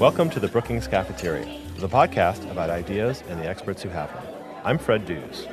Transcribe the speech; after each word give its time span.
Welcome 0.00 0.28
to 0.30 0.40
the 0.40 0.48
Brookings 0.48 0.88
Cafeteria, 0.88 1.46
the 1.76 1.88
podcast 1.88 2.50
about 2.50 2.68
ideas 2.68 3.22
and 3.28 3.40
the 3.40 3.46
experts 3.46 3.80
who 3.80 3.88
have 3.90 4.12
them. 4.12 4.24
I'm 4.64 4.76
Fred 4.76 5.06
Dews. 5.06 5.46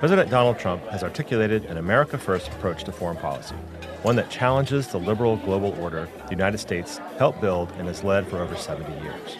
President 0.00 0.30
Donald 0.30 0.58
Trump 0.58 0.84
has 0.88 1.04
articulated 1.04 1.64
an 1.66 1.76
America 1.76 2.18
First 2.18 2.48
approach 2.48 2.82
to 2.84 2.92
foreign 2.92 3.18
policy, 3.18 3.54
one 4.02 4.16
that 4.16 4.30
challenges 4.30 4.88
the 4.88 4.98
liberal 4.98 5.36
global 5.36 5.80
order 5.80 6.08
the 6.24 6.30
United 6.30 6.58
States 6.58 6.98
helped 7.18 7.40
build 7.40 7.70
and 7.78 7.86
has 7.86 8.02
led 8.02 8.26
for 8.26 8.38
over 8.38 8.56
70 8.56 8.92
years. 9.00 9.36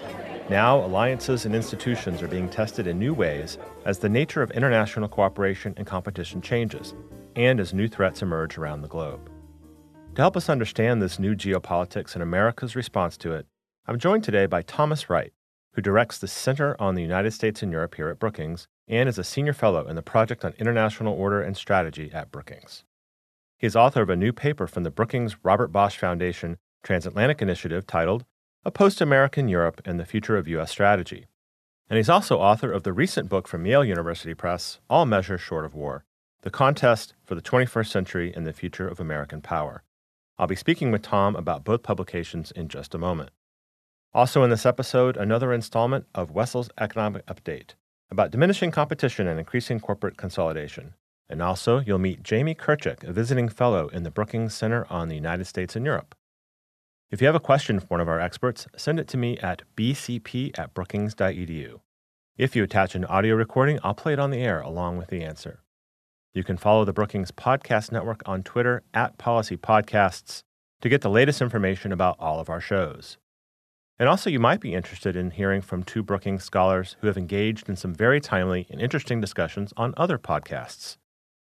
Now, 0.49 0.85
alliances 0.85 1.47
and 1.47 1.55
institutions 1.55 2.23
are 2.23 2.29
being 2.29 2.49
tested 2.49 2.87
in 2.87 2.99
new 3.01 3.13
ways 3.13 3.59
as 3.85 3.99
the 3.99 4.09
nature 4.09 4.43
of 4.43 4.53
international 4.53 5.09
cooperation 5.09 5.75
and 5.77 5.87
competition 5.87 6.41
changes, 6.41 6.95
and 7.35 7.59
as 7.59 7.75
new 7.75 7.89
threats 7.89 8.23
emerge 8.23 8.57
around 8.57 8.83
the 8.83 8.89
globe. 8.89 9.29
To 10.19 10.23
help 10.23 10.37
us 10.37 10.49
understand 10.49 11.01
this 11.01 11.21
new 11.21 11.37
geopolitics 11.37 12.15
and 12.15 12.25
America's 12.25 12.75
response 12.75 13.17
to 13.19 13.35
it, 13.35 13.47
I'm 13.87 14.01
joined 14.01 14.25
today 14.25 14.47
by 14.47 14.63
Thomas 14.63 15.09
Wright, 15.09 15.33
who 15.75 15.81
directs 15.81 16.19
the 16.19 16.27
Center 16.27 16.75
on 16.81 16.97
the 16.97 17.03
United 17.03 17.31
States 17.31 17.63
and 17.63 17.71
Europe 17.71 17.95
here 17.95 18.09
at 18.09 18.19
Brookings 18.19 18.67
and 18.89 19.09
is 19.09 19.21
a 19.21 19.23
senior 19.23 19.53
fellow 19.53 19.87
in 19.87 19.95
the 19.95 20.03
Project 20.03 20.45
on 20.45 20.55
International 20.59 21.15
Order 21.15 21.41
and 21.41 21.57
Strategy 21.57 22.11
at 22.13 22.33
Brookings. 22.33 22.83
He 23.59 23.69
is 23.69 23.77
author 23.77 24.03
of 24.03 24.11
a 24.11 24.17
new 24.17 24.33
paper 24.33 24.67
from 24.67 24.83
the 24.83 24.91
Brookings 24.91 25.37
Robert 25.45 25.69
Bosch 25.69 25.97
Foundation 25.97 26.57
Transatlantic 26.83 27.41
Initiative 27.41 27.87
titled 27.87 28.25
A 28.65 28.73
Post 28.73 29.01
American 29.01 29.47
Europe 29.47 29.81
and 29.85 30.01
the 30.01 30.05
Future 30.05 30.37
of 30.37 30.49
U.S. 30.49 30.73
Strategy. 30.73 31.27
And 31.89 31.97
he's 31.97 32.11
also 32.11 32.41
author 32.41 32.73
of 32.73 32.83
the 32.83 32.93
recent 32.93 33.29
book 33.29 33.47
from 33.47 33.67
Yale 33.67 33.85
University 33.85 34.35
Press, 34.35 34.81
All 34.91 35.07
Measures 35.07 35.43
Short 35.43 35.65
of 35.65 35.77
War 35.77 36.05
The 36.43 36.51
Contest 36.51 37.15
for 37.25 37.37
the 37.37 37.41
21st 37.41 37.87
Century 37.87 38.33
and 38.35 38.45
the 38.45 38.53
Future 38.53 38.89
of 38.89 38.99
American 38.99 39.41
Power. 39.41 39.85
I'll 40.39 40.47
be 40.47 40.55
speaking 40.55 40.93
with 40.93 41.03
Tom 41.03 41.35
about 41.35 41.65
both 41.65 41.83
publications 41.83 42.53
in 42.53 42.69
just 42.69 42.95
a 42.95 42.99
moment. 42.99 43.31
Also, 44.15 44.43
in 44.43 44.51
this 44.51 44.65
episode, 44.65 45.17
another 45.17 45.53
installment 45.53 46.07
of 46.15 46.31
Wessel's 46.31 46.71
Economic 46.79 47.27
Update 47.27 47.75
about 48.11 48.31
diminishing 48.31 48.71
competition 48.71 49.27
and 49.27 49.39
increasing 49.39 49.81
corporate 49.81 50.17
consolidation. 50.17 50.95
And 51.29 51.43
also, 51.43 51.81
you'll 51.81 51.99
meet 51.99 52.23
Jamie 52.23 52.55
Kirchick, 52.55 53.05
a 53.05 53.13
visiting 53.13 53.49
fellow 53.49 53.89
in 53.89 54.03
the 54.03 54.11
Brookings 54.11 54.55
Center 54.55 54.87
on 54.89 55.09
the 55.09 55.15
United 55.15 55.47
States 55.47 55.77
and 55.77 55.85
Europe. 55.85 56.15
If 57.11 57.21
you 57.21 57.27
have 57.27 57.35
a 57.35 57.41
question 57.41 57.81
for 57.81 57.87
one 57.87 58.01
of 58.01 58.09
our 58.09 58.21
experts, 58.21 58.67
send 58.77 59.01
it 59.01 59.09
to 59.09 59.17
me 59.17 59.39
at 59.39 59.63
bcp 59.77 60.59
at 60.59 60.73
brookings.edu. 60.73 61.81
If 62.37 62.55
you 62.55 62.63
attach 62.63 62.95
an 62.95 63.05
audio 63.07 63.35
recording, 63.35 63.79
I'll 63.83 63.95
play 63.95 64.13
it 64.13 64.19
on 64.19 64.31
the 64.31 64.41
air 64.41 64.61
along 64.61 64.99
with 64.99 65.09
the 65.09 65.23
answer. 65.23 65.61
You 66.35 66.45
can 66.45 66.59
follow 66.59 66.85
the 66.85 66.93
Brookings 66.93 67.31
Podcast 67.31 67.91
Network 67.91 68.23
on 68.27 68.43
Twitter 68.43 68.83
at 68.93 69.17
Policy 69.17 69.57
Podcasts 69.57 70.43
to 70.83 70.89
get 70.89 71.01
the 71.01 71.11
latest 71.11 71.41
information 71.41 71.91
about 71.91 72.17
all 72.19 72.39
of 72.39 72.51
our 72.51 72.61
shows. 72.61 73.17
And 73.99 74.09
also, 74.09 74.31
you 74.31 74.39
might 74.39 74.61
be 74.61 74.75
interested 74.75 75.17
in 75.17 75.33
hearing 75.33 75.63
from 75.63 75.83
two 75.83 76.03
Brookings 76.03 76.45
scholars 76.45 76.97
who 77.01 77.07
have 77.07 77.17
engaged 77.17 77.69
in 77.69 77.77
some 77.77 77.95
very 77.95 78.21
timely 78.21 78.67
and 78.71 78.81
interesting 78.81 79.21
discussions 79.21 79.73
on 79.77 79.95
other 79.97 80.19
podcasts. 80.19 80.99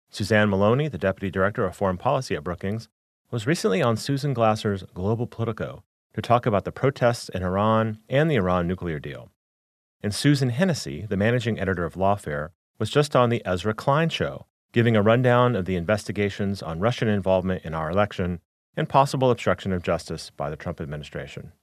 Suzanne 0.09 0.49
Maloney, 0.49 0.87
the 0.87 0.97
Deputy 0.97 1.29
Director 1.29 1.65
of 1.65 1.75
Foreign 1.75 1.97
Policy 1.97 2.35
at 2.35 2.43
Brookings, 2.43 2.87
was 3.29 3.45
recently 3.45 3.81
on 3.81 3.97
Susan 3.97 4.33
Glasser's 4.33 4.83
Global 4.95 5.27
Politico 5.27 5.83
to 6.13 6.21
talk 6.21 6.47
about 6.47 6.65
the 6.65 6.71
protests 6.71 7.29
in 7.29 7.43
Iran 7.43 7.99
and 8.09 8.31
the 8.31 8.35
Iran 8.35 8.65
nuclear 8.65 8.97
deal. 8.97 9.29
And 10.01 10.15
Susan 10.15 10.49
Hennessy, 10.49 11.05
the 11.07 11.17
Managing 11.17 11.59
Editor 11.59 11.85
of 11.85 11.93
Lawfare, 11.93 12.49
was 12.79 12.89
just 12.89 13.15
on 13.15 13.29
the 13.29 13.43
Ezra 13.45 13.75
Klein 13.75 14.09
Show, 14.09 14.47
giving 14.71 14.95
a 14.95 15.01
rundown 15.01 15.55
of 15.55 15.65
the 15.65 15.75
investigations 15.75 16.61
on 16.61 16.79
Russian 16.79 17.07
involvement 17.07 17.65
in 17.65 17.73
our 17.73 17.89
election 17.89 18.39
and 18.77 18.87
possible 18.87 19.31
obstruction 19.31 19.73
of 19.73 19.81
justice 19.81 20.29
by 20.29 20.49
the 20.51 20.55
Trump 20.55 20.79
administration. 20.79 21.53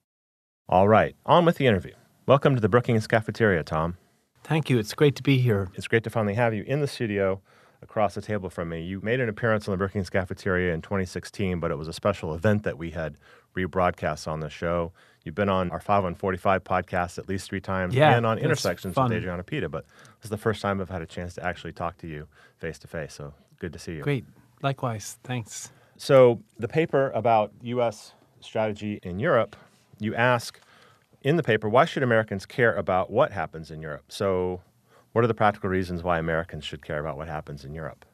All 0.68 0.88
right, 0.88 1.14
on 1.24 1.44
with 1.44 1.56
the 1.56 1.68
interview. 1.68 1.94
Welcome 2.26 2.56
to 2.56 2.60
the 2.60 2.68
Brookings 2.68 3.06
Cafeteria, 3.06 3.62
Tom. 3.62 3.96
Thank 4.42 4.68
you. 4.68 4.78
It's 4.78 4.92
great 4.92 5.14
to 5.16 5.22
be 5.22 5.38
here. 5.38 5.68
It's 5.74 5.86
great 5.86 6.02
to 6.02 6.10
finally 6.10 6.34
have 6.34 6.52
you 6.52 6.64
in 6.64 6.80
the 6.80 6.88
studio 6.88 7.40
across 7.80 8.16
the 8.16 8.22
table 8.22 8.50
from 8.50 8.70
me. 8.70 8.82
You 8.82 9.00
made 9.00 9.20
an 9.20 9.28
appearance 9.28 9.68
on 9.68 9.72
the 9.72 9.78
Brookings 9.78 10.10
Cafeteria 10.10 10.74
in 10.74 10.82
2016, 10.82 11.60
but 11.60 11.70
it 11.70 11.78
was 11.78 11.86
a 11.86 11.92
special 11.92 12.34
event 12.34 12.64
that 12.64 12.76
we 12.76 12.90
had 12.90 13.16
rebroadcast 13.56 14.26
on 14.26 14.40
the 14.40 14.50
show. 14.50 14.92
You've 15.24 15.34
been 15.34 15.48
on 15.48 15.70
our 15.70 15.80
5 15.80 16.04
on 16.04 16.14
45 16.14 16.64
podcast 16.64 17.18
at 17.18 17.28
least 17.28 17.48
three 17.48 17.60
times 17.60 17.94
yeah, 17.94 18.16
and 18.16 18.26
on 18.26 18.38
Intersections 18.38 18.94
fun. 18.94 19.10
with 19.10 19.22
Adrianna 19.22 19.44
Pita, 19.44 19.68
but 19.68 19.84
is 20.26 20.30
the 20.30 20.36
first 20.36 20.62
time 20.62 20.80
I've 20.80 20.90
had 20.90 21.02
a 21.02 21.06
chance 21.06 21.34
to 21.34 21.44
actually 21.44 21.72
talk 21.72 21.98
to 21.98 22.06
you 22.06 22.28
face 22.58 22.78
to 22.80 22.88
face. 22.88 23.14
So 23.14 23.34
good 23.58 23.72
to 23.72 23.78
see 23.78 23.94
you. 23.94 24.02
Great. 24.02 24.24
Likewise. 24.62 25.18
Thanks. 25.22 25.72
So, 25.98 26.42
the 26.58 26.68
paper 26.68 27.10
about 27.14 27.52
U.S. 27.62 28.12
strategy 28.40 29.00
in 29.02 29.18
Europe 29.18 29.56
you 29.98 30.14
ask 30.14 30.60
in 31.22 31.36
the 31.36 31.42
paper, 31.42 31.68
why 31.68 31.84
should 31.84 32.02
Americans 32.02 32.46
care 32.46 32.74
about 32.74 33.10
what 33.10 33.32
happens 33.32 33.70
in 33.70 33.80
Europe? 33.80 34.04
So, 34.08 34.60
what 35.12 35.24
are 35.24 35.28
the 35.28 35.34
practical 35.34 35.70
reasons 35.70 36.02
why 36.02 36.18
Americans 36.18 36.64
should 36.64 36.84
care 36.84 37.00
about 37.00 37.16
what 37.16 37.28
happens 37.28 37.64
in 37.64 37.74
Europe? 37.74 38.04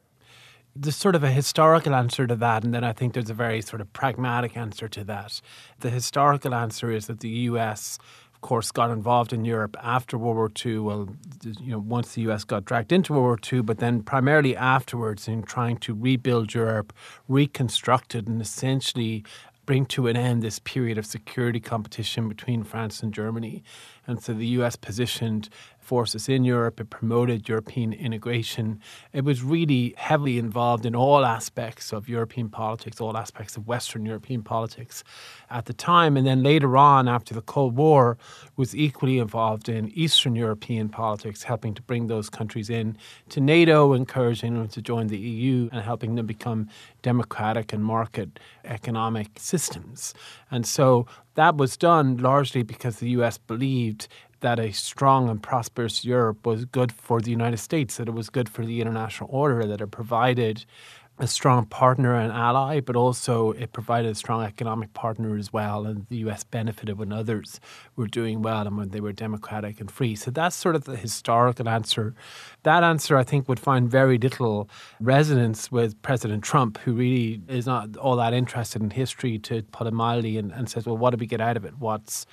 There's 0.74 0.96
sort 0.96 1.16
of 1.16 1.22
a 1.22 1.30
historical 1.30 1.94
answer 1.94 2.26
to 2.26 2.36
that, 2.36 2.64
and 2.64 2.72
then 2.72 2.84
I 2.84 2.92
think 2.92 3.12
there's 3.12 3.28
a 3.28 3.34
very 3.34 3.60
sort 3.60 3.82
of 3.82 3.92
pragmatic 3.92 4.56
answer 4.56 4.88
to 4.88 5.04
that. 5.04 5.42
The 5.80 5.90
historical 5.90 6.54
answer 6.54 6.90
is 6.90 7.08
that 7.08 7.20
the 7.20 7.28
US, 7.50 7.98
course, 8.42 8.70
got 8.70 8.90
involved 8.90 9.32
in 9.32 9.44
Europe 9.44 9.76
after 9.82 10.18
World 10.18 10.36
War 10.36 10.50
II. 10.64 10.78
Well, 10.78 11.08
you 11.42 11.72
know, 11.72 11.78
once 11.78 12.14
the 12.14 12.22
US 12.30 12.44
got 12.44 12.64
dragged 12.64 12.92
into 12.92 13.14
World 13.14 13.24
War 13.24 13.38
II, 13.50 13.62
but 13.62 13.78
then 13.78 14.02
primarily 14.02 14.54
afterwards 14.56 15.26
in 15.26 15.42
trying 15.42 15.78
to 15.78 15.94
rebuild 15.94 16.52
Europe, 16.52 16.92
reconstruct 17.28 18.14
it, 18.14 18.26
and 18.26 18.40
essentially 18.42 19.24
bring 19.64 19.86
to 19.86 20.08
an 20.08 20.16
end 20.16 20.42
this 20.42 20.58
period 20.58 20.98
of 20.98 21.06
security 21.06 21.60
competition 21.60 22.28
between 22.28 22.64
France 22.64 23.02
and 23.02 23.14
Germany. 23.14 23.62
And 24.06 24.22
so 24.22 24.34
the 24.34 24.46
US 24.58 24.76
positioned 24.76 25.48
forces 25.82 26.28
in 26.28 26.44
Europe, 26.44 26.80
it 26.80 26.90
promoted 26.90 27.48
European 27.48 27.92
integration. 27.92 28.80
It 29.12 29.24
was 29.24 29.42
really 29.42 29.94
heavily 29.96 30.38
involved 30.38 30.86
in 30.86 30.94
all 30.94 31.24
aspects 31.24 31.92
of 31.92 32.08
European 32.08 32.48
politics, 32.48 33.00
all 33.00 33.16
aspects 33.16 33.56
of 33.56 33.66
Western 33.66 34.06
European 34.06 34.42
politics 34.42 35.02
at 35.50 35.66
the 35.66 35.72
time. 35.72 36.16
And 36.16 36.26
then 36.26 36.42
later 36.42 36.76
on, 36.76 37.08
after 37.08 37.34
the 37.34 37.42
Cold 37.42 37.76
War, 37.76 38.16
was 38.56 38.74
equally 38.76 39.18
involved 39.18 39.68
in 39.68 39.90
Eastern 39.90 40.36
European 40.36 40.88
politics, 40.88 41.42
helping 41.42 41.74
to 41.74 41.82
bring 41.82 42.06
those 42.06 42.30
countries 42.30 42.70
in 42.70 42.96
to 43.30 43.40
NATO, 43.40 43.92
encouraging 43.92 44.54
them 44.54 44.68
to 44.68 44.80
join 44.80 45.08
the 45.08 45.18
EU, 45.18 45.68
and 45.72 45.82
helping 45.82 46.14
them 46.14 46.26
become 46.26 46.68
democratic 47.02 47.72
and 47.72 47.84
market 47.84 48.38
economic 48.64 49.30
systems. 49.38 50.14
And 50.50 50.66
so 50.66 51.06
that 51.34 51.56
was 51.56 51.76
done 51.76 52.18
largely 52.18 52.62
because 52.62 52.96
the 52.96 53.10
US 53.10 53.38
believed 53.38 54.08
that 54.42 54.60
a 54.60 54.72
strong 54.72 55.28
and 55.28 55.42
prosperous 55.42 56.04
Europe 56.04 56.46
was 56.46 56.64
good 56.66 56.92
for 56.92 57.20
the 57.20 57.30
United 57.30 57.58
States, 57.58 57.96
that 57.96 58.08
it 58.08 58.14
was 58.14 58.28
good 58.28 58.48
for 58.48 58.64
the 58.64 58.80
international 58.80 59.28
order, 59.32 59.64
that 59.66 59.80
it 59.80 59.90
provided 59.90 60.64
a 61.18 61.26
strong 61.26 61.66
partner 61.66 62.14
and 62.16 62.32
ally, 62.32 62.80
but 62.80 62.96
also 62.96 63.52
it 63.52 63.72
provided 63.72 64.10
a 64.10 64.14
strong 64.14 64.42
economic 64.42 64.92
partner 64.94 65.36
as 65.36 65.52
well. 65.52 65.86
And 65.86 66.06
the 66.08 66.16
US 66.28 66.42
benefited 66.42 66.98
when 66.98 67.12
others 67.12 67.60
were 67.96 68.06
doing 68.06 68.42
well 68.42 68.66
and 68.66 68.76
when 68.76 68.88
they 68.88 69.00
were 69.00 69.12
democratic 69.12 69.80
and 69.80 69.90
free. 69.90 70.16
So 70.16 70.30
that's 70.30 70.56
sort 70.56 70.74
of 70.74 70.84
the 70.84 70.96
historical 70.96 71.68
answer. 71.68 72.14
That 72.62 72.82
answer, 72.82 73.16
I 73.16 73.24
think, 73.24 73.48
would 73.48 73.60
find 73.60 73.90
very 73.90 74.18
little 74.18 74.68
resonance 75.00 75.70
with 75.70 76.00
President 76.02 76.42
Trump, 76.42 76.78
who 76.78 76.94
really 76.94 77.42
is 77.46 77.66
not 77.66 77.96
all 77.96 78.16
that 78.16 78.32
interested 78.32 78.82
in 78.82 78.90
history, 78.90 79.38
to 79.40 79.62
put 79.64 79.86
it 79.86 79.92
mildly, 79.92 80.38
and, 80.38 80.50
and 80.52 80.68
says, 80.68 80.86
well, 80.86 80.96
what 80.96 81.10
do 81.10 81.18
we 81.18 81.26
get 81.26 81.40
out 81.40 81.56
of 81.56 81.64
it? 81.64 81.78
What's 81.78 82.26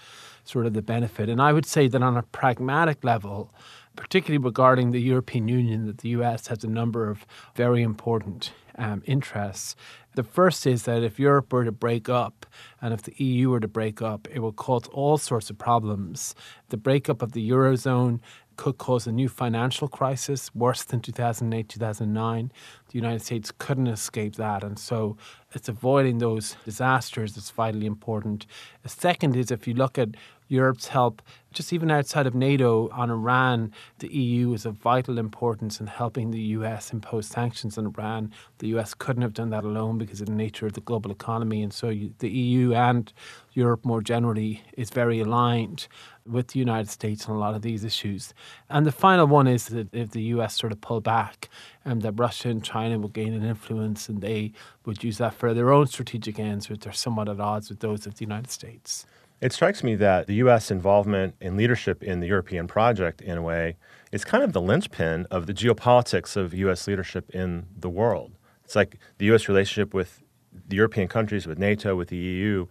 sort 0.50 0.66
of 0.66 0.74
the 0.74 0.82
benefit? 0.82 1.30
And 1.30 1.42
I 1.42 1.54
would 1.54 1.66
say 1.66 1.88
that 1.88 2.02
on 2.02 2.18
a 2.18 2.24
pragmatic 2.24 3.04
level, 3.04 3.54
particularly 3.96 4.44
regarding 4.44 4.92
the 4.92 5.02
European 5.02 5.48
Union, 5.48 5.86
that 5.88 6.00
the 6.00 6.10
US 6.10 6.48
has 6.48 6.64
a 6.64 6.68
number 6.68 7.10
of 7.10 7.26
very 7.56 7.82
important 7.82 8.52
um, 8.78 9.04
interests. 9.06 9.76
The 10.16 10.24
first 10.24 10.66
is 10.66 10.84
that 10.84 11.04
if 11.04 11.20
Europe 11.20 11.54
were 11.54 11.66
to 11.66 11.72
break 11.72 12.10
up 12.10 12.46
and 12.82 12.94
if 12.94 13.04
the 13.04 13.14
EU 13.24 13.52
were 13.52 13.60
to 13.60 13.68
break 13.68 14.02
up, 14.02 14.28
it 14.34 14.40
will 14.40 14.54
cause 14.54 14.88
all 14.92 15.18
sorts 15.18 15.50
of 15.50 15.58
problems. 15.58 16.34
The 16.70 16.78
breakup 16.78 17.22
of 17.22 17.34
the 17.34 17.48
Eurozone 17.50 18.20
could 18.60 18.78
cause 18.78 19.08
a 19.08 19.12
new 19.12 19.30
financial 19.30 19.88
crisis 19.88 20.54
worse 20.54 20.84
than 20.84 21.00
2008, 21.00 21.70
2009. 21.70 22.52
The 22.90 22.98
United 22.98 23.22
States 23.22 23.54
couldn't 23.58 23.88
escape 23.88 24.36
that. 24.36 24.66
And 24.66 24.78
so 24.78 25.16
it's 25.54 25.70
avoiding 25.70 26.18
those 26.18 26.58
disasters 26.66 27.36
that's 27.36 27.52
vitally 27.52 27.86
important. 27.86 28.46
The 28.84 28.90
second 28.90 29.38
is 29.38 29.50
if 29.50 29.66
you 29.66 29.74
look 29.74 29.98
at 29.98 30.10
Europe's 30.50 30.88
help, 30.88 31.22
just 31.54 31.72
even 31.72 31.90
outside 31.92 32.26
of 32.26 32.34
NATO, 32.34 32.90
on 32.90 33.10
Iran, 33.12 33.72
the 34.00 34.08
EU 34.08 34.54
is 34.54 34.66
of 34.66 34.76
vital 34.76 35.20
importance 35.20 35.80
in 35.80 35.88
helping 35.88 36.32
the 36.32 36.42
US 36.58 36.92
impose 36.92 37.28
sanctions 37.28 37.78
on 37.78 37.86
Iran. 37.86 38.32
The 38.58 38.68
US 38.76 38.96
couldn't 38.96 39.22
have 39.22 39.34
done 39.34 39.52
that 39.52 39.64
alone 39.64 40.00
because 40.00 40.22
of 40.22 40.28
the 40.28 40.34
nature 40.34 40.66
of 40.66 40.74
the 40.74 40.82
global 40.82 41.12
economy. 41.12 41.62
And 41.62 41.72
so 41.72 41.94
the 42.18 42.30
EU 42.30 42.74
and 42.74 43.14
Europe 43.54 43.86
more 43.86 44.02
generally 44.02 44.64
is 44.76 44.90
very 44.90 45.20
aligned 45.20 45.88
with 46.26 46.50
the 46.50 46.60
United 46.60 46.90
States 46.90 47.28
on 47.28 47.36
a 47.36 47.40
lot 47.40 47.54
of 47.54 47.62
these 47.62 47.84
issues. 47.84 48.34
And 48.70 48.86
the 48.86 48.92
final 48.92 49.28
one 49.28 49.48
is 49.48 49.68
that 49.68 49.94
if 49.94 50.12
the 50.12 50.24
US 50.36 50.56
sort 50.56 50.72
of 50.72 50.82
pull 50.82 51.00
back 51.00 51.50
um, 51.86 52.00
that 52.00 52.14
Russia 52.14 52.50
and 52.50 52.64
China 52.64 52.98
will 52.98 53.10
gain 53.10 53.34
an 53.34 53.44
influence 53.44 54.10
and 54.10 54.22
they 54.22 54.52
would 54.86 55.04
use 55.04 55.20
that 55.20 55.36
for 55.36 55.54
their 55.54 55.72
own 55.72 55.86
strategic 55.86 56.40
ends, 56.40 56.70
which 56.70 56.88
are 56.88 56.92
somewhat 56.92 57.30
at 57.30 57.40
odds 57.40 57.70
with 57.70 57.82
those 57.82 58.08
of 58.08 58.16
the 58.16 58.26
United 58.26 58.50
States. 58.50 59.06
It 59.42 59.54
strikes 59.54 59.84
me 59.84 59.96
that 59.96 60.28
the 60.28 60.36
U.S. 60.36 60.70
involvement 60.70 61.36
and 61.40 61.56
leadership 61.56 62.04
in 62.04 62.20
the 62.20 62.28
European 62.28 62.68
project, 62.68 63.22
in 63.22 63.38
a 63.38 63.42
way, 63.42 63.78
is 64.12 64.26
kind 64.26 64.44
of 64.44 64.54
the 64.54 64.62
linchpin 64.62 65.28
of 65.32 65.48
the 65.48 65.54
geopolitics 65.54 66.36
of 66.36 66.54
U.S. 66.54 66.88
leadership 66.88 67.30
in 67.30 67.68
the 67.78 67.90
world. 67.90 68.34
It's 68.66 68.76
like 68.76 68.98
the 69.18 69.26
U.S. 69.28 69.48
relationship 69.48 69.94
with 69.94 70.22
the 70.68 70.76
European 70.76 71.08
countries, 71.08 71.48
with 71.48 71.58
NATO, 71.58 71.96
with 71.96 72.10
the 72.10 72.18
EU, 72.18 72.68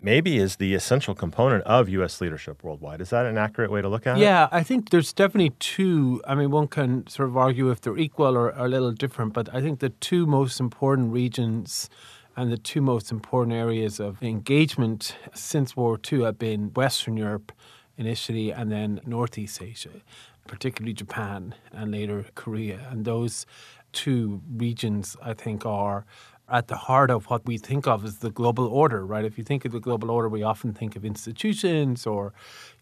maybe 0.00 0.36
is 0.38 0.56
the 0.56 0.74
essential 0.74 1.14
component 1.14 1.64
of 1.64 1.88
U.S. 1.88 2.20
leadership 2.20 2.62
worldwide. 2.62 3.00
Is 3.00 3.10
that 3.10 3.26
an 3.26 3.38
accurate 3.38 3.70
way 3.70 3.82
to 3.82 3.88
look 3.88 4.06
at 4.06 4.18
it? 4.18 4.20
Yeah, 4.20 4.48
I 4.52 4.62
think 4.62 4.90
there's 4.90 5.12
definitely 5.12 5.50
two. 5.58 6.22
I 6.26 6.34
mean, 6.34 6.50
one 6.50 6.68
can 6.68 7.06
sort 7.08 7.28
of 7.28 7.36
argue 7.36 7.70
if 7.70 7.80
they're 7.80 7.98
equal 7.98 8.36
or, 8.36 8.54
or 8.54 8.66
a 8.66 8.68
little 8.68 8.92
different, 8.92 9.32
but 9.32 9.52
I 9.54 9.60
think 9.60 9.80
the 9.80 9.90
two 9.90 10.26
most 10.26 10.60
important 10.60 11.12
regions 11.12 11.90
and 12.36 12.52
the 12.52 12.58
two 12.58 12.82
most 12.82 13.10
important 13.10 13.56
areas 13.56 13.98
of 13.98 14.22
engagement 14.22 15.16
since 15.34 15.76
World 15.76 16.06
War 16.12 16.20
II 16.20 16.24
have 16.26 16.38
been 16.38 16.72
Western 16.74 17.16
Europe 17.16 17.50
initially 17.96 18.50
and 18.50 18.70
then 18.70 19.00
Northeast 19.06 19.62
Asia, 19.62 20.02
particularly 20.46 20.92
Japan 20.92 21.54
and 21.72 21.90
later 21.90 22.26
Korea. 22.34 22.86
And 22.90 23.04
those 23.04 23.46
two 23.92 24.42
regions, 24.54 25.16
I 25.22 25.32
think, 25.32 25.64
are 25.64 26.04
at 26.48 26.68
the 26.68 26.76
heart 26.76 27.10
of 27.10 27.24
what 27.26 27.44
we 27.46 27.58
think 27.58 27.86
of 27.86 28.04
as 28.04 28.18
the 28.18 28.30
global 28.30 28.66
order, 28.68 29.04
right? 29.04 29.24
If 29.24 29.36
you 29.38 29.42
think 29.42 29.64
of 29.64 29.72
the 29.72 29.80
global 29.80 30.10
order, 30.10 30.28
we 30.28 30.42
often 30.42 30.72
think 30.72 30.94
of 30.94 31.04
institutions 31.04 32.06
or, 32.06 32.32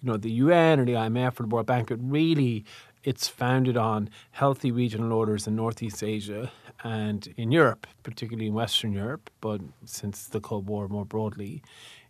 you 0.02 0.10
know, 0.10 0.16
the 0.16 0.30
UN 0.32 0.80
or 0.80 0.84
the 0.84 0.92
IMF 0.92 1.40
or 1.40 1.44
the 1.44 1.48
World 1.48 1.66
Bank, 1.66 1.88
but 1.88 1.98
really 2.02 2.64
it's 3.04 3.28
founded 3.28 3.76
on 3.76 4.08
healthy 4.32 4.72
regional 4.72 5.12
orders 5.12 5.46
in 5.46 5.54
Northeast 5.54 6.02
Asia 6.02 6.50
and 6.82 7.32
in 7.36 7.52
Europe, 7.52 7.86
particularly 8.02 8.48
in 8.48 8.54
Western 8.54 8.92
Europe, 8.92 9.30
but 9.40 9.60
since 9.84 10.26
the 10.26 10.40
Cold 10.40 10.66
War 10.66 10.88
more 10.88 11.04
broadly 11.04 11.62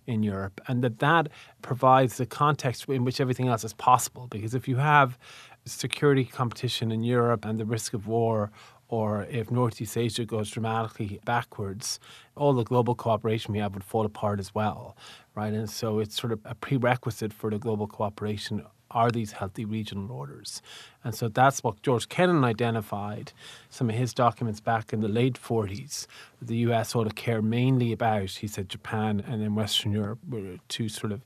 in 0.06 0.22
Europe, 0.22 0.60
and 0.68 0.82
that 0.84 0.98
that 0.98 1.28
provides 1.62 2.18
the 2.18 2.26
context 2.26 2.88
in 2.88 3.04
which 3.04 3.20
everything 3.20 3.48
else 3.48 3.64
is 3.64 3.72
possible. 3.72 4.26
Because 4.30 4.54
if 4.54 4.68
you 4.68 4.76
have 4.76 5.18
security 5.64 6.24
competition 6.24 6.92
in 6.92 7.02
Europe 7.02 7.44
and 7.44 7.58
the 7.58 7.64
risk 7.64 7.94
of 7.94 8.06
war 8.06 8.50
or 8.88 9.26
if 9.30 9.50
Northeast 9.50 9.96
Asia 9.96 10.24
goes 10.24 10.50
dramatically 10.50 11.18
backwards, 11.24 11.98
all 12.36 12.52
the 12.52 12.64
global 12.64 12.94
cooperation 12.94 13.52
we 13.52 13.58
have 13.58 13.74
would 13.74 13.82
fall 13.82 14.04
apart 14.04 14.38
as 14.38 14.54
well, 14.54 14.96
right? 15.34 15.54
And 15.54 15.70
so 15.70 16.00
it's 16.00 16.20
sort 16.20 16.32
of 16.32 16.40
a 16.44 16.54
prerequisite 16.54 17.32
for 17.32 17.50
the 17.50 17.58
global 17.58 17.86
cooperation 17.86 18.62
are 18.94 19.10
these 19.10 19.32
healthy 19.32 19.64
regional 19.64 20.10
orders. 20.10 20.62
And 21.02 21.14
so 21.14 21.28
that's 21.28 21.62
what 21.62 21.82
George 21.82 22.08
Kennan 22.08 22.44
identified, 22.44 23.32
some 23.68 23.90
of 23.90 23.96
his 23.96 24.14
documents 24.14 24.60
back 24.60 24.92
in 24.92 25.00
the 25.00 25.08
late 25.08 25.34
40s. 25.34 26.06
The 26.40 26.56
US 26.68 26.94
ought 26.94 27.04
to 27.04 27.14
care 27.14 27.42
mainly 27.42 27.92
about, 27.92 28.30
he 28.30 28.46
said, 28.46 28.68
Japan 28.68 29.22
and 29.26 29.42
then 29.42 29.54
Western 29.54 29.92
Europe 29.92 30.20
were 30.26 30.56
two 30.68 30.88
sort 30.88 31.12
of 31.12 31.22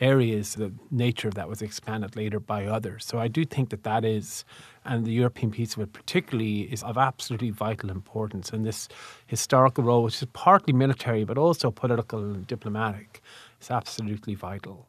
areas. 0.00 0.54
The 0.54 0.72
nature 0.90 1.28
of 1.28 1.34
that 1.34 1.48
was 1.48 1.62
expanded 1.62 2.16
later 2.16 2.40
by 2.40 2.64
others. 2.64 3.04
So 3.04 3.18
I 3.18 3.28
do 3.28 3.44
think 3.44 3.70
that 3.70 3.84
that 3.84 4.04
is, 4.04 4.44
and 4.84 5.04
the 5.04 5.12
European 5.12 5.52
piece 5.52 5.76
of 5.76 5.82
it 5.82 5.92
particularly, 5.92 6.62
is 6.62 6.82
of 6.82 6.96
absolutely 6.96 7.50
vital 7.50 7.90
importance. 7.90 8.50
And 8.50 8.64
this 8.64 8.88
historical 9.26 9.84
role, 9.84 10.02
which 10.02 10.22
is 10.22 10.28
partly 10.32 10.72
military 10.72 11.24
but 11.24 11.38
also 11.38 11.70
political 11.70 12.18
and 12.18 12.46
diplomatic, 12.46 13.20
is 13.60 13.70
absolutely 13.70 14.34
vital. 14.34 14.86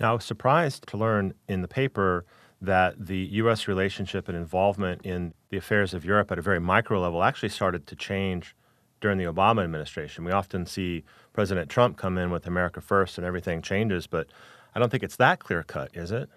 Now, 0.00 0.12
I 0.12 0.14
was 0.14 0.24
surprised 0.24 0.86
to 0.88 0.96
learn 0.96 1.34
in 1.48 1.62
the 1.62 1.68
paper 1.68 2.24
that 2.60 3.06
the 3.06 3.18
U.S. 3.18 3.68
relationship 3.68 4.28
and 4.28 4.36
involvement 4.36 5.02
in 5.02 5.34
the 5.50 5.56
affairs 5.56 5.94
of 5.94 6.04
Europe 6.04 6.32
at 6.32 6.38
a 6.38 6.42
very 6.42 6.60
micro 6.60 7.00
level 7.00 7.22
actually 7.22 7.50
started 7.50 7.86
to 7.86 7.96
change 7.96 8.54
during 9.00 9.18
the 9.18 9.24
Obama 9.24 9.62
administration. 9.62 10.24
We 10.24 10.32
often 10.32 10.66
see 10.66 11.04
President 11.32 11.68
Trump 11.68 11.98
come 11.98 12.16
in 12.16 12.30
with 12.30 12.46
America 12.46 12.80
First 12.80 13.18
and 13.18 13.26
everything 13.26 13.60
changes, 13.60 14.06
but 14.06 14.26
I 14.74 14.78
don't 14.80 14.90
think 14.90 15.02
it's 15.02 15.16
that 15.16 15.40
clear 15.40 15.62
cut, 15.62 15.90
is 15.94 16.10
it? 16.10 16.28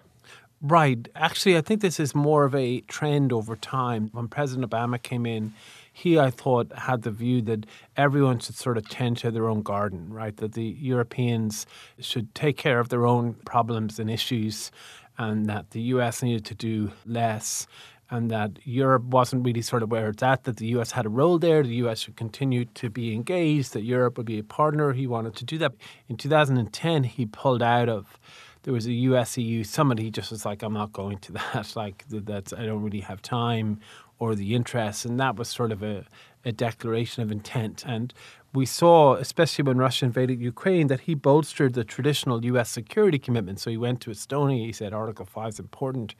Right. 0.60 1.08
Actually, 1.14 1.56
I 1.56 1.60
think 1.60 1.80
this 1.80 2.00
is 2.00 2.14
more 2.14 2.44
of 2.44 2.54
a 2.54 2.80
trend 2.82 3.32
over 3.32 3.54
time. 3.56 4.10
When 4.12 4.28
President 4.28 4.68
Obama 4.68 5.00
came 5.00 5.24
in, 5.24 5.54
he, 5.98 6.16
I 6.16 6.30
thought, 6.30 6.72
had 6.72 7.02
the 7.02 7.10
view 7.10 7.42
that 7.42 7.66
everyone 7.96 8.38
should 8.38 8.54
sort 8.54 8.78
of 8.78 8.88
tend 8.88 9.16
to 9.18 9.32
their 9.32 9.48
own 9.48 9.62
garden, 9.62 10.12
right? 10.12 10.36
That 10.36 10.52
the 10.52 10.76
Europeans 10.78 11.66
should 11.98 12.32
take 12.36 12.56
care 12.56 12.78
of 12.78 12.88
their 12.88 13.04
own 13.04 13.34
problems 13.44 13.98
and 13.98 14.08
issues, 14.08 14.70
and 15.18 15.46
that 15.46 15.72
the 15.72 15.80
US 15.94 16.22
needed 16.22 16.44
to 16.44 16.54
do 16.54 16.92
less, 17.04 17.66
and 18.10 18.30
that 18.30 18.60
Europe 18.62 19.02
wasn't 19.06 19.44
really 19.44 19.60
sort 19.60 19.82
of 19.82 19.90
where 19.90 20.10
it's 20.10 20.22
at, 20.22 20.44
that 20.44 20.58
the 20.58 20.68
US 20.78 20.92
had 20.92 21.04
a 21.04 21.08
role 21.08 21.36
there, 21.36 21.64
the 21.64 21.82
US 21.86 21.98
should 21.98 22.16
continue 22.16 22.64
to 22.64 22.88
be 22.88 23.12
engaged, 23.12 23.72
that 23.72 23.82
Europe 23.82 24.18
would 24.18 24.26
be 24.26 24.38
a 24.38 24.44
partner. 24.44 24.92
He 24.92 25.08
wanted 25.08 25.34
to 25.34 25.44
do 25.44 25.58
that. 25.58 25.72
In 26.08 26.16
2010, 26.16 27.04
he 27.04 27.26
pulled 27.26 27.62
out 27.62 27.88
of 27.88 28.20
there 28.62 28.74
was 28.74 28.86
a 28.86 28.92
US 28.92 29.38
EU 29.38 29.64
summit. 29.64 29.98
He 29.98 30.10
just 30.10 30.30
was 30.30 30.44
like, 30.44 30.62
I'm 30.62 30.74
not 30.74 30.92
going 30.92 31.18
to 31.18 31.32
that. 31.38 31.74
Like, 31.74 32.04
that's, 32.08 32.52
I 32.52 32.66
don't 32.66 32.82
really 32.82 33.00
have 33.00 33.20
time 33.20 33.80
or 34.18 34.34
the 34.34 34.54
interests. 34.54 35.04
And 35.04 35.18
that 35.20 35.36
was 35.36 35.48
sort 35.48 35.72
of 35.72 35.82
a, 35.82 36.04
a 36.44 36.52
declaration 36.52 37.22
of 37.22 37.30
intent. 37.30 37.84
And 37.86 38.12
we 38.54 38.66
saw, 38.66 39.14
especially 39.14 39.64
when 39.64 39.78
Russia 39.78 40.06
invaded 40.06 40.40
Ukraine, 40.40 40.86
that 40.88 41.00
he 41.00 41.14
bolstered 41.14 41.74
the 41.74 41.84
traditional 41.84 42.44
US 42.44 42.70
security 42.70 43.18
commitment. 43.18 43.60
So 43.60 43.70
he 43.70 43.76
went 43.76 44.00
to 44.02 44.10
Estonia, 44.10 44.66
he 44.66 44.72
said 44.72 44.92
Article 44.92 45.26
5 45.26 45.48
is 45.48 45.58
important. 45.58 46.14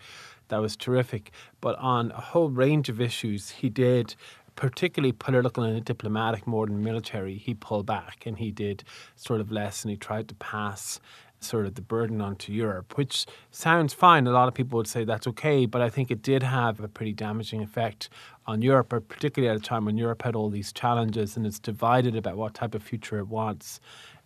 That 0.48 0.58
was 0.58 0.76
terrific. 0.76 1.30
But 1.60 1.76
on 1.78 2.10
a 2.12 2.20
whole 2.20 2.50
range 2.50 2.88
of 2.88 3.00
issues, 3.00 3.50
he 3.50 3.68
did 3.68 4.14
particularly 4.58 5.12
political 5.12 5.62
and 5.62 5.84
diplomatic 5.84 6.44
more 6.44 6.66
than 6.66 6.82
military, 6.82 7.36
he 7.36 7.54
pulled 7.54 7.86
back 7.86 8.26
and 8.26 8.38
he 8.38 8.50
did 8.50 8.82
sort 9.14 9.40
of 9.40 9.52
less 9.52 9.84
and 9.84 9.90
he 9.92 9.96
tried 9.96 10.26
to 10.26 10.34
pass 10.34 10.98
sort 11.40 11.66
of 11.66 11.74
the 11.74 11.82
burden 11.82 12.20
onto 12.20 12.52
Europe, 12.52 12.96
which 12.96 13.26
sounds 13.50 13.94
fine. 13.94 14.26
A 14.26 14.30
lot 14.30 14.48
of 14.48 14.54
people 14.54 14.76
would 14.76 14.86
say 14.86 15.04
that's 15.04 15.26
okay, 15.26 15.66
but 15.66 15.80
I 15.80 15.88
think 15.88 16.10
it 16.10 16.22
did 16.22 16.42
have 16.42 16.80
a 16.80 16.88
pretty 16.88 17.12
damaging 17.12 17.62
effect 17.62 18.08
on 18.46 18.62
Europe, 18.62 18.88
particularly 19.08 19.54
at 19.54 19.56
a 19.56 19.64
time 19.64 19.84
when 19.84 19.96
Europe 19.96 20.22
had 20.22 20.34
all 20.34 20.50
these 20.50 20.72
challenges 20.72 21.36
and 21.36 21.46
it's 21.46 21.58
divided 21.58 22.16
about 22.16 22.36
what 22.36 22.54
type 22.54 22.74
of 22.74 22.82
future 22.82 23.18
it 23.18 23.28
wants, 23.28 23.80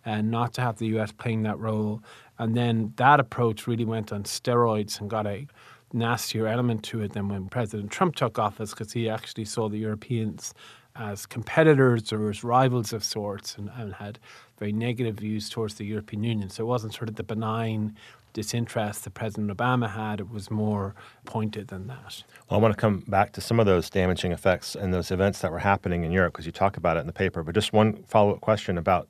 and 0.05 0.31
not 0.31 0.53
to 0.53 0.61
have 0.61 0.77
the 0.77 0.87
US 0.97 1.11
playing 1.11 1.43
that 1.43 1.59
role. 1.59 2.01
And 2.39 2.55
then 2.55 2.93
that 2.97 3.19
approach 3.19 3.67
really 3.67 3.85
went 3.85 4.11
on 4.11 4.23
steroids 4.23 4.99
and 4.99 5.09
got 5.09 5.27
a 5.27 5.47
nastier 5.93 6.47
element 6.47 6.83
to 6.83 7.01
it 7.01 7.13
than 7.13 7.29
when 7.29 7.47
President 7.47 7.91
Trump 7.91 8.15
took 8.15 8.39
office 8.39 8.71
because 8.71 8.91
he 8.93 9.07
actually 9.07 9.45
saw 9.45 9.69
the 9.69 9.77
Europeans 9.77 10.53
as 10.95 11.25
competitors 11.25 12.13
or 12.13 12.29
as 12.29 12.43
rivals 12.43 12.93
of 12.93 13.03
sorts 13.03 13.57
and, 13.57 13.69
and 13.75 13.95
had 13.95 14.19
very 14.59 14.71
negative 14.71 15.15
views 15.15 15.49
towards 15.49 15.75
the 15.75 15.85
European 15.85 16.23
Union. 16.23 16.49
So 16.49 16.63
it 16.63 16.67
wasn't 16.67 16.93
sort 16.93 17.09
of 17.09 17.15
the 17.15 17.23
benign 17.23 17.95
disinterest 18.33 19.03
that 19.03 19.13
President 19.13 19.55
Obama 19.55 19.89
had. 19.91 20.19
It 20.19 20.29
was 20.29 20.49
more 20.51 20.95
pointed 21.25 21.67
than 21.67 21.87
that. 21.87 22.23
Well, 22.49 22.59
I 22.59 22.61
want 22.61 22.73
to 22.73 22.79
come 22.79 23.03
back 23.07 23.31
to 23.33 23.41
some 23.41 23.59
of 23.59 23.65
those 23.65 23.89
damaging 23.89 24.31
effects 24.31 24.75
and 24.75 24.93
those 24.93 25.11
events 25.11 25.39
that 25.39 25.51
were 25.51 25.59
happening 25.59 26.03
in 26.03 26.11
Europe 26.11 26.33
because 26.33 26.45
you 26.45 26.51
talk 26.51 26.77
about 26.77 26.97
it 26.97 27.01
in 27.01 27.07
the 27.07 27.13
paper. 27.13 27.43
But 27.43 27.55
just 27.55 27.73
one 27.73 28.03
follow 28.03 28.33
up 28.33 28.41
question 28.41 28.77
about 28.77 29.07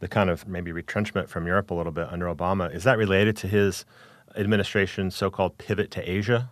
the 0.00 0.08
kind 0.08 0.28
of 0.28 0.46
maybe 0.46 0.72
retrenchment 0.72 1.28
from 1.28 1.46
Europe 1.46 1.70
a 1.70 1.74
little 1.74 1.92
bit 1.92 2.08
under 2.10 2.26
Obama. 2.26 2.72
Is 2.74 2.84
that 2.84 2.98
related 2.98 3.36
to 3.38 3.48
his 3.48 3.86
administration's 4.36 5.16
so 5.16 5.30
called 5.30 5.56
pivot 5.58 5.90
to 5.92 6.10
Asia? 6.10 6.50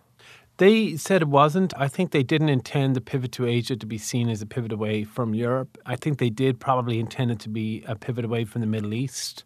They 0.57 0.95
said 0.95 1.21
it 1.21 1.27
wasn't. 1.27 1.73
I 1.77 1.89
think 1.89 2.11
they 2.11 2.23
didn't 2.23 2.47
intend 2.47 2.95
the 2.95 3.01
pivot 3.01 3.33
to 3.33 3.45
Asia 3.45 3.75
to 3.75 3.85
be 3.85 3.97
seen 3.97 4.29
as 4.29 4.41
a 4.41 4.45
pivot 4.45 4.71
away 4.71 5.03
from 5.03 5.33
Europe. 5.33 5.77
I 5.85 5.97
think 5.97 6.17
they 6.17 6.29
did 6.29 6.61
probably 6.61 6.97
intend 6.97 7.31
it 7.31 7.39
to 7.39 7.49
be 7.49 7.83
a 7.85 7.95
pivot 7.95 8.23
away 8.23 8.45
from 8.45 8.61
the 8.61 8.67
Middle 8.67 8.93
East. 8.93 9.43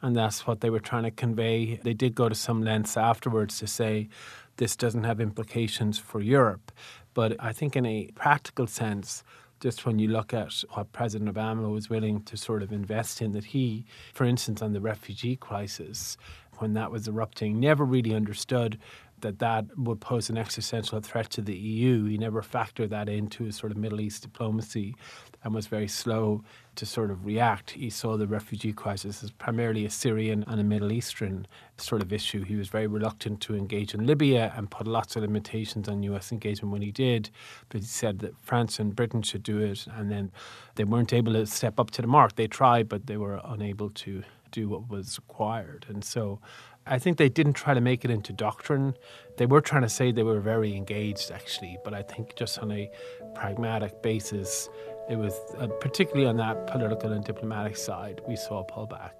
And 0.00 0.16
that's 0.16 0.46
what 0.46 0.62
they 0.62 0.70
were 0.70 0.80
trying 0.80 1.02
to 1.02 1.10
convey. 1.10 1.76
They 1.82 1.92
did 1.92 2.14
go 2.14 2.30
to 2.30 2.34
some 2.34 2.62
lengths 2.62 2.96
afterwards 2.96 3.58
to 3.58 3.66
say 3.66 4.08
this 4.56 4.76
doesn't 4.76 5.04
have 5.04 5.20
implications 5.20 5.98
for 5.98 6.22
Europe. 6.22 6.72
But 7.12 7.36
I 7.38 7.52
think, 7.52 7.76
in 7.76 7.84
a 7.84 8.08
practical 8.14 8.66
sense, 8.66 9.24
just 9.60 9.84
when 9.84 9.98
you 9.98 10.08
look 10.08 10.32
at 10.32 10.52
what 10.70 10.92
President 10.92 11.34
Obama 11.34 11.70
was 11.70 11.90
willing 11.90 12.22
to 12.22 12.36
sort 12.36 12.62
of 12.62 12.72
invest 12.72 13.20
in, 13.20 13.32
that 13.32 13.44
he, 13.44 13.84
for 14.14 14.24
instance, 14.24 14.62
on 14.62 14.72
the 14.72 14.80
refugee 14.80 15.36
crisis, 15.36 16.16
when 16.58 16.74
that 16.74 16.90
was 16.90 17.08
erupting, 17.08 17.60
never 17.60 17.84
really 17.84 18.14
understood 18.14 18.78
that 19.26 19.40
that 19.40 19.76
would 19.76 20.00
pose 20.00 20.30
an 20.30 20.38
existential 20.38 21.00
threat 21.00 21.30
to 21.30 21.42
the 21.42 21.56
EU. 21.56 22.04
He 22.04 22.16
never 22.16 22.42
factored 22.42 22.90
that 22.90 23.08
into 23.08 23.44
his 23.44 23.56
sort 23.56 23.72
of 23.72 23.78
Middle 23.78 24.00
East 24.00 24.22
diplomacy 24.22 24.94
and 25.42 25.52
was 25.52 25.66
very 25.66 25.88
slow 25.88 26.44
to 26.76 26.86
sort 26.86 27.10
of 27.10 27.26
react. 27.26 27.72
He 27.72 27.90
saw 27.90 28.16
the 28.16 28.28
refugee 28.28 28.72
crisis 28.72 29.24
as 29.24 29.32
primarily 29.32 29.84
a 29.84 29.90
Syrian 29.90 30.44
and 30.46 30.60
a 30.60 30.64
Middle 30.64 30.92
Eastern 30.92 31.48
sort 31.76 32.02
of 32.02 32.12
issue. 32.12 32.44
He 32.44 32.54
was 32.54 32.68
very 32.68 32.86
reluctant 32.86 33.40
to 33.42 33.56
engage 33.56 33.94
in 33.94 34.06
Libya 34.06 34.52
and 34.56 34.70
put 34.70 34.86
lots 34.86 35.16
of 35.16 35.22
limitations 35.22 35.88
on 35.88 36.04
US 36.04 36.30
engagement 36.30 36.72
when 36.72 36.82
he 36.82 36.92
did. 36.92 37.30
But 37.68 37.80
he 37.80 37.86
said 37.86 38.20
that 38.20 38.38
France 38.38 38.78
and 38.78 38.94
Britain 38.94 39.22
should 39.22 39.42
do 39.42 39.58
it, 39.58 39.86
and 39.88 40.08
then 40.10 40.30
they 40.76 40.84
weren't 40.84 41.12
able 41.12 41.32
to 41.32 41.46
step 41.46 41.80
up 41.80 41.90
to 41.92 42.02
the 42.02 42.08
mark. 42.08 42.36
They 42.36 42.46
tried, 42.46 42.88
but 42.88 43.06
they 43.06 43.16
were 43.16 43.40
unable 43.44 43.90
to 43.90 44.22
do 44.52 44.68
what 44.68 44.88
was 44.88 45.18
required. 45.18 45.86
And 45.88 46.04
so 46.04 46.40
I 46.88 47.00
think 47.00 47.16
they 47.16 47.28
didn't 47.28 47.54
try 47.54 47.74
to 47.74 47.80
make 47.80 48.04
it 48.04 48.12
into 48.12 48.32
doctrine. 48.32 48.96
They 49.38 49.46
were 49.46 49.60
trying 49.60 49.82
to 49.82 49.88
say 49.88 50.12
they 50.12 50.22
were 50.22 50.38
very 50.38 50.76
engaged, 50.76 51.32
actually, 51.32 51.78
but 51.82 51.92
I 51.92 52.02
think 52.02 52.36
just 52.36 52.60
on 52.60 52.70
a 52.70 52.88
pragmatic 53.34 54.02
basis, 54.02 54.68
it 55.10 55.16
was 55.16 55.34
uh, 55.58 55.66
particularly 55.80 56.28
on 56.28 56.36
that 56.36 56.68
political 56.68 57.12
and 57.12 57.24
diplomatic 57.24 57.76
side, 57.76 58.20
we 58.28 58.36
saw 58.36 58.60
a 58.60 58.64
pullback. 58.64 59.10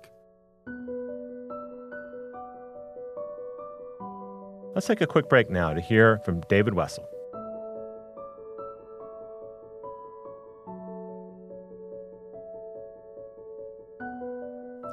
Let's 4.77 4.87
take 4.87 5.01
a 5.01 5.07
quick 5.07 5.29
break 5.29 5.51
now 5.51 5.73
to 5.73 5.81
hear 5.81 6.21
from 6.25 6.43
David 6.43 6.75
Wessel. 6.75 7.09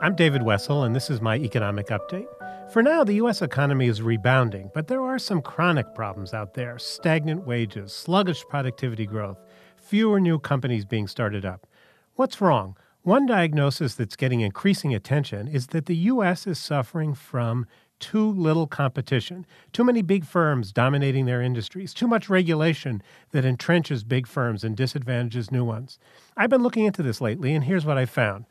I'm 0.01 0.15
David 0.15 0.41
Wessel, 0.41 0.83
and 0.83 0.95
this 0.95 1.11
is 1.11 1.21
my 1.21 1.37
economic 1.37 1.87
update. 1.87 2.25
For 2.73 2.81
now, 2.81 3.03
the 3.03 3.13
U.S. 3.17 3.43
economy 3.43 3.85
is 3.85 4.01
rebounding, 4.01 4.71
but 4.73 4.87
there 4.87 5.03
are 5.03 5.19
some 5.19 5.43
chronic 5.43 5.93
problems 5.93 6.33
out 6.33 6.55
there 6.55 6.79
stagnant 6.79 7.45
wages, 7.45 7.93
sluggish 7.93 8.43
productivity 8.49 9.05
growth, 9.05 9.37
fewer 9.75 10.19
new 10.19 10.39
companies 10.39 10.83
being 10.83 11.05
started 11.05 11.45
up. 11.45 11.67
What's 12.15 12.41
wrong? 12.41 12.75
One 13.03 13.27
diagnosis 13.27 13.93
that's 13.93 14.15
getting 14.15 14.41
increasing 14.41 14.91
attention 14.91 15.47
is 15.47 15.67
that 15.67 15.85
the 15.85 15.95
U.S. 15.97 16.47
is 16.47 16.57
suffering 16.57 17.13
from 17.13 17.67
too 17.99 18.31
little 18.31 18.65
competition, 18.65 19.45
too 19.71 19.83
many 19.83 20.01
big 20.01 20.25
firms 20.25 20.71
dominating 20.71 21.27
their 21.27 21.43
industries, 21.43 21.93
too 21.93 22.07
much 22.07 22.27
regulation 22.27 23.03
that 23.33 23.45
entrenches 23.45 24.07
big 24.07 24.25
firms 24.25 24.63
and 24.63 24.75
disadvantages 24.75 25.51
new 25.51 25.63
ones. 25.63 25.99
I've 26.35 26.49
been 26.49 26.63
looking 26.63 26.85
into 26.85 27.03
this 27.03 27.21
lately, 27.21 27.53
and 27.53 27.65
here's 27.65 27.85
what 27.85 27.99
I 27.99 28.07
found. 28.07 28.45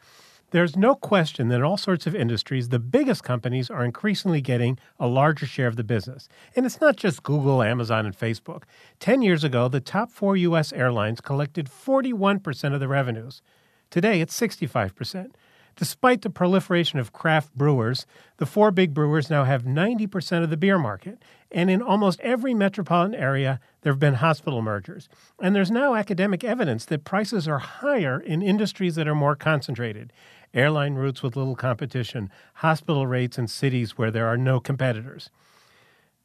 There's 0.52 0.76
no 0.76 0.94
question 0.94 1.48
that 1.48 1.56
in 1.56 1.62
all 1.62 1.78
sorts 1.78 2.06
of 2.06 2.14
industries, 2.14 2.68
the 2.68 2.78
biggest 2.78 3.24
companies 3.24 3.70
are 3.70 3.86
increasingly 3.86 4.42
getting 4.42 4.78
a 5.00 5.06
larger 5.06 5.46
share 5.46 5.66
of 5.66 5.76
the 5.76 5.82
business. 5.82 6.28
And 6.54 6.66
it's 6.66 6.78
not 6.78 6.96
just 6.96 7.22
Google, 7.22 7.62
Amazon, 7.62 8.04
and 8.04 8.16
Facebook. 8.16 8.64
Ten 9.00 9.22
years 9.22 9.44
ago, 9.44 9.68
the 9.68 9.80
top 9.80 10.10
four 10.10 10.36
U.S. 10.36 10.70
airlines 10.74 11.22
collected 11.22 11.70
41% 11.70 12.74
of 12.74 12.80
the 12.80 12.88
revenues. 12.88 13.40
Today, 13.88 14.20
it's 14.20 14.38
65%. 14.38 15.32
Despite 15.74 16.20
the 16.20 16.28
proliferation 16.28 16.98
of 16.98 17.14
craft 17.14 17.54
brewers, 17.56 18.04
the 18.36 18.44
four 18.44 18.70
big 18.70 18.92
brewers 18.92 19.30
now 19.30 19.44
have 19.44 19.62
90% 19.62 20.44
of 20.44 20.50
the 20.50 20.58
beer 20.58 20.76
market. 20.76 21.22
And 21.50 21.70
in 21.70 21.80
almost 21.80 22.20
every 22.20 22.52
metropolitan 22.52 23.14
area, 23.14 23.58
there 23.80 23.92
have 23.92 23.98
been 23.98 24.14
hospital 24.14 24.60
mergers. 24.60 25.08
And 25.40 25.56
there's 25.56 25.70
now 25.70 25.94
academic 25.94 26.44
evidence 26.44 26.84
that 26.86 27.04
prices 27.04 27.48
are 27.48 27.58
higher 27.58 28.20
in 28.20 28.42
industries 28.42 28.96
that 28.96 29.08
are 29.08 29.14
more 29.14 29.34
concentrated 29.34 30.12
airline 30.54 30.94
routes 30.94 31.22
with 31.22 31.36
little 31.36 31.56
competition, 31.56 32.30
hospital 32.54 33.06
rates 33.06 33.38
in 33.38 33.48
cities 33.48 33.98
where 33.98 34.10
there 34.10 34.26
are 34.26 34.36
no 34.36 34.60
competitors. 34.60 35.30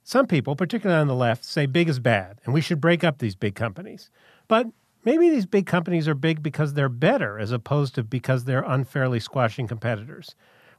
Some 0.04 0.28
people, 0.28 0.56
particularly 0.56 1.02
on 1.02 1.08
the 1.08 1.16
left, 1.16 1.44
say 1.44 1.66
big 1.66 1.90
is 1.90 2.00
bad 2.00 2.40
and 2.46 2.54
we 2.54 2.62
should 2.62 2.80
break 2.80 3.04
up 3.04 3.18
these 3.18 3.36
big 3.36 3.56
companies. 3.56 4.10
But 4.48 4.68
maybe 5.04 5.30
these 5.30 5.46
big 5.46 5.66
companies 5.66 6.08
are 6.08 6.16
big 6.16 6.42
because 6.42 6.74
they're 6.74 6.90
better 6.90 7.38
as 7.40 7.52
opposed 7.52 7.96
to 7.96 8.04
because 8.04 8.46
they're 8.46 8.64
unfairly 8.64 9.20
squashing 9.20 9.68
competitors. 9.68 10.36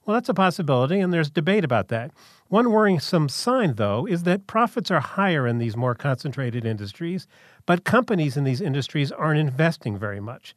Well, 0.08 0.14
that's 0.14 0.30
a 0.30 0.34
possibility, 0.34 1.00
and 1.00 1.12
there's 1.12 1.28
debate 1.28 1.64
about 1.64 1.88
that. 1.88 2.12
One 2.48 2.70
worrisome 2.70 3.28
sign, 3.28 3.74
though, 3.74 4.06
is 4.06 4.22
that 4.22 4.46
profits 4.46 4.90
are 4.90 5.00
higher 5.00 5.46
in 5.46 5.58
these 5.58 5.76
more 5.76 5.94
concentrated 5.94 6.64
industries, 6.64 7.26
but 7.66 7.84
companies 7.84 8.34
in 8.34 8.44
these 8.44 8.62
industries 8.62 9.12
aren't 9.12 9.38
investing 9.38 9.98
very 9.98 10.18
much. 10.18 10.54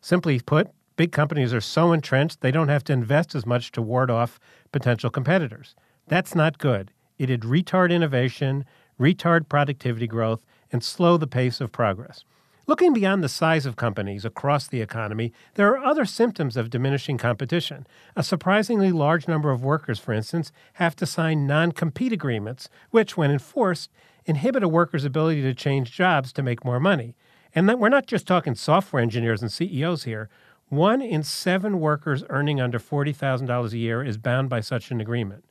Simply 0.00 0.40
put, 0.40 0.68
Big 0.96 1.10
companies 1.10 1.52
are 1.52 1.60
so 1.60 1.92
entrenched 1.92 2.40
they 2.40 2.52
don't 2.52 2.68
have 2.68 2.84
to 2.84 2.92
invest 2.92 3.34
as 3.34 3.44
much 3.44 3.72
to 3.72 3.82
ward 3.82 4.10
off 4.10 4.38
potential 4.70 5.10
competitors. 5.10 5.74
That's 6.06 6.34
not 6.34 6.58
good. 6.58 6.92
It'd 7.18 7.40
retard 7.40 7.90
innovation, 7.90 8.64
retard 8.98 9.48
productivity 9.48 10.06
growth, 10.06 10.44
and 10.70 10.84
slow 10.84 11.16
the 11.16 11.26
pace 11.26 11.60
of 11.60 11.72
progress. 11.72 12.24
Looking 12.66 12.94
beyond 12.94 13.22
the 13.22 13.28
size 13.28 13.66
of 13.66 13.76
companies 13.76 14.24
across 14.24 14.66
the 14.66 14.80
economy, 14.80 15.32
there 15.54 15.68
are 15.70 15.84
other 15.84 16.06
symptoms 16.06 16.56
of 16.56 16.70
diminishing 16.70 17.18
competition. 17.18 17.86
A 18.16 18.22
surprisingly 18.22 18.90
large 18.90 19.28
number 19.28 19.50
of 19.50 19.62
workers, 19.62 19.98
for 19.98 20.14
instance, 20.14 20.50
have 20.74 20.96
to 20.96 21.06
sign 21.06 21.46
non 21.46 21.72
compete 21.72 22.12
agreements, 22.12 22.70
which, 22.90 23.16
when 23.16 23.30
enforced, 23.30 23.90
inhibit 24.24 24.62
a 24.62 24.68
worker's 24.68 25.04
ability 25.04 25.42
to 25.42 25.52
change 25.52 25.92
jobs 25.92 26.32
to 26.32 26.42
make 26.42 26.64
more 26.64 26.80
money. 26.80 27.16
And 27.54 27.68
we're 27.78 27.90
not 27.90 28.06
just 28.06 28.26
talking 28.26 28.54
software 28.54 29.02
engineers 29.02 29.42
and 29.42 29.52
CEOs 29.52 30.04
here. 30.04 30.30
One 30.68 31.02
in 31.02 31.22
seven 31.22 31.78
workers 31.78 32.24
earning 32.30 32.60
under 32.60 32.78
$40,000 32.78 33.72
a 33.72 33.78
year 33.78 34.02
is 34.02 34.16
bound 34.16 34.48
by 34.48 34.60
such 34.60 34.90
an 34.90 35.00
agreement. 35.00 35.44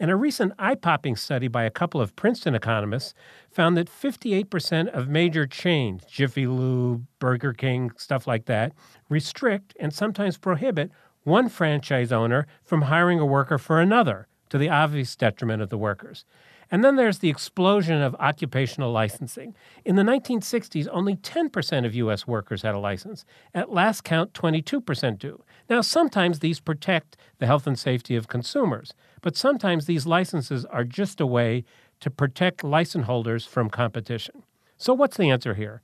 And 0.00 0.10
a 0.10 0.16
recent 0.16 0.52
eye 0.58 0.76
popping 0.76 1.16
study 1.16 1.48
by 1.48 1.64
a 1.64 1.70
couple 1.70 2.00
of 2.00 2.14
Princeton 2.14 2.54
economists 2.54 3.14
found 3.50 3.76
that 3.76 3.88
58% 3.88 4.88
of 4.88 5.08
major 5.08 5.46
chains, 5.46 6.04
Jiffy 6.04 6.46
Lube, 6.46 7.04
Burger 7.18 7.52
King, 7.52 7.90
stuff 7.96 8.26
like 8.26 8.44
that, 8.44 8.72
restrict 9.08 9.74
and 9.80 9.92
sometimes 9.92 10.38
prohibit 10.38 10.90
one 11.24 11.48
franchise 11.48 12.12
owner 12.12 12.46
from 12.62 12.82
hiring 12.82 13.18
a 13.18 13.26
worker 13.26 13.58
for 13.58 13.80
another 13.80 14.28
to 14.50 14.58
the 14.58 14.68
obvious 14.68 15.16
detriment 15.16 15.62
of 15.62 15.68
the 15.68 15.78
workers. 15.78 16.24
And 16.70 16.84
then 16.84 16.96
there's 16.96 17.18
the 17.18 17.30
explosion 17.30 18.02
of 18.02 18.14
occupational 18.16 18.92
licensing. 18.92 19.54
In 19.84 19.96
the 19.96 20.02
1960s, 20.02 20.86
only 20.90 21.16
10% 21.16 21.86
of 21.86 21.94
U.S. 21.94 22.26
workers 22.26 22.62
had 22.62 22.74
a 22.74 22.78
license. 22.78 23.24
At 23.54 23.72
last 23.72 24.04
count, 24.04 24.34
22% 24.34 25.18
do. 25.18 25.42
Now, 25.70 25.80
sometimes 25.80 26.40
these 26.40 26.60
protect 26.60 27.16
the 27.38 27.46
health 27.46 27.66
and 27.66 27.78
safety 27.78 28.16
of 28.16 28.28
consumers, 28.28 28.92
but 29.22 29.36
sometimes 29.36 29.86
these 29.86 30.06
licenses 30.06 30.64
are 30.66 30.84
just 30.84 31.20
a 31.20 31.26
way 31.26 31.64
to 32.00 32.10
protect 32.10 32.62
license 32.62 33.06
holders 33.06 33.44
from 33.46 33.70
competition. 33.70 34.42
So, 34.76 34.94
what's 34.94 35.16
the 35.16 35.30
answer 35.30 35.54
here? 35.54 35.82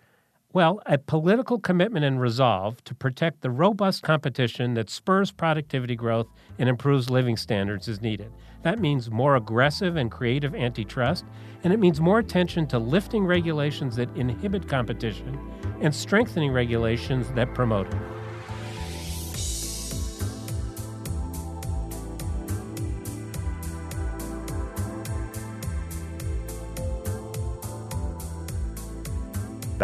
Well, 0.54 0.80
a 0.86 0.98
political 0.98 1.58
commitment 1.58 2.04
and 2.04 2.20
resolve 2.20 2.82
to 2.84 2.94
protect 2.94 3.40
the 3.40 3.50
robust 3.50 4.04
competition 4.04 4.74
that 4.74 4.88
spurs 4.88 5.32
productivity 5.32 5.96
growth 5.96 6.28
and 6.60 6.68
improves 6.68 7.10
living 7.10 7.36
standards 7.36 7.88
is 7.88 8.00
needed. 8.00 8.30
That 8.62 8.78
means 8.78 9.10
more 9.10 9.34
aggressive 9.34 9.96
and 9.96 10.12
creative 10.12 10.54
antitrust, 10.54 11.24
and 11.64 11.72
it 11.72 11.80
means 11.80 12.00
more 12.00 12.20
attention 12.20 12.68
to 12.68 12.78
lifting 12.78 13.24
regulations 13.24 13.96
that 13.96 14.16
inhibit 14.16 14.68
competition 14.68 15.40
and 15.80 15.92
strengthening 15.92 16.52
regulations 16.52 17.32
that 17.32 17.52
promote 17.52 17.92
it. 17.92 18.00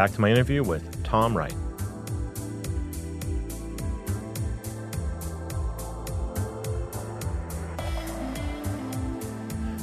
Back 0.01 0.13
to 0.13 0.21
my 0.23 0.31
interview 0.31 0.63
with 0.63 1.05
Tom 1.05 1.37
Wright. 1.37 1.53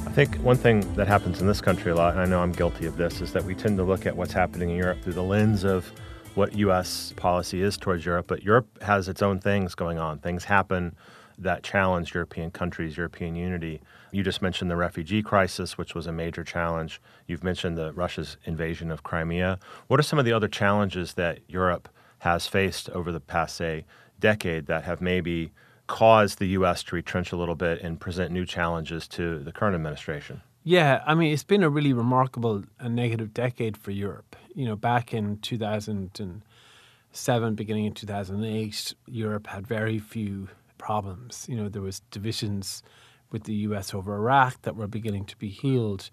I 0.04 0.10
think 0.10 0.34
one 0.38 0.56
thing 0.56 0.80
that 0.96 1.06
happens 1.06 1.40
in 1.40 1.46
this 1.46 1.60
country 1.60 1.92
a 1.92 1.94
lot, 1.94 2.14
and 2.14 2.20
I 2.20 2.24
know 2.24 2.40
I'm 2.40 2.50
guilty 2.50 2.86
of 2.86 2.96
this, 2.96 3.20
is 3.20 3.32
that 3.32 3.44
we 3.44 3.54
tend 3.54 3.76
to 3.76 3.84
look 3.84 4.06
at 4.06 4.16
what's 4.16 4.32
happening 4.32 4.70
in 4.70 4.76
Europe 4.76 5.00
through 5.02 5.12
the 5.12 5.22
lens 5.22 5.62
of 5.62 5.86
what 6.34 6.52
U.S. 6.56 7.12
policy 7.14 7.62
is 7.62 7.76
towards 7.76 8.04
Europe. 8.04 8.26
But 8.26 8.42
Europe 8.42 8.82
has 8.82 9.06
its 9.08 9.22
own 9.22 9.38
things 9.38 9.76
going 9.76 10.00
on. 10.00 10.18
Things 10.18 10.42
happen 10.42 10.96
that 11.38 11.62
challenge 11.62 12.12
European 12.12 12.50
countries, 12.50 12.96
European 12.96 13.36
unity. 13.36 13.80
You 14.10 14.22
just 14.22 14.42
mentioned 14.42 14.70
the 14.70 14.76
refugee 14.76 15.22
crisis, 15.22 15.76
which 15.76 15.94
was 15.94 16.06
a 16.06 16.12
major 16.12 16.44
challenge. 16.44 17.00
You've 17.26 17.44
mentioned 17.44 17.76
the 17.76 17.92
Russia's 17.92 18.38
invasion 18.44 18.90
of 18.90 19.02
Crimea. 19.02 19.58
What 19.86 20.00
are 20.00 20.04
some 20.04 20.18
of 20.18 20.24
the 20.24 20.32
other 20.32 20.48
challenges 20.48 21.14
that 21.14 21.40
Europe 21.48 21.88
has 22.20 22.46
faced 22.46 22.88
over 22.90 23.12
the 23.12 23.20
past, 23.20 23.56
say, 23.56 23.84
decade 24.18 24.66
that 24.66 24.84
have 24.84 25.00
maybe 25.00 25.52
caused 25.86 26.38
the 26.38 26.48
U.S. 26.48 26.82
to 26.84 26.96
retrench 26.96 27.32
a 27.32 27.36
little 27.36 27.54
bit 27.54 27.80
and 27.80 28.00
present 28.00 28.32
new 28.32 28.44
challenges 28.44 29.06
to 29.08 29.38
the 29.38 29.52
current 29.52 29.74
administration? 29.74 30.42
Yeah, 30.64 31.02
I 31.06 31.14
mean, 31.14 31.32
it's 31.32 31.44
been 31.44 31.62
a 31.62 31.70
really 31.70 31.92
remarkable 31.92 32.64
and 32.78 32.94
negative 32.94 33.32
decade 33.32 33.76
for 33.76 33.90
Europe. 33.90 34.36
You 34.54 34.66
know, 34.66 34.76
back 34.76 35.14
in 35.14 35.38
2007, 35.38 37.54
beginning 37.54 37.86
in 37.86 37.94
2008, 37.94 38.94
Europe 39.06 39.46
had 39.46 39.66
very 39.66 39.98
few 39.98 40.48
problems. 40.76 41.46
You 41.48 41.56
know, 41.56 41.68
there 41.68 41.82
was 41.82 42.00
divisions 42.10 42.82
with 43.30 43.44
the 43.44 43.54
US 43.54 43.94
over 43.94 44.14
Iraq 44.14 44.62
that 44.62 44.76
were 44.76 44.86
beginning 44.86 45.24
to 45.26 45.36
be 45.36 45.48
healed, 45.48 46.10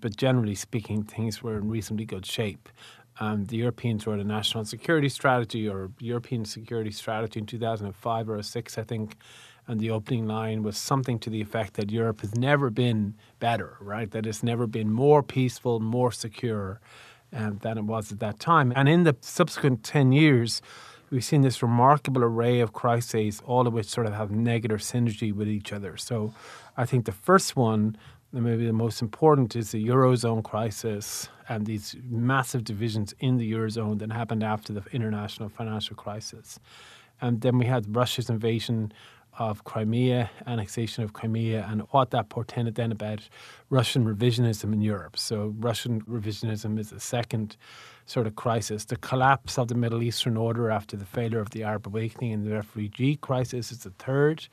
but 0.00 0.16
generally 0.16 0.54
speaking, 0.54 1.02
things 1.02 1.42
were 1.42 1.56
in 1.56 1.68
reasonably 1.68 2.04
good 2.04 2.26
shape. 2.26 2.68
Um, 3.20 3.44
the 3.46 3.56
Europeans 3.56 4.06
wrote 4.06 4.18
a 4.18 4.24
national 4.24 4.64
security 4.64 5.08
strategy 5.08 5.68
or 5.68 5.90
European 6.00 6.44
security 6.44 6.90
strategy 6.90 7.38
in 7.38 7.46
2005 7.46 8.28
or 8.28 8.42
6, 8.42 8.78
I 8.78 8.82
think, 8.82 9.16
and 9.66 9.80
the 9.80 9.90
opening 9.90 10.26
line 10.26 10.62
was 10.62 10.76
something 10.76 11.18
to 11.20 11.30
the 11.30 11.40
effect 11.40 11.74
that 11.74 11.90
Europe 11.90 12.20
has 12.20 12.34
never 12.34 12.70
been 12.70 13.14
better, 13.38 13.76
right? 13.80 14.10
That 14.10 14.26
it's 14.26 14.42
never 14.42 14.66
been 14.66 14.90
more 14.90 15.22
peaceful, 15.22 15.80
more 15.80 16.12
secure 16.12 16.80
um, 17.32 17.58
than 17.62 17.78
it 17.78 17.84
was 17.84 18.12
at 18.12 18.20
that 18.20 18.38
time. 18.38 18.72
And 18.76 18.88
in 18.88 19.04
the 19.04 19.16
subsequent 19.20 19.82
10 19.84 20.12
years, 20.12 20.60
we've 21.14 21.24
seen 21.24 21.42
this 21.42 21.62
remarkable 21.62 22.24
array 22.24 22.58
of 22.58 22.72
crises, 22.72 23.40
all 23.46 23.68
of 23.68 23.72
which 23.72 23.86
sort 23.86 24.04
of 24.04 24.14
have 24.14 24.32
negative 24.32 24.80
synergy 24.80 25.32
with 25.32 25.48
each 25.48 25.72
other. 25.72 25.96
So 25.96 26.34
I 26.76 26.86
think 26.86 27.04
the 27.04 27.12
first 27.12 27.54
one, 27.54 27.96
and 28.32 28.42
maybe 28.42 28.66
the 28.66 28.72
most 28.72 29.00
important, 29.00 29.54
is 29.54 29.70
the 29.70 29.86
Eurozone 29.86 30.42
crisis 30.42 31.28
and 31.48 31.66
these 31.66 31.94
massive 32.10 32.64
divisions 32.64 33.14
in 33.20 33.36
the 33.36 33.52
Eurozone 33.52 34.00
that 34.00 34.10
happened 34.10 34.42
after 34.42 34.72
the 34.72 34.82
international 34.90 35.48
financial 35.48 35.94
crisis. 35.94 36.58
And 37.20 37.42
then 37.42 37.58
we 37.58 37.66
had 37.66 37.94
Russia's 37.94 38.28
invasion 38.28 38.92
of 39.38 39.64
Crimea, 39.64 40.30
annexation 40.46 41.04
of 41.04 41.12
Crimea, 41.12 41.66
and 41.68 41.82
what 41.90 42.10
that 42.10 42.28
portended 42.28 42.74
then 42.74 42.92
about 42.92 43.28
Russian 43.70 44.04
revisionism 44.04 44.72
in 44.72 44.80
Europe. 44.80 45.16
So, 45.16 45.54
Russian 45.58 46.02
revisionism 46.02 46.78
is 46.78 46.90
the 46.90 47.00
second 47.00 47.56
sort 48.06 48.26
of 48.26 48.36
crisis. 48.36 48.84
The 48.84 48.96
collapse 48.96 49.58
of 49.58 49.68
the 49.68 49.74
Middle 49.74 50.02
Eastern 50.02 50.36
order 50.36 50.70
after 50.70 50.96
the 50.96 51.06
failure 51.06 51.40
of 51.40 51.50
the 51.50 51.64
Arab 51.64 51.86
awakening 51.86 52.32
and 52.32 52.46
the 52.46 52.52
refugee 52.52 53.16
crisis 53.16 53.72
is 53.72 53.78
the 53.78 53.90
third. 53.90 54.46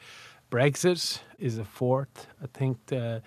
Brexit 0.49 1.19
is 1.39 1.57
the 1.57 1.65
fourth. 1.65 2.27
I 2.43 2.47
think 2.53 2.77
the 2.87 3.21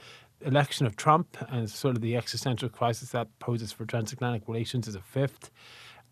election 0.45 0.87
of 0.87 0.97
Trump 0.97 1.37
and 1.49 1.71
sort 1.71 1.97
of 1.97 2.03
the 2.03 2.17
existential 2.17 2.69
crisis 2.69 3.11
that 3.11 3.29
poses 3.39 3.73
for 3.73 3.87
transatlantic 3.87 4.47
relations 4.47 4.87
is 4.87 4.95
a 4.95 5.01
fifth. 5.01 5.51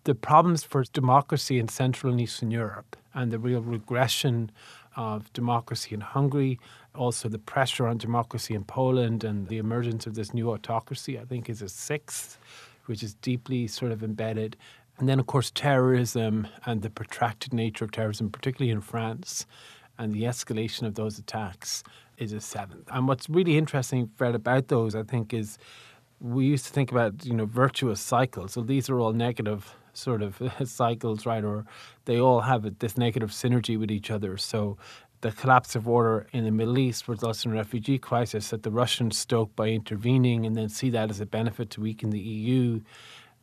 The 0.05 0.15
problems 0.15 0.65
for 0.65 0.83
democracy 0.85 1.59
in 1.59 1.69
Central 1.69 2.13
and 2.13 2.21
Eastern 2.21 2.51
Europe 2.51 2.97
and 3.15 3.31
the 3.31 3.39
real 3.39 3.61
regression 3.61 4.51
of 4.97 5.33
democracy 5.33 5.95
in 5.95 6.01
Hungary, 6.01 6.59
also 6.95 7.29
the 7.29 7.39
pressure 7.39 7.87
on 7.87 7.99
democracy 7.99 8.55
in 8.55 8.65
Poland 8.65 9.25
and 9.25 9.49
the 9.49 9.59
emergence 9.59 10.07
of 10.07 10.15
this 10.15 10.35
new 10.35 10.51
autocracy, 10.51 11.19
I 11.19 11.25
think, 11.25 11.49
is 11.49 11.63
a 11.63 11.69
sixth, 11.69 12.39
which 12.87 13.03
is 13.03 13.15
deeply 13.15 13.67
sort 13.67 13.93
of 13.93 14.03
embedded. 14.03 14.57
And 14.99 15.09
then, 15.09 15.19
of 15.19 15.27
course, 15.27 15.51
terrorism 15.51 16.47
and 16.67 16.83
the 16.83 16.91
protracted 16.91 17.53
nature 17.53 17.85
of 17.85 17.93
terrorism, 17.93 18.31
particularly 18.31 18.71
in 18.71 18.81
France, 18.81 19.47
and 19.99 20.13
the 20.13 20.25
escalation 20.25 20.87
of 20.87 20.95
those 20.95 21.19
attacks 21.19 21.83
is 22.19 22.33
a 22.33 22.41
seventh. 22.41 22.89
And 22.93 23.09
what's 23.09 23.29
really 23.29 23.57
interesting, 23.57 24.11
Fred, 24.17 24.35
about 24.35 24.69
those, 24.69 24.95
I 24.95 25.03
think, 25.03 25.33
is 25.33 25.59
we 26.21 26.47
used 26.47 26.67
to 26.67 26.73
think 26.73 26.93
about, 26.93 27.25
you 27.25 27.35
know, 27.35 27.47
virtuous 27.47 28.01
cycles. 28.01 28.53
So 28.53 28.63
these 28.63 28.89
are 28.89 29.01
all 29.01 29.13
negative 29.13 29.75
sort 29.93 30.23
of 30.23 30.41
cycles, 30.65 31.27
right? 31.27 31.45
Or 31.45 31.65
they 32.05 32.19
all 32.19 32.41
have 32.41 32.79
this 32.79 32.97
negative 32.97 33.31
synergy 33.31 33.79
with 33.79 33.91
each 33.91 34.11
other. 34.11 34.37
So 34.37 34.77
the 35.23 35.33
collapse 35.33 35.77
of 35.77 35.89
order 35.89 36.27
in 36.33 36.45
the 36.45 36.51
Middle 36.51 36.79
East 36.79 37.07
results 37.09 37.45
in 37.45 37.53
a 37.53 37.55
refugee 37.55 37.99
crisis 37.99 38.51
that 38.51 38.65
the 38.65 38.71
Russians 38.71 39.17
stoke 39.17 39.55
by 39.55 39.69
intervening 39.69 40.45
and 40.45 40.57
then 40.57 40.69
see 40.69 40.91
that 40.91 41.11
as 41.11 41.21
a 41.21 41.27
benefit 41.27 41.71
to 41.71 41.81
weaken 41.81 42.11
the 42.11 42.19
EU. 42.19 42.81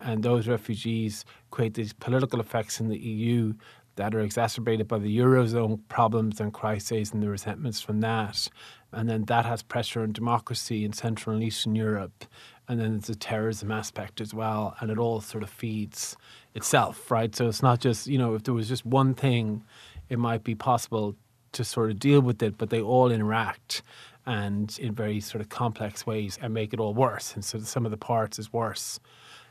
And 0.01 0.23
those 0.23 0.47
refugees 0.47 1.25
create 1.51 1.73
these 1.73 1.93
political 1.93 2.39
effects 2.39 2.79
in 2.79 2.89
the 2.89 2.97
EU 2.97 3.53
that 3.95 4.15
are 4.15 4.21
exacerbated 4.21 4.87
by 4.87 4.97
the 4.97 5.17
Eurozone 5.17 5.79
problems 5.89 6.39
and 6.39 6.53
crises 6.53 7.11
and 7.11 7.21
the 7.21 7.29
resentments 7.29 7.81
from 7.81 7.99
that. 7.99 8.47
And 8.91 9.09
then 9.09 9.25
that 9.25 9.45
has 9.45 9.61
pressure 9.61 10.01
on 10.01 10.13
democracy 10.13 10.85
in 10.85 10.93
Central 10.93 11.35
and 11.35 11.43
Eastern 11.43 11.75
Europe. 11.75 12.25
And 12.67 12.79
then 12.79 12.93
there's 12.93 13.09
a 13.09 13.15
terrorism 13.15 13.71
aspect 13.71 14.21
as 14.21 14.33
well. 14.33 14.75
And 14.79 14.89
it 14.89 14.97
all 14.97 15.21
sort 15.21 15.43
of 15.43 15.49
feeds 15.49 16.15
itself, 16.55 17.11
right? 17.11 17.35
So 17.35 17.47
it's 17.47 17.61
not 17.61 17.79
just, 17.79 18.07
you 18.07 18.17
know, 18.17 18.35
if 18.35 18.43
there 18.43 18.53
was 18.53 18.67
just 18.67 18.85
one 18.85 19.13
thing, 19.13 19.63
it 20.09 20.19
might 20.19 20.43
be 20.43 20.55
possible 20.55 21.15
to 21.51 21.63
sort 21.63 21.91
of 21.91 21.99
deal 21.99 22.21
with 22.21 22.41
it, 22.43 22.57
but 22.57 22.69
they 22.69 22.81
all 22.81 23.11
interact 23.11 23.81
and 24.25 24.77
in 24.79 24.93
very 24.93 25.19
sort 25.19 25.41
of 25.41 25.49
complex 25.49 26.05
ways 26.05 26.37
and 26.41 26.53
make 26.53 26.73
it 26.73 26.79
all 26.79 26.93
worse. 26.93 27.33
And 27.33 27.43
so 27.43 27.59
some 27.59 27.85
of 27.85 27.91
the 27.91 27.97
parts 27.97 28.37
is 28.37 28.53
worse 28.53 28.99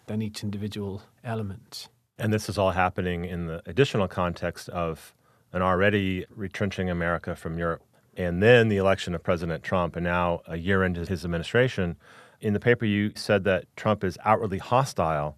than 0.07 0.23
each 0.23 0.43
individual 0.43 1.03
element. 1.25 1.89
And 2.19 2.33
this 2.33 2.49
is 2.49 2.59
all 2.59 2.73
happening 2.73 3.25
in 3.25 3.47
the 3.47 3.63
additional 3.67 4.09
context 4.09 4.69
of 4.71 5.15
an 5.53 5.63
already 5.63 6.27
retrenching 6.31 6.91
America 6.91 7.35
from 7.35 7.59
Europe. 7.59 7.83
And 8.17 8.43
then 8.43 8.69
the 8.69 8.77
election 8.77 9.15
of 9.15 9.23
President 9.23 9.63
Trump, 9.63 9.95
and 9.95 10.05
now 10.05 10.41
a 10.47 10.57
year 10.57 10.83
into 10.83 11.05
his 11.05 11.25
administration. 11.25 11.97
In 12.41 12.53
the 12.53 12.61
paper, 12.61 12.85
you 12.85 13.13
said 13.15 13.45
that 13.45 13.65
Trump 13.77 14.03
is 14.03 14.19
outwardly 14.25 14.59
hostile 14.59 15.37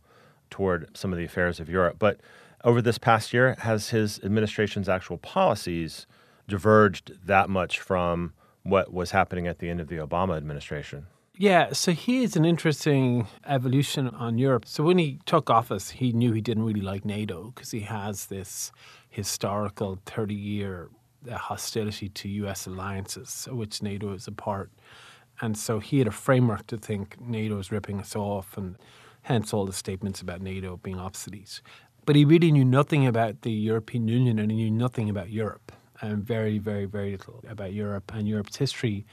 toward 0.50 0.96
some 0.96 1.12
of 1.12 1.18
the 1.18 1.24
affairs 1.24 1.60
of 1.60 1.68
Europe. 1.68 1.96
But 1.98 2.20
over 2.64 2.82
this 2.82 2.98
past 2.98 3.32
year, 3.32 3.56
has 3.60 3.90
his 3.90 4.20
administration's 4.22 4.88
actual 4.88 5.18
policies 5.18 6.06
diverged 6.48 7.26
that 7.26 7.48
much 7.48 7.80
from 7.80 8.32
what 8.62 8.92
was 8.92 9.12
happening 9.12 9.46
at 9.46 9.58
the 9.58 9.70
end 9.70 9.80
of 9.80 9.88
the 9.88 9.96
Obama 9.96 10.36
administration? 10.36 11.06
Yeah, 11.36 11.72
so 11.72 11.92
he 11.92 12.22
is 12.22 12.36
an 12.36 12.44
interesting 12.44 13.26
evolution 13.46 14.08
on 14.08 14.36
Europe. 14.36 14.66
So 14.66 14.84
when 14.84 14.98
he 14.98 15.20
took 15.24 15.48
office, 15.48 15.90
he 15.90 16.12
knew 16.12 16.32
he 16.32 16.42
didn't 16.42 16.64
really 16.64 16.82
like 16.82 17.04
NATO 17.06 17.52
because 17.54 17.70
he 17.70 17.80
has 17.80 18.26
this 18.26 18.72
historical 19.08 19.98
30 20.04 20.34
year 20.34 20.90
hostility 21.30 22.08
to 22.10 22.28
US 22.28 22.66
alliances, 22.66 23.48
which 23.50 23.82
NATO 23.82 24.12
is 24.12 24.26
a 24.26 24.32
part. 24.32 24.70
And 25.40 25.56
so 25.56 25.78
he 25.78 25.98
had 25.98 26.06
a 26.06 26.12
framework 26.12 26.66
to 26.66 26.76
think 26.76 27.18
NATO 27.20 27.58
is 27.58 27.72
ripping 27.72 28.00
us 28.00 28.14
off, 28.14 28.58
and 28.58 28.76
hence 29.22 29.52
all 29.52 29.66
the 29.66 29.72
statements 29.72 30.20
about 30.20 30.40
NATO 30.40 30.76
being 30.76 30.98
obsolete. 30.98 31.60
But 32.06 32.16
he 32.16 32.24
really 32.24 32.50
knew 32.50 32.64
nothing 32.64 33.06
about 33.06 33.42
the 33.42 33.52
European 33.52 34.08
Union 34.08 34.38
and 34.38 34.50
he 34.50 34.56
knew 34.56 34.70
nothing 34.70 35.10
about 35.10 35.30
Europe, 35.30 35.72
and 36.00 36.24
very, 36.24 36.58
very, 36.58 36.86
very 36.86 37.12
little 37.12 37.44
about 37.48 37.72
Europe 37.72 38.12
and 38.14 38.26
Europe's 38.26 38.56
history. 38.56 39.04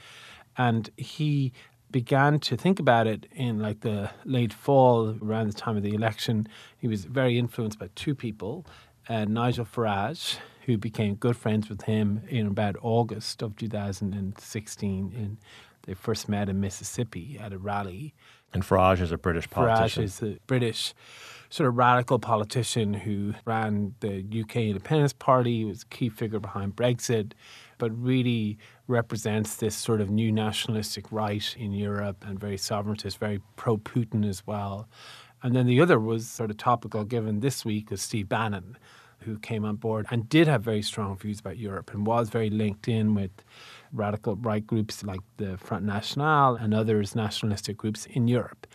And 0.56 0.90
he 0.96 1.52
began 1.90 2.38
to 2.40 2.56
think 2.56 2.78
about 2.80 3.06
it 3.06 3.26
in 3.32 3.60
like 3.60 3.80
the 3.80 4.10
late 4.24 4.52
fall, 4.52 5.16
around 5.22 5.46
the 5.48 5.52
time 5.54 5.76
of 5.76 5.82
the 5.82 5.94
election. 5.94 6.46
He 6.76 6.88
was 6.88 7.04
very 7.04 7.38
influenced 7.38 7.78
by 7.78 7.88
two 7.94 8.14
people, 8.14 8.66
uh, 9.08 9.24
Nigel 9.24 9.64
Farage, 9.64 10.38
who 10.66 10.76
became 10.76 11.14
good 11.14 11.36
friends 11.36 11.68
with 11.68 11.82
him 11.82 12.22
in 12.28 12.46
about 12.46 12.76
August 12.82 13.42
of 13.42 13.56
2016. 13.56 15.12
In, 15.16 15.38
they 15.82 15.94
first 15.94 16.28
met 16.28 16.50
in 16.50 16.60
Mississippi 16.60 17.38
at 17.40 17.54
a 17.54 17.58
rally. 17.58 18.14
And 18.52 18.62
Farage 18.62 19.00
is 19.00 19.12
a 19.12 19.18
British 19.18 19.48
politician. 19.50 20.04
Farage 20.04 20.06
is 20.06 20.22
a 20.22 20.38
British 20.46 20.94
sort 21.50 21.68
of 21.68 21.76
radical 21.76 22.18
politician 22.18 22.92
who 22.92 23.34
ran 23.44 23.94
the 24.00 24.24
UK 24.40 24.56
Independence 24.56 25.12
Party, 25.12 25.58
he 25.58 25.64
was 25.64 25.82
a 25.82 25.86
key 25.86 26.08
figure 26.08 26.40
behind 26.40 26.76
Brexit, 26.76 27.32
but 27.78 27.90
really 27.98 28.58
represents 28.86 29.56
this 29.56 29.74
sort 29.74 30.00
of 30.00 30.10
new 30.10 30.30
nationalistic 30.30 31.10
right 31.10 31.54
in 31.58 31.72
Europe 31.72 32.24
and 32.26 32.38
very 32.38 32.56
sovereigntist, 32.56 33.18
very 33.18 33.40
pro 33.56 33.78
Putin 33.78 34.28
as 34.28 34.46
well. 34.46 34.88
And 35.42 35.54
then 35.54 35.66
the 35.66 35.80
other 35.80 35.98
was 35.98 36.28
sort 36.28 36.50
of 36.50 36.56
topical 36.56 37.04
given 37.04 37.40
this 37.40 37.64
week 37.64 37.90
was 37.90 38.02
Steve 38.02 38.28
Bannon, 38.28 38.76
who 39.20 39.38
came 39.38 39.64
on 39.64 39.76
board 39.76 40.06
and 40.10 40.28
did 40.28 40.48
have 40.48 40.62
very 40.62 40.82
strong 40.82 41.16
views 41.16 41.40
about 41.40 41.58
Europe 41.58 41.92
and 41.92 42.06
was 42.06 42.28
very 42.28 42.50
linked 42.50 42.88
in 42.88 43.14
with 43.14 43.30
radical 43.92 44.36
right 44.36 44.66
groups 44.66 45.02
like 45.02 45.20
the 45.36 45.56
Front 45.58 45.84
National 45.84 46.56
and 46.56 46.74
others 46.74 47.14
nationalistic 47.14 47.76
groups 47.76 48.06
in 48.06 48.28
Europe. 48.28 48.66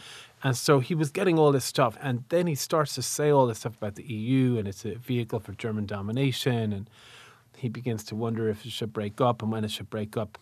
And 0.43 0.57
so 0.57 0.79
he 0.79 0.93
was 0.93 1.09
getting 1.09 1.39
all 1.39 1.51
this 1.51 1.63
stuff. 1.63 1.97
And 2.01 2.25
then 2.29 2.47
he 2.47 2.55
starts 2.55 2.95
to 2.95 3.01
say 3.01 3.29
all 3.29 3.47
this 3.47 3.59
stuff 3.59 3.77
about 3.77 3.95
the 3.95 4.03
EU 4.03 4.57
and 4.57 4.67
it's 4.67 4.83
a 4.83 4.95
vehicle 4.95 5.39
for 5.39 5.53
German 5.53 5.85
domination. 5.85 6.73
And 6.73 6.89
he 7.55 7.69
begins 7.69 8.03
to 8.05 8.15
wonder 8.15 8.49
if 8.49 8.65
it 8.65 8.71
should 8.71 8.91
break 8.91 9.21
up 9.21 9.41
and 9.41 9.51
when 9.51 9.63
it 9.63 9.71
should 9.71 9.89
break 9.89 10.17
up. 10.17 10.37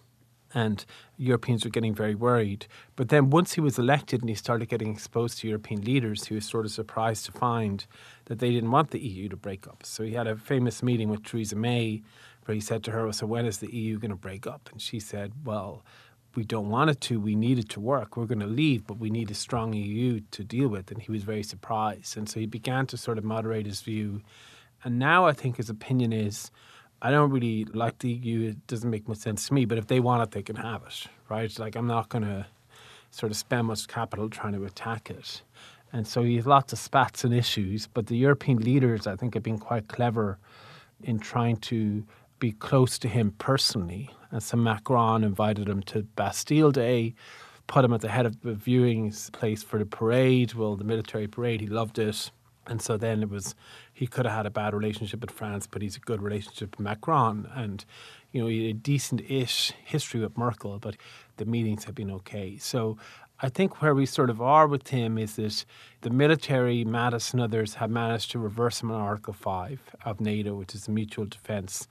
And 0.53 0.84
Europeans 1.17 1.63
were 1.63 1.71
getting 1.71 1.93
very 1.93 2.15
worried. 2.15 2.65
But 2.97 3.07
then 3.07 3.29
once 3.29 3.53
he 3.53 3.62
was 3.62 3.79
elected 3.79 4.21
and 4.21 4.27
he 4.27 4.36
started 4.36 4.67
getting 4.67 4.91
exposed 4.91 5.38
to 5.39 5.47
European 5.47 5.81
leaders, 5.81 6.25
he 6.25 6.36
was 6.36 6.45
sort 6.45 6.65
of 6.65 6.71
surprised 6.71 7.25
to 7.27 7.31
find 7.31 7.86
that 8.25 8.39
they 8.39 8.51
didn't 8.51 8.71
want 8.71 8.91
the 8.91 8.99
EU 8.99 9.29
to 9.29 9.38
break 9.38 9.65
up. 9.65 9.86
So 9.86 10.03
he 10.03 10.13
had 10.13 10.27
a 10.27 10.36
famous 10.36 10.84
meeting 10.84 11.10
with 11.10 11.23
Theresa 11.23 11.55
May 11.55 12.01
where 12.45 12.56
he 12.56 12.62
said 12.62 12.84
to 12.84 12.91
her, 12.91 13.12
So 13.12 13.25
when 13.25 13.45
is 13.45 13.60
the 13.60 13.73
EU 13.73 13.99
going 13.99 14.12
to 14.12 14.17
break 14.17 14.47
up? 14.47 14.69
And 14.71 14.82
she 14.82 14.99
said, 14.99 15.34
Well, 15.43 15.84
we 16.36 16.43
don't 16.43 16.69
want 16.69 16.89
it 16.89 17.01
to. 17.01 17.19
We 17.19 17.36
need 17.36 17.60
it 17.60 17.69
to 17.69 17.80
work. 17.80 18.15
We're 18.15 18.25
going 18.25 18.39
to 18.39 18.47
leave, 18.47 18.88
but 18.88 18.97
we 18.97 19.10
need 19.10 19.30
a 19.32 19.36
strong 19.36 19.73
EU 19.73 20.21
to 20.32 20.43
deal 20.43 20.69
with. 20.69 20.91
And 20.91 21.01
he 21.01 21.12
was 21.12 21.23
very 21.23 21.43
surprised. 21.43 22.17
And 22.17 22.30
so 22.30 22.39
he 22.39 22.45
began 22.45 22.88
to 22.88 22.97
sort 22.97 23.17
of 23.17 23.23
moderate 23.23 23.65
his 23.65 23.82
view. 23.82 24.21
And 24.84 24.97
now 24.97 25.25
I 25.25 25.34
think 25.34 25.58
his 25.58 25.69
opinion 25.69 26.13
is 26.13 26.51
I 27.01 27.12
don't 27.12 27.32
really 27.32 27.65
like 27.65 27.99
the 27.99 28.12
EU. 28.12 28.49
It 28.49 28.67
doesn't 28.67 28.89
make 28.89 29.08
much 29.08 29.17
sense 29.17 29.47
to 29.47 29.54
me. 29.54 29.65
But 29.65 29.77
if 29.77 29.88
they 29.88 29.99
want 29.99 30.23
it, 30.23 30.32
they 30.32 30.43
can 30.43 30.56
have 30.56 30.84
it, 30.84 31.08
right? 31.30 31.58
Like 31.60 31.75
I'm 31.75 31.88
not 31.88 32.10
going 32.10 32.23
to 32.23 32.45
sort 33.10 33.32
of 33.32 33.38
spend 33.38 33.67
much 33.67 33.88
capital 33.88 34.30
trying 34.30 34.54
to 34.54 34.63
attack 34.65 35.10
it. 35.10 35.41
And 35.93 36.08
so 36.08 36.23
he 36.23 36.38
has 36.38 36.45
lots 36.45 36.71
of 36.71 36.80
spats 36.80 37.23
and 37.25 37.34
issues. 37.34 37.88
But 37.88 38.08
the 38.08 38.15
European 38.15 38.60
leaders, 38.60 39.08
I 39.08 39.15
think, 39.15 39.34
have 39.34 39.43
been 39.43 39.60
quite 39.60 39.88
clever 39.89 40.38
in 41.04 41.19
trying 41.19 41.58
to 41.58 42.06
be 42.41 42.51
close 42.51 42.99
to 42.99 43.08
him 43.08 43.34
personally. 43.38 44.10
And 44.32 44.43
so 44.43 44.58
Macron 44.58 45.23
invited 45.23 45.69
him 45.69 45.82
to 45.84 46.04
Bastille 46.04 46.71
Day, 46.71 47.13
put 47.67 47.86
him 47.86 47.93
at 47.93 48.01
the 48.01 48.10
head 48.10 48.25
of 48.25 48.41
the 48.41 48.54
viewing 48.54 49.13
place 49.32 49.63
for 49.63 49.80
the 49.80 49.86
parade, 49.86 50.56
well, 50.56 50.75
the 50.75 50.84
military 50.84 51.27
parade. 51.27 51.62
He 51.62 51.67
loved 51.67 51.99
it. 51.99 52.32
And 52.67 52.82
so 52.82 52.97
then 52.97 53.21
it 53.21 53.30
was, 53.30 53.56
he 53.93 54.08
could 54.08 54.25
have 54.25 54.36
had 54.36 54.45
a 54.45 54.49
bad 54.49 54.73
relationship 54.73 55.21
with 55.21 55.32
France, 55.32 55.67
but 55.67 55.82
he's 55.82 55.95
a 55.95 55.99
good 55.99 56.21
relationship 56.21 56.77
with 56.77 56.80
Macron. 56.80 57.47
And, 57.56 57.86
you 58.32 58.41
know, 58.41 58.49
a 58.49 58.73
decent 58.73 59.21
ish 59.30 59.71
history 59.86 60.19
with 60.19 60.38
Merkel, 60.38 60.80
but 60.80 60.97
the 61.38 61.45
meetings 61.45 61.86
have 61.86 61.95
been 61.95 62.12
okay. 62.12 62.58
So 62.58 62.97
I 63.39 63.49
think 63.49 63.82
where 63.82 63.93
we 63.95 64.06
sort 64.06 64.30
of 64.30 64.41
are 64.41 64.67
with 64.67 64.88
him 64.88 65.17
is 65.17 65.36
that 65.36 65.65
the 66.01 66.10
military, 66.10 66.86
Mattis 66.86 67.34
and 67.34 67.41
others, 67.41 67.75
have 67.75 67.89
managed 67.89 68.32
to 68.32 68.39
reverse 68.39 68.82
him 68.82 68.91
on 68.91 69.01
Article 69.01 69.34
5 69.34 69.95
of 70.06 70.21
NATO, 70.21 70.56
which 70.56 70.73
is 70.73 70.89
mutual 70.89 71.25
defence 71.25 71.88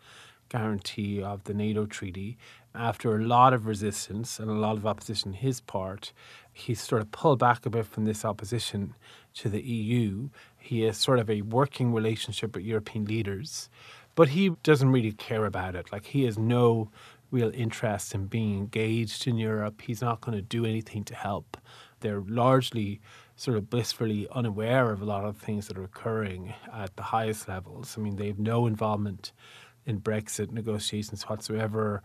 guarantee 0.50 1.22
of 1.22 1.44
the 1.44 1.54
NATO 1.54 1.86
treaty. 1.86 2.36
After 2.74 3.16
a 3.16 3.24
lot 3.24 3.54
of 3.54 3.66
resistance 3.66 4.38
and 4.38 4.50
a 4.50 4.54
lot 4.54 4.76
of 4.76 4.86
opposition 4.86 5.30
on 5.30 5.34
his 5.34 5.60
part, 5.60 6.12
he 6.52 6.74
sort 6.74 7.00
of 7.00 7.10
pulled 7.10 7.38
back 7.38 7.64
a 7.64 7.70
bit 7.70 7.86
from 7.86 8.04
this 8.04 8.24
opposition 8.24 8.94
to 9.34 9.48
the 9.48 9.62
EU. 9.62 10.28
He 10.58 10.82
has 10.82 10.98
sort 10.98 11.18
of 11.18 11.30
a 11.30 11.42
working 11.42 11.92
relationship 11.94 12.54
with 12.54 12.64
European 12.64 13.06
leaders, 13.06 13.70
but 14.14 14.28
he 14.28 14.50
doesn't 14.62 14.92
really 14.92 15.12
care 15.12 15.46
about 15.46 15.74
it. 15.74 15.90
Like, 15.90 16.06
he 16.06 16.24
has 16.24 16.36
no 16.38 16.90
real 17.30 17.50
interest 17.54 18.14
in 18.14 18.26
being 18.26 18.58
engaged 18.58 19.26
in 19.26 19.38
Europe. 19.38 19.80
He's 19.82 20.02
not 20.02 20.20
going 20.20 20.36
to 20.36 20.42
do 20.42 20.66
anything 20.66 21.04
to 21.04 21.14
help. 21.14 21.56
They're 22.00 22.22
largely 22.26 23.00
sort 23.36 23.56
of 23.56 23.70
blissfully 23.70 24.26
unaware 24.32 24.90
of 24.90 25.00
a 25.00 25.04
lot 25.04 25.24
of 25.24 25.36
things 25.36 25.68
that 25.68 25.78
are 25.78 25.84
occurring 25.84 26.52
at 26.72 26.94
the 26.96 27.02
highest 27.04 27.48
levels. 27.48 27.94
I 27.96 28.00
mean, 28.00 28.16
they 28.16 28.26
have 28.26 28.38
no 28.38 28.66
involvement 28.66 29.32
in 29.90 30.00
Brexit 30.00 30.50
negotiations 30.50 31.24
whatsoever. 31.24 32.02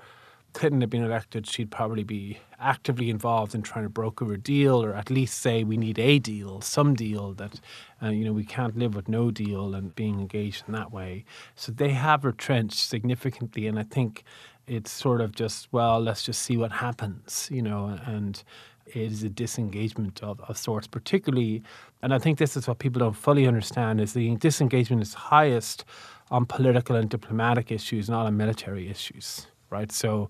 Clinton 0.53 0.79
had 0.79 0.89
been 0.89 1.03
elected, 1.03 1.45
she'd 1.45 1.69
probably 1.69 2.03
be 2.03 2.39
actively 2.59 3.09
involved 3.09 3.53
in 3.53 3.61
trying 3.61 3.83
to 3.83 3.89
broker 3.89 4.31
a 4.31 4.37
deal, 4.37 4.81
or 4.83 4.93
at 4.93 5.09
least 5.09 5.39
say 5.39 5.65
we 5.65 5.75
need 5.75 5.99
a 5.99 6.17
deal, 6.17 6.61
some 6.61 6.95
deal 6.95 7.33
that 7.33 7.59
uh, 8.01 8.07
you 8.07 8.23
know 8.23 8.31
we 8.31 8.45
can't 8.45 8.77
live 8.77 8.95
with 8.95 9.09
no 9.09 9.31
deal, 9.31 9.75
and 9.75 9.93
being 9.95 10.17
engaged 10.19 10.63
in 10.65 10.73
that 10.73 10.93
way. 10.93 11.25
So 11.55 11.73
they 11.73 11.89
have 11.89 12.23
retrenched 12.23 12.79
significantly, 12.89 13.67
and 13.67 13.77
I 13.77 13.83
think 13.83 14.23
it's 14.65 14.91
sort 14.91 15.19
of 15.19 15.35
just 15.35 15.67
well, 15.73 15.99
let's 15.99 16.23
just 16.23 16.41
see 16.41 16.55
what 16.55 16.71
happens, 16.71 17.49
you 17.51 17.61
know, 17.61 17.99
and 18.05 18.41
it 18.87 19.11
is 19.11 19.23
a 19.23 19.29
disengagement 19.29 20.23
of, 20.23 20.39
of 20.47 20.57
sorts, 20.57 20.87
particularly, 20.87 21.63
and 22.01 22.13
I 22.13 22.19
think 22.19 22.37
this 22.37 22.55
is 22.55 22.65
what 22.65 22.79
people 22.79 22.99
don't 22.99 23.13
fully 23.13 23.45
understand 23.45 23.99
is 23.99 24.13
the 24.13 24.37
disengagement 24.37 25.01
is 25.01 25.13
highest 25.15 25.83
on 26.31 26.45
political 26.45 26.95
and 26.95 27.09
diplomatic 27.09 27.71
issues, 27.71 28.09
not 28.09 28.25
on 28.25 28.35
military 28.35 28.89
issues, 28.89 29.47
right? 29.69 29.91
So 29.91 30.29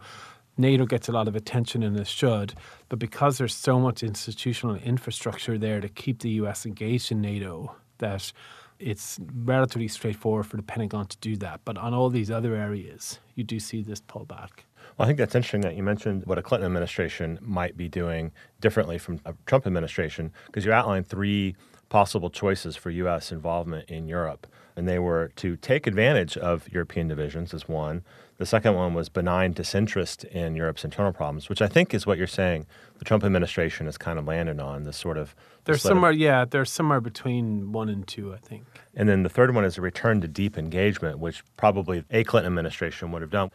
NATO 0.58 0.86
gets 0.86 1.10
a 1.10 1.12
lot 1.12 1.28
of 1.28 1.36
attention 1.36 1.84
and 1.84 1.98
it 1.98 2.08
should, 2.08 2.54
but 2.90 3.00
because 3.00 3.38
there's 3.38 3.56
so 3.56 3.80
much 3.80 4.04
institutional 4.04 4.76
infrastructure 4.76 5.58
there 5.58 5.82
to 5.82 5.90
keep 5.90 6.20
the 6.20 6.30
US 6.42 6.66
engaged 6.66 7.12
in 7.12 7.22
NATO, 7.22 7.76
that 7.98 8.32
it's 8.80 9.20
relatively 9.34 9.88
straightforward 9.88 10.46
for 10.46 10.58
the 10.58 10.64
Pentagon 10.64 11.08
to 11.08 11.18
do 11.18 11.38
that. 11.38 11.62
But 11.64 11.78
on 11.78 11.94
all 11.94 12.10
these 12.10 12.30
other 12.30 12.56
areas, 12.56 13.20
you 13.36 13.44
do 13.44 13.60
see 13.60 13.82
this 13.82 14.02
pullback. 14.02 14.50
Well, 14.98 15.06
I 15.06 15.08
think 15.08 15.18
that's 15.18 15.36
interesting 15.36 15.62
that 15.62 15.76
you 15.76 15.84
mentioned 15.84 16.26
what 16.26 16.38
a 16.38 16.42
Clinton 16.42 16.66
administration 16.68 17.40
might 17.42 17.76
be 17.78 17.88
doing 17.88 18.32
differently 18.62 18.98
from 18.98 19.20
a 19.26 19.34
Trump 19.46 19.66
administration, 19.66 20.32
because 20.48 20.66
you 20.66 20.74
outlined 20.74 21.08
three 21.08 21.56
possible 21.96 22.30
choices 22.30 22.76
for 22.76 22.90
U.S. 22.90 23.32
involvement 23.32 23.90
in 23.90 24.06
Europe. 24.06 24.48
And 24.76 24.86
they 24.86 25.00
were 25.00 25.32
to 25.38 25.56
take 25.56 25.88
advantage 25.88 26.36
of 26.36 26.68
European 26.70 27.08
divisions, 27.08 27.54
as 27.54 27.70
one. 27.70 28.04
The 28.38 28.46
second 28.46 28.76
one 28.76 28.94
was 28.94 29.08
benign 29.08 29.54
disinterest 29.54 30.26
in 30.26 30.56
Europe's 30.56 30.84
internal 30.84 31.14
problems, 31.14 31.48
which 31.48 31.62
I 31.62 31.68
think 31.68 31.94
is 31.94 32.06
what 32.06 32.18
you're 32.18 32.28
saying 32.28 32.66
the 33.00 33.06
Trump 33.06 33.24
administration 33.24 33.86
has 33.86 33.98
kind 33.98 34.20
of 34.20 34.26
landed 34.26 34.60
on 34.60 34.84
this 34.84 34.98
sort 34.98 35.18
of. 35.18 35.34
There's 35.64 35.82
somewhere, 35.82 36.12
of, 36.12 36.18
yeah, 36.18 36.44
there's 36.44 36.70
somewhere 36.70 37.00
between 37.00 37.72
one 37.72 37.88
and 37.88 38.06
two, 38.06 38.34
I 38.34 38.40
think. 38.40 38.66
And 38.94 39.08
then 39.08 39.24
the 39.24 39.30
third 39.30 39.56
one 39.56 39.64
is 39.64 39.78
a 39.78 39.82
return 39.82 40.20
to 40.20 40.28
deep 40.28 40.58
engagement, 40.58 41.20
which 41.20 41.46
probably 41.56 42.04
a 42.12 42.26
Clinton 42.26 42.52
administration 42.52 43.14
would 43.14 43.22
have 43.22 43.32
done. 43.32 43.52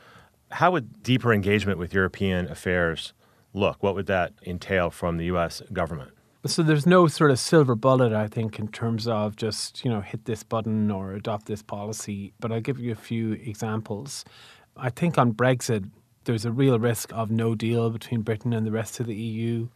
How 0.50 0.70
would 0.70 1.03
deeper 1.03 1.35
engagement 1.35 1.79
with 1.79 1.92
European 1.92 2.50
affairs 2.50 3.12
look? 3.53 3.83
What 3.83 3.94
would 3.94 4.07
that 4.07 4.33
entail 4.46 4.88
from 4.88 5.18
the 5.18 5.26
U.S. 5.26 5.61
government? 5.74 6.12
So 6.46 6.62
there's 6.62 6.87
no 6.87 7.07
sort 7.07 7.31
of 7.31 7.38
silver 7.38 7.74
bullet, 7.74 8.14
I 8.14 8.26
think, 8.26 8.59
in 8.59 8.68
terms 8.68 9.07
of 9.07 9.37
just 9.37 9.85
you 9.85 9.90
know 9.90 10.00
hit 10.00 10.24
this 10.24 10.42
button 10.42 10.90
or 10.90 11.12
adopt 11.12 11.46
this 11.46 11.62
policy. 11.62 12.33
But 12.40 12.50
I'll 12.50 12.62
give 12.62 12.79
you 12.79 12.92
a 12.92 12.96
few 12.96 13.33
examples. 13.33 14.24
I 14.74 14.88
think 14.88 15.18
on 15.18 15.35
Brexit, 15.35 15.90
there's 16.24 16.46
a 16.46 16.50
real 16.50 16.79
risk 16.79 17.12
of 17.12 17.31
no 17.31 17.55
deal 17.55 17.90
between 17.90 18.22
Britain 18.22 18.55
and 18.55 18.66
the 18.66 18.70
rest 18.70 19.00
of 19.00 19.07
the 19.07 19.14
EU. 19.14 19.68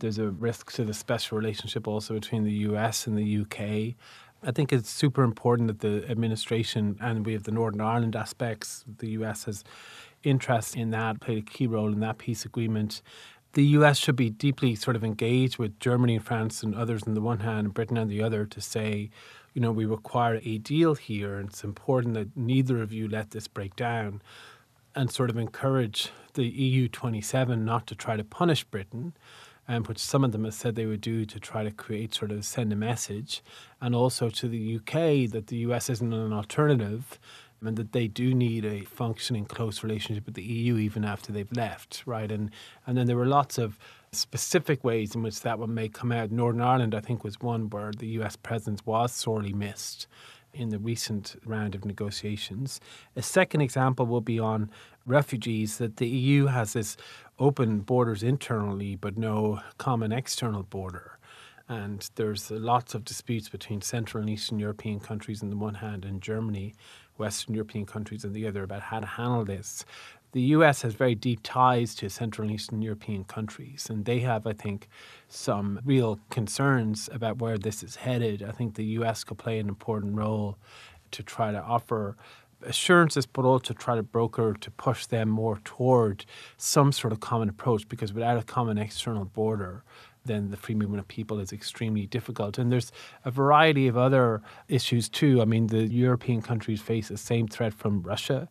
There's 0.00 0.18
a 0.18 0.30
risk 0.30 0.72
to 0.72 0.84
the 0.84 0.94
special 0.94 1.38
relationship 1.38 1.86
also 1.86 2.14
between 2.14 2.42
the 2.42 2.52
US 2.52 3.06
and 3.06 3.16
the 3.16 3.38
UK. 3.42 3.94
I 4.42 4.52
think 4.52 4.72
it's 4.72 4.90
super 4.90 5.22
important 5.22 5.68
that 5.68 5.80
the 5.80 6.08
administration 6.10 6.96
and 7.00 7.26
we 7.26 7.32
have 7.32 7.44
the 7.44 7.52
Northern 7.52 7.80
Ireland 7.80 8.16
aspects. 8.16 8.84
The 8.98 9.10
US 9.10 9.44
has 9.44 9.62
interest 10.24 10.76
in 10.76 10.90
that, 10.90 11.20
played 11.20 11.38
a 11.38 11.42
key 11.42 11.68
role 11.68 11.92
in 11.92 12.00
that 12.00 12.18
peace 12.18 12.44
agreement 12.44 13.02
the 13.54 13.64
US 13.64 13.98
should 13.98 14.16
be 14.16 14.30
deeply 14.30 14.74
sort 14.74 14.96
of 14.96 15.04
engaged 15.04 15.58
with 15.58 15.78
Germany 15.80 16.16
and 16.16 16.24
France 16.24 16.62
and 16.62 16.74
others 16.74 17.04
on 17.04 17.14
the 17.14 17.20
one 17.20 17.40
hand 17.40 17.66
and 17.66 17.74
Britain 17.74 17.98
on 17.98 18.08
the 18.08 18.22
other 18.22 18.44
to 18.46 18.60
say, 18.60 19.10
you 19.54 19.60
know, 19.60 19.72
we 19.72 19.86
require 19.86 20.40
a 20.44 20.58
deal 20.58 20.94
here 20.94 21.38
and 21.38 21.48
it's 21.48 21.64
important 21.64 22.14
that 22.14 22.36
neither 22.36 22.82
of 22.82 22.92
you 22.92 23.08
let 23.08 23.30
this 23.30 23.48
break 23.48 23.74
down 23.76 24.22
and 24.94 25.10
sort 25.10 25.30
of 25.30 25.36
encourage 25.36 26.10
the 26.34 26.44
EU 26.44 26.88
27 26.88 27.64
not 27.64 27.86
to 27.86 27.94
try 27.94 28.16
to 28.16 28.24
punish 28.24 28.64
Britain, 28.64 29.12
um, 29.66 29.84
which 29.84 29.98
some 29.98 30.24
of 30.24 30.32
them 30.32 30.44
have 30.44 30.54
said 30.54 30.74
they 30.74 30.86
would 30.86 31.00
do 31.00 31.24
to 31.24 31.38
try 31.38 31.62
to 31.62 31.70
create 31.70 32.14
sort 32.14 32.30
of 32.30 32.44
send 32.44 32.72
a 32.72 32.76
message, 32.76 33.42
and 33.80 33.94
also 33.94 34.28
to 34.30 34.48
the 34.48 34.76
UK 34.76 35.30
that 35.30 35.48
the 35.48 35.56
US 35.58 35.90
isn't 35.90 36.12
an 36.12 36.32
alternative 36.32 37.18
and 37.62 37.76
that 37.76 37.92
they 37.92 38.06
do 38.06 38.34
need 38.34 38.64
a 38.64 38.84
functioning 38.84 39.44
close 39.44 39.82
relationship 39.82 40.26
with 40.26 40.34
the 40.34 40.42
EU 40.42 40.76
even 40.76 41.04
after 41.04 41.32
they've 41.32 41.52
left, 41.52 42.02
right? 42.06 42.30
And 42.30 42.50
and 42.86 42.96
then 42.96 43.06
there 43.06 43.16
were 43.16 43.26
lots 43.26 43.58
of 43.58 43.78
specific 44.12 44.84
ways 44.84 45.14
in 45.14 45.22
which 45.22 45.40
that 45.42 45.58
one 45.58 45.74
may 45.74 45.88
come 45.88 46.12
out. 46.12 46.30
Northern 46.30 46.62
Ireland, 46.62 46.94
I 46.94 47.00
think, 47.00 47.24
was 47.24 47.40
one 47.40 47.68
where 47.70 47.92
the 47.92 48.06
US 48.20 48.36
presence 48.36 48.84
was 48.86 49.12
sorely 49.12 49.52
missed 49.52 50.06
in 50.54 50.70
the 50.70 50.78
recent 50.78 51.36
round 51.44 51.74
of 51.74 51.84
negotiations. 51.84 52.80
A 53.16 53.22
second 53.22 53.60
example 53.60 54.06
will 54.06 54.20
be 54.20 54.38
on 54.38 54.70
refugees 55.06 55.78
that 55.78 55.96
the 55.96 56.08
EU 56.08 56.46
has 56.46 56.72
this 56.72 56.96
open 57.38 57.80
borders 57.80 58.22
internally 58.22 58.96
but 58.96 59.16
no 59.16 59.60
common 59.78 60.12
external 60.12 60.62
border. 60.62 61.18
And 61.68 62.08
there's 62.14 62.50
lots 62.50 62.94
of 62.94 63.04
disputes 63.04 63.50
between 63.50 63.82
Central 63.82 64.22
and 64.22 64.30
Eastern 64.30 64.58
European 64.58 65.00
countries 65.00 65.42
on 65.42 65.50
the 65.50 65.56
one 65.56 65.74
hand 65.74 66.04
and 66.04 66.22
Germany 66.22 66.74
Western 67.18 67.54
European 67.54 67.84
countries 67.84 68.24
and 68.24 68.34
the 68.34 68.46
other 68.46 68.62
about 68.62 68.82
how 68.82 69.00
to 69.00 69.06
handle 69.06 69.44
this. 69.44 69.84
The 70.32 70.42
US 70.56 70.82
has 70.82 70.94
very 70.94 71.14
deep 71.14 71.40
ties 71.42 71.94
to 71.96 72.10
Central 72.10 72.46
and 72.46 72.54
Eastern 72.54 72.82
European 72.82 73.24
countries, 73.24 73.88
and 73.88 74.04
they 74.04 74.20
have, 74.20 74.46
I 74.46 74.52
think, 74.52 74.88
some 75.26 75.80
real 75.84 76.20
concerns 76.30 77.08
about 77.12 77.38
where 77.38 77.56
this 77.56 77.82
is 77.82 77.96
headed. 77.96 78.42
I 78.42 78.52
think 78.52 78.74
the 78.74 78.84
US 78.84 79.24
could 79.24 79.38
play 79.38 79.58
an 79.58 79.68
important 79.68 80.16
role 80.16 80.58
to 81.12 81.22
try 81.22 81.50
to 81.50 81.62
offer 81.62 82.16
assurances, 82.62 83.26
but 83.26 83.44
also 83.44 83.72
try 83.72 83.94
to 83.94 84.02
broker 84.02 84.54
to 84.60 84.70
push 84.72 85.06
them 85.06 85.28
more 85.28 85.60
toward 85.64 86.24
some 86.56 86.92
sort 86.92 87.12
of 87.12 87.20
common 87.20 87.48
approach 87.48 87.88
because 87.88 88.12
without 88.12 88.36
a 88.36 88.42
common 88.42 88.78
external 88.78 89.24
border, 89.24 89.84
then 90.28 90.50
the 90.50 90.56
free 90.56 90.76
movement 90.76 91.00
of 91.00 91.08
people 91.08 91.40
is 91.40 91.52
extremely 91.52 92.06
difficult. 92.06 92.58
And 92.58 92.70
there's 92.70 92.92
a 93.24 93.30
variety 93.32 93.88
of 93.88 93.96
other 93.96 94.40
issues 94.68 95.08
too. 95.08 95.42
I 95.42 95.44
mean, 95.44 95.66
the 95.66 95.86
European 95.86 96.40
countries 96.40 96.80
face 96.80 97.08
the 97.08 97.18
same 97.18 97.48
threat 97.48 97.74
from 97.74 98.02
Russia 98.02 98.48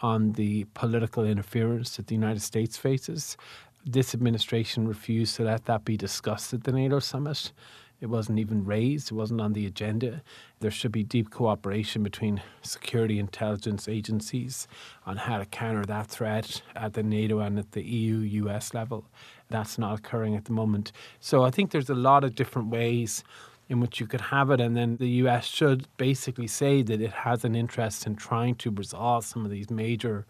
on 0.00 0.32
the 0.32 0.64
political 0.72 1.24
interference 1.24 1.96
that 1.96 2.06
the 2.06 2.14
United 2.14 2.40
States 2.40 2.76
faces. 2.76 3.36
This 3.84 4.14
administration 4.14 4.88
refused 4.88 5.36
to 5.36 5.44
let 5.44 5.66
that 5.66 5.84
be 5.84 5.96
discussed 5.96 6.54
at 6.54 6.64
the 6.64 6.72
NATO 6.72 6.98
summit. 6.98 7.52
It 8.00 8.06
wasn't 8.06 8.38
even 8.38 8.64
raised, 8.64 9.10
it 9.10 9.14
wasn't 9.14 9.40
on 9.40 9.54
the 9.54 9.66
agenda. 9.66 10.22
There 10.60 10.70
should 10.70 10.92
be 10.92 11.02
deep 11.02 11.30
cooperation 11.30 12.02
between 12.02 12.42
security 12.62 13.18
intelligence 13.18 13.88
agencies 13.88 14.68
on 15.06 15.16
how 15.16 15.38
to 15.38 15.46
counter 15.46 15.84
that 15.86 16.08
threat 16.08 16.60
at 16.74 16.92
the 16.92 17.02
NATO 17.02 17.38
and 17.38 17.58
at 17.58 17.72
the 17.72 17.82
EU 17.82 18.18
US 18.44 18.74
level. 18.74 19.06
That's 19.48 19.78
not 19.78 19.98
occurring 19.98 20.36
at 20.36 20.44
the 20.44 20.52
moment. 20.52 20.92
So 21.20 21.44
I 21.44 21.50
think 21.50 21.70
there's 21.70 21.90
a 21.90 21.94
lot 21.94 22.22
of 22.22 22.34
different 22.34 22.68
ways 22.68 23.24
in 23.68 23.80
which 23.80 23.98
you 23.98 24.06
could 24.06 24.20
have 24.20 24.50
it, 24.50 24.60
and 24.60 24.76
then 24.76 24.96
the 24.98 25.08
US 25.24 25.46
should 25.46 25.88
basically 25.96 26.46
say 26.46 26.82
that 26.82 27.00
it 27.00 27.12
has 27.12 27.44
an 27.44 27.56
interest 27.56 28.06
in 28.06 28.14
trying 28.14 28.54
to 28.56 28.70
resolve 28.70 29.24
some 29.24 29.44
of 29.44 29.50
these 29.50 29.70
major 29.70 30.26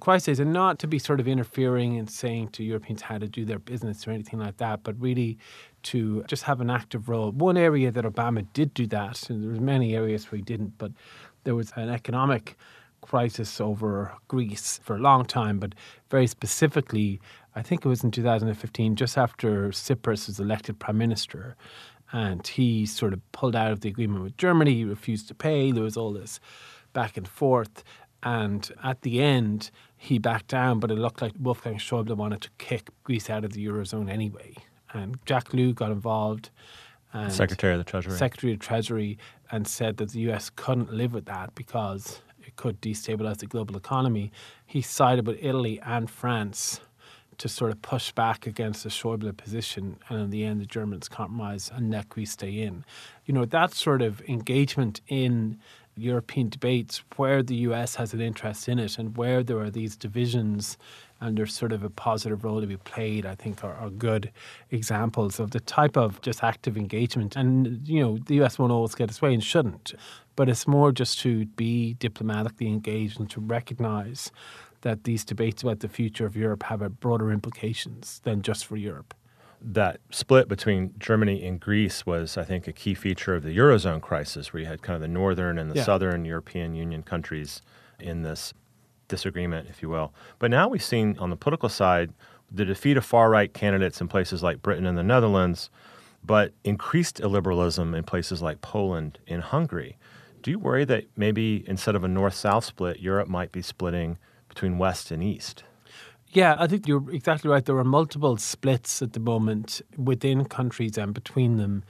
crises 0.00 0.40
and 0.40 0.52
not 0.52 0.78
to 0.78 0.86
be 0.86 0.98
sort 0.98 1.20
of 1.20 1.28
interfering 1.28 1.98
and 1.98 2.10
saying 2.10 2.48
to 2.48 2.64
Europeans 2.64 3.02
how 3.02 3.18
to 3.18 3.28
do 3.28 3.44
their 3.44 3.58
business 3.58 4.08
or 4.08 4.10
anything 4.10 4.38
like 4.38 4.56
that, 4.56 4.82
but 4.82 4.98
really 4.98 5.38
to 5.84 6.22
just 6.24 6.44
have 6.44 6.60
an 6.60 6.70
active 6.70 7.08
role. 7.08 7.32
One 7.32 7.56
area 7.56 7.90
that 7.90 8.04
Obama 8.04 8.46
did 8.52 8.74
do 8.74 8.86
that, 8.88 9.28
and 9.30 9.42
there 9.42 9.50
was 9.50 9.60
many 9.60 9.94
areas 9.94 10.30
where 10.30 10.36
he 10.36 10.42
didn't, 10.42 10.78
but 10.78 10.92
there 11.44 11.54
was 11.54 11.72
an 11.76 11.88
economic 11.88 12.56
crisis 13.00 13.60
over 13.60 14.12
Greece 14.28 14.78
for 14.82 14.96
a 14.96 15.00
long 15.00 15.24
time, 15.24 15.58
but 15.58 15.74
very 16.10 16.26
specifically, 16.26 17.20
I 17.56 17.62
think 17.62 17.84
it 17.84 17.88
was 17.88 18.04
in 18.04 18.10
2015, 18.10 18.94
just 18.94 19.16
after 19.16 19.70
Tsipras 19.70 20.26
was 20.26 20.38
elected 20.38 20.78
prime 20.78 20.98
minister, 20.98 21.56
and 22.12 22.46
he 22.46 22.86
sort 22.86 23.12
of 23.12 23.32
pulled 23.32 23.56
out 23.56 23.72
of 23.72 23.80
the 23.80 23.88
agreement 23.88 24.22
with 24.22 24.36
Germany. 24.36 24.74
He 24.74 24.84
refused 24.84 25.28
to 25.28 25.34
pay. 25.34 25.72
There 25.72 25.84
was 25.84 25.96
all 25.96 26.12
this 26.12 26.40
back 26.92 27.16
and 27.16 27.26
forth, 27.26 27.84
and 28.22 28.70
at 28.82 29.02
the 29.02 29.22
end, 29.22 29.70
he 29.96 30.18
backed 30.18 30.48
down. 30.48 30.80
But 30.80 30.90
it 30.90 30.96
looked 30.96 31.22
like 31.22 31.32
Wolfgang 31.38 31.78
Schäuble 31.78 32.16
wanted 32.16 32.40
to 32.42 32.50
kick 32.58 32.90
Greece 33.04 33.30
out 33.30 33.44
of 33.44 33.52
the 33.52 33.64
eurozone 33.64 34.10
anyway. 34.10 34.54
And 34.92 35.18
Jack 35.26 35.52
Lew 35.52 35.72
got 35.72 35.90
involved. 35.90 36.50
And 37.12 37.32
Secretary 37.32 37.72
of 37.72 37.78
the 37.78 37.84
Treasury. 37.84 38.16
Secretary 38.16 38.52
of 38.52 38.60
Treasury 38.60 39.18
and 39.50 39.66
said 39.66 39.96
that 39.98 40.10
the 40.10 40.20
US 40.30 40.50
couldn't 40.54 40.92
live 40.92 41.12
with 41.12 41.26
that 41.26 41.54
because 41.54 42.22
it 42.40 42.56
could 42.56 42.80
destabilize 42.80 43.38
the 43.38 43.46
global 43.46 43.76
economy. 43.76 44.32
He 44.66 44.80
sided 44.80 45.26
with 45.26 45.38
Italy 45.40 45.80
and 45.84 46.08
France 46.08 46.80
to 47.38 47.48
sort 47.48 47.70
of 47.70 47.80
push 47.80 48.12
back 48.12 48.46
against 48.46 48.82
the 48.82 48.90
Schäuble 48.90 49.34
position, 49.34 49.96
and 50.10 50.20
in 50.20 50.30
the 50.30 50.44
end, 50.44 50.60
the 50.60 50.66
Germans 50.66 51.08
compromise 51.08 51.70
and 51.74 51.88
NEC 51.88 52.26
stay 52.26 52.60
in. 52.60 52.84
You 53.24 53.32
know, 53.32 53.46
that 53.46 53.72
sort 53.72 54.02
of 54.02 54.20
engagement 54.28 55.00
in 55.08 55.58
European 55.96 56.50
debates 56.50 57.02
where 57.16 57.42
the 57.42 57.54
US 57.56 57.94
has 57.94 58.12
an 58.12 58.20
interest 58.20 58.68
in 58.68 58.78
it 58.78 58.98
and 58.98 59.16
where 59.16 59.42
there 59.42 59.58
are 59.58 59.70
these 59.70 59.96
divisions 59.96 60.76
and 61.20 61.36
there's 61.36 61.54
sort 61.54 61.72
of 61.72 61.82
a 61.82 61.90
positive 61.90 62.44
role 62.44 62.60
to 62.60 62.66
be 62.66 62.76
played, 62.76 63.26
I 63.26 63.34
think 63.34 63.62
are, 63.62 63.74
are, 63.74 63.90
good 63.90 64.30
examples 64.70 65.38
of 65.38 65.50
the 65.50 65.60
type 65.60 65.96
of 65.96 66.20
just 66.22 66.42
active 66.42 66.76
engagement. 66.76 67.36
And, 67.36 67.86
you 67.86 68.00
know, 68.00 68.18
the 68.18 68.42
US 68.42 68.58
won't 68.58 68.72
always 68.72 68.94
get 68.94 69.10
its 69.10 69.20
way 69.20 69.34
and 69.34 69.44
shouldn't, 69.44 69.94
but 70.36 70.48
it's 70.48 70.66
more 70.66 70.92
just 70.92 71.20
to 71.20 71.46
be 71.46 71.94
diplomatically 71.94 72.68
engaged 72.68 73.20
and 73.20 73.28
to 73.30 73.40
recognize 73.40 74.32
that 74.80 75.04
these 75.04 75.24
debates 75.24 75.62
about 75.62 75.80
the 75.80 75.88
future 75.88 76.24
of 76.24 76.36
Europe 76.36 76.62
have 76.64 76.80
a 76.80 76.88
broader 76.88 77.30
implications 77.30 78.20
than 78.24 78.40
just 78.40 78.64
for 78.64 78.76
Europe 78.76 79.14
that 79.62 80.00
split 80.10 80.48
between 80.48 80.94
Germany 80.98 81.46
and 81.46 81.60
Greece 81.60 82.06
was, 82.06 82.38
I 82.38 82.44
think, 82.44 82.66
a 82.66 82.72
key 82.72 82.94
feature 82.94 83.34
of 83.34 83.42
the 83.42 83.56
Eurozone 83.56 84.00
crisis, 84.00 84.52
where 84.52 84.62
you 84.62 84.66
had 84.66 84.82
kind 84.82 84.94
of 84.94 85.02
the 85.02 85.08
northern 85.08 85.58
and 85.58 85.70
the 85.70 85.76
yeah. 85.76 85.84
southern 85.84 86.24
European 86.24 86.74
Union 86.74 87.02
countries 87.02 87.60
in 87.98 88.22
this 88.22 88.54
disagreement, 89.10 89.68
if 89.68 89.82
you 89.82 89.90
will. 89.90 90.14
But 90.38 90.50
now 90.50 90.68
we've 90.68 90.82
seen 90.82 91.18
on 91.18 91.28
the 91.28 91.36
political 91.36 91.68
side 91.68 92.12
the 92.50 92.64
defeat 92.64 92.96
of 92.96 93.04
far 93.04 93.28
right 93.28 93.52
candidates 93.52 94.00
in 94.00 94.08
places 94.08 94.42
like 94.42 94.62
Britain 94.62 94.86
and 94.86 94.96
the 94.96 95.02
Netherlands, 95.02 95.68
but 96.24 96.52
increased 96.64 97.20
illiberalism 97.20 97.96
in 97.96 98.04
places 98.04 98.40
like 98.40 98.62
Poland 98.62 99.18
and 99.28 99.42
Hungary. 99.42 99.98
Do 100.42 100.50
you 100.50 100.58
worry 100.58 100.84
that 100.86 101.04
maybe 101.16 101.64
instead 101.66 101.94
of 101.94 102.04
a 102.04 102.08
north 102.08 102.34
south 102.34 102.64
split, 102.64 103.00
Europe 103.00 103.28
might 103.28 103.52
be 103.52 103.60
splitting 103.60 104.18
between 104.48 104.78
west 104.78 105.10
and 105.10 105.22
east? 105.22 105.64
Yeah, 106.32 106.56
I 106.58 106.66
think 106.66 106.86
you're 106.86 107.10
exactly 107.10 107.50
right. 107.50 107.64
There 107.64 107.76
are 107.76 107.84
multiple 107.84 108.36
splits 108.36 109.02
at 109.02 109.12
the 109.14 109.20
moment 109.20 109.82
within 109.96 110.44
countries 110.44 110.96
and 110.96 111.12
between 111.12 111.56
them. 111.56 111.84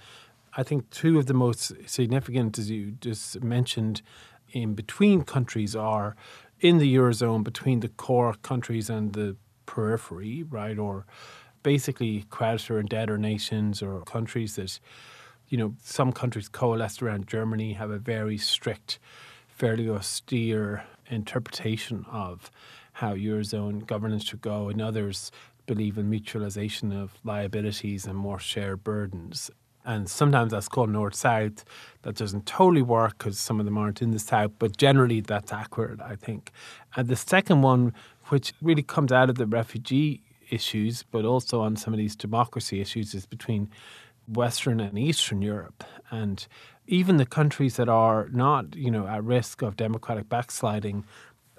I 0.57 0.63
think 0.63 0.91
two 0.91 1.19
of 1.19 1.27
the 1.27 1.35
most 1.35 1.73
significant, 1.87 2.59
as 2.59 2.71
you 2.71 2.93
just 2.93 3.43
mentioned, 3.43 4.03
in 4.53 4.75
between 4.75 5.23
countries 5.23 5.77
are 5.77 6.17
in 6.61 6.79
the 6.79 6.95
Eurozone 6.95 7.43
between 7.43 7.81
the 7.81 7.89
core 7.89 8.35
countries 8.43 8.91
and 8.91 9.13
the 9.13 9.37
periphery, 9.67 10.45
right? 10.49 10.79
Or 10.79 11.07
basically 11.63 12.25
creditor 12.31 12.79
and 12.79 12.89
debtor 12.89 13.19
nations 13.19 13.83
or 13.83 14.03
countries 14.03 14.57
that, 14.57 14.79
you 15.49 15.59
know, 15.59 15.75
some 15.83 16.13
countries 16.13 16.49
coalesced 16.49 17.03
around 17.03 17.27
Germany 17.27 17.75
have 17.75 17.91
a 17.91 17.99
very 17.99 18.39
strict, 18.39 18.99
fairly 19.49 19.89
austere 19.89 20.85
interpretation 21.11 22.07
of 22.11 22.51
how 22.95 23.15
Eurozone 23.15 23.87
governance 23.87 24.25
should 24.25 24.41
go, 24.41 24.69
and 24.69 24.81
others 24.83 25.31
believe 25.67 25.97
in 25.97 26.11
mutualization 26.11 26.93
of 26.93 27.19
liabilities 27.25 28.07
and 28.07 28.17
more 28.17 28.39
shared 28.39 28.83
burdens. 28.83 29.51
And 29.85 30.09
sometimes 30.09 30.53
that's 30.53 30.69
called 30.69 30.91
north 30.91 31.15
south. 31.15 31.65
That 32.03 32.17
doesn't 32.17 32.47
totally 32.47 32.83
work 32.83 33.19
because 33.19 33.39
some 33.39 33.61
of 33.61 33.67
them 33.67 33.79
aren't 33.79 34.03
in 34.03 34.11
the 34.11 34.19
south, 34.19 34.53
but 34.59 34.77
generally 34.77 35.21
that's 35.21 35.53
accurate, 35.53 36.01
I 36.01 36.17
think. 36.17 36.53
And 36.97 37.09
the 37.09 37.17
second 37.17 37.63
one, 37.63 37.95
which 38.29 38.53
really 38.61 38.83
comes 38.83 39.11
out 39.11 39.31
of 39.31 39.37
the 39.37 39.47
refugee 39.47 40.23
issues, 40.51 41.03
but 41.03 41.25
also 41.25 41.61
on 41.61 41.77
some 41.77 41.95
of 41.95 41.99
these 41.99 42.17
democracy 42.17 42.81
issues, 42.81 43.15
is 43.15 43.27
between 43.27 43.71
Western 44.29 44.81
and 44.81 44.99
Eastern 44.99 45.43
Europe. 45.43 45.83
And 46.11 46.47
even 46.87 47.17
the 47.17 47.27
countries 47.27 47.77
that 47.77 47.89
are 47.89 48.29
not, 48.33 48.75
you 48.75 48.91
know, 48.91 49.07
at 49.07 49.25
risk 49.25 49.63
of 49.63 49.77
democratic 49.77 50.29
backsliding 50.29 51.05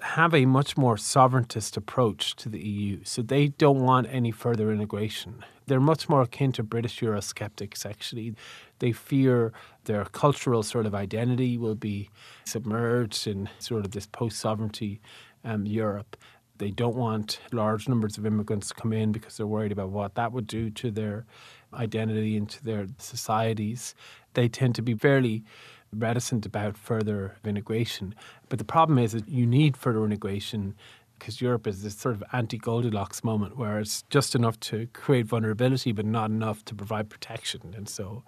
have 0.02 0.34
a 0.34 0.46
much 0.46 0.76
more 0.76 0.96
sovereigntist 0.96 1.76
approach 1.76 2.34
to 2.36 2.48
the 2.48 2.58
EU. 2.58 3.00
So 3.04 3.22
they 3.22 3.48
don't 3.48 3.80
want 3.80 4.08
any 4.10 4.32
further 4.32 4.72
integration. 4.72 5.44
They're 5.66 5.80
much 5.80 6.08
more 6.08 6.22
akin 6.22 6.52
to 6.52 6.62
British 6.64 7.00
Eurosceptics, 7.00 7.86
actually. 7.86 8.34
They 8.80 8.90
fear 8.92 9.52
their 9.84 10.04
cultural 10.06 10.64
sort 10.64 10.86
of 10.86 10.94
identity 10.94 11.56
will 11.56 11.76
be 11.76 12.10
submerged 12.44 13.28
in 13.28 13.48
sort 13.60 13.84
of 13.84 13.92
this 13.92 14.06
post 14.06 14.38
sovereignty 14.40 15.00
um, 15.44 15.66
Europe. 15.66 16.16
They 16.58 16.70
don't 16.70 16.96
want 16.96 17.40
large 17.52 17.88
numbers 17.88 18.18
of 18.18 18.26
immigrants 18.26 18.68
to 18.68 18.74
come 18.74 18.92
in 18.92 19.12
because 19.12 19.36
they're 19.36 19.46
worried 19.46 19.72
about 19.72 19.90
what 19.90 20.16
that 20.16 20.32
would 20.32 20.46
do 20.46 20.70
to 20.70 20.90
their 20.90 21.26
identity 21.74 22.36
and 22.36 22.48
to 22.50 22.64
their 22.64 22.86
societies. 22.98 23.94
They 24.34 24.48
tend 24.48 24.74
to 24.76 24.82
be 24.82 24.94
fairly 24.94 25.44
reticent 25.92 26.46
about 26.46 26.76
further 26.76 27.36
integration. 27.44 28.14
But 28.48 28.58
the 28.58 28.64
problem 28.64 28.98
is 28.98 29.12
that 29.12 29.28
you 29.28 29.46
need 29.46 29.76
further 29.76 30.04
integration 30.04 30.74
because 31.18 31.40
Europe 31.40 31.68
is 31.68 31.84
this 31.84 31.96
sort 31.96 32.16
of 32.16 32.24
anti 32.32 32.58
Goldilocks 32.58 33.22
moment 33.22 33.56
where 33.56 33.78
it's 33.78 34.02
just 34.10 34.34
enough 34.34 34.58
to 34.58 34.88
create 34.92 35.26
vulnerability, 35.26 35.92
but 35.92 36.04
not 36.04 36.30
enough 36.30 36.64
to 36.64 36.74
provide 36.74 37.08
protection. 37.08 37.74
And 37.76 37.88
so, 37.88 38.24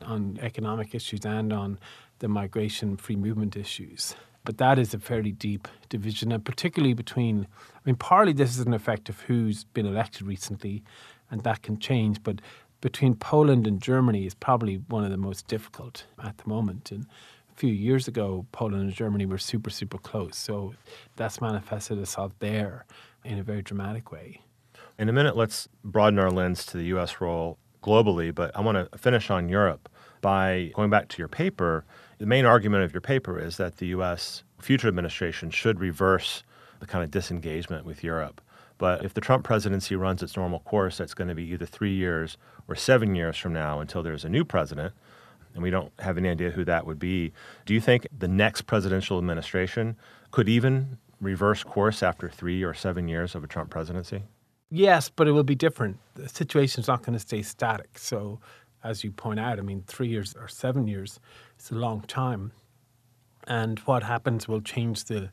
on 0.00 0.38
economic 0.40 0.94
issues 0.94 1.26
and 1.26 1.52
on 1.52 1.78
the 2.20 2.28
migration 2.28 2.96
free 2.96 3.16
movement 3.16 3.54
issues. 3.54 4.14
But 4.44 4.56
that 4.56 4.78
is 4.78 4.94
a 4.94 4.98
fairly 4.98 5.32
deep 5.32 5.68
division, 5.90 6.32
and 6.32 6.42
particularly 6.42 6.94
between, 6.94 7.46
I 7.74 7.80
mean, 7.84 7.96
partly 7.96 8.32
this 8.32 8.56
is 8.56 8.64
an 8.64 8.72
effect 8.72 9.10
of 9.10 9.20
who's 9.20 9.64
been 9.64 9.84
elected 9.84 10.22
recently, 10.22 10.82
and 11.30 11.42
that 11.42 11.60
can 11.60 11.78
change. 11.78 12.22
But 12.22 12.40
between 12.80 13.14
Poland 13.14 13.66
and 13.66 13.80
Germany 13.80 14.26
is 14.26 14.34
probably 14.34 14.76
one 14.88 15.04
of 15.04 15.10
the 15.10 15.16
most 15.16 15.46
difficult 15.48 16.04
at 16.22 16.38
the 16.38 16.48
moment. 16.48 16.90
And 16.90 17.06
a 17.50 17.54
few 17.54 17.72
years 17.72 18.06
ago, 18.06 18.46
Poland 18.52 18.82
and 18.82 18.92
Germany 18.92 19.26
were 19.26 19.38
super, 19.38 19.70
super 19.70 19.98
close. 19.98 20.36
So 20.36 20.74
that's 21.16 21.40
manifested 21.40 21.98
itself 21.98 22.32
there 22.38 22.86
in 23.24 23.38
a 23.38 23.42
very 23.42 23.62
dramatic 23.62 24.12
way. 24.12 24.42
In 24.98 25.08
a 25.08 25.12
minute, 25.12 25.36
let's 25.36 25.68
broaden 25.84 26.18
our 26.18 26.30
lens 26.30 26.64
to 26.66 26.76
the 26.76 26.84
U.S. 26.86 27.20
role 27.20 27.58
globally, 27.82 28.34
but 28.34 28.56
I 28.56 28.60
want 28.60 28.90
to 28.90 28.98
finish 28.98 29.30
on 29.30 29.48
Europe 29.48 29.88
by 30.20 30.72
going 30.74 30.90
back 30.90 31.08
to 31.08 31.18
your 31.18 31.28
paper. 31.28 31.84
The 32.18 32.26
main 32.26 32.44
argument 32.44 32.84
of 32.84 32.92
your 32.92 33.00
paper 33.00 33.38
is 33.38 33.56
that 33.56 33.76
the 33.76 33.86
U.S. 33.88 34.42
future 34.60 34.88
administration 34.88 35.50
should 35.50 35.78
reverse 35.80 36.42
the 36.80 36.86
kind 36.86 37.04
of 37.04 37.10
disengagement 37.10 37.84
with 37.84 38.02
Europe. 38.02 38.40
But 38.78 39.04
if 39.04 39.12
the 39.12 39.20
Trump 39.20 39.44
presidency 39.44 39.96
runs 39.96 40.22
its 40.22 40.36
normal 40.36 40.60
course, 40.60 40.98
that's 40.98 41.14
going 41.14 41.28
to 41.28 41.34
be 41.34 41.44
either 41.52 41.66
three 41.66 41.94
years 41.94 42.38
or 42.68 42.76
seven 42.76 43.14
years 43.14 43.36
from 43.36 43.52
now 43.52 43.80
until 43.80 44.02
there's 44.02 44.24
a 44.24 44.28
new 44.28 44.44
president. 44.44 44.94
And 45.54 45.62
we 45.62 45.70
don't 45.70 45.92
have 45.98 46.16
any 46.16 46.28
idea 46.28 46.50
who 46.50 46.64
that 46.64 46.86
would 46.86 46.98
be. 46.98 47.32
Do 47.66 47.74
you 47.74 47.80
think 47.80 48.06
the 48.16 48.28
next 48.28 48.62
presidential 48.62 49.18
administration 49.18 49.96
could 50.30 50.48
even 50.48 50.98
reverse 51.20 51.64
course 51.64 52.02
after 52.02 52.28
three 52.28 52.62
or 52.62 52.74
seven 52.74 53.08
years 53.08 53.34
of 53.34 53.42
a 53.42 53.48
Trump 53.48 53.70
presidency? 53.70 54.22
Yes, 54.70 55.08
but 55.08 55.26
it 55.26 55.32
will 55.32 55.44
be 55.44 55.54
different. 55.54 55.98
The 56.14 56.28
situation 56.28 56.82
is 56.82 56.88
not 56.88 57.02
going 57.02 57.14
to 57.14 57.18
stay 57.18 57.42
static. 57.42 57.98
So, 57.98 58.38
as 58.84 59.02
you 59.02 59.10
point 59.10 59.40
out, 59.40 59.58
I 59.58 59.62
mean, 59.62 59.82
three 59.86 60.08
years 60.08 60.36
or 60.38 60.46
seven 60.46 60.86
years 60.86 61.18
is 61.58 61.70
a 61.70 61.74
long 61.74 62.02
time. 62.02 62.52
And 63.46 63.78
what 63.80 64.02
happens 64.02 64.46
will 64.46 64.60
change 64.60 65.04
the 65.04 65.30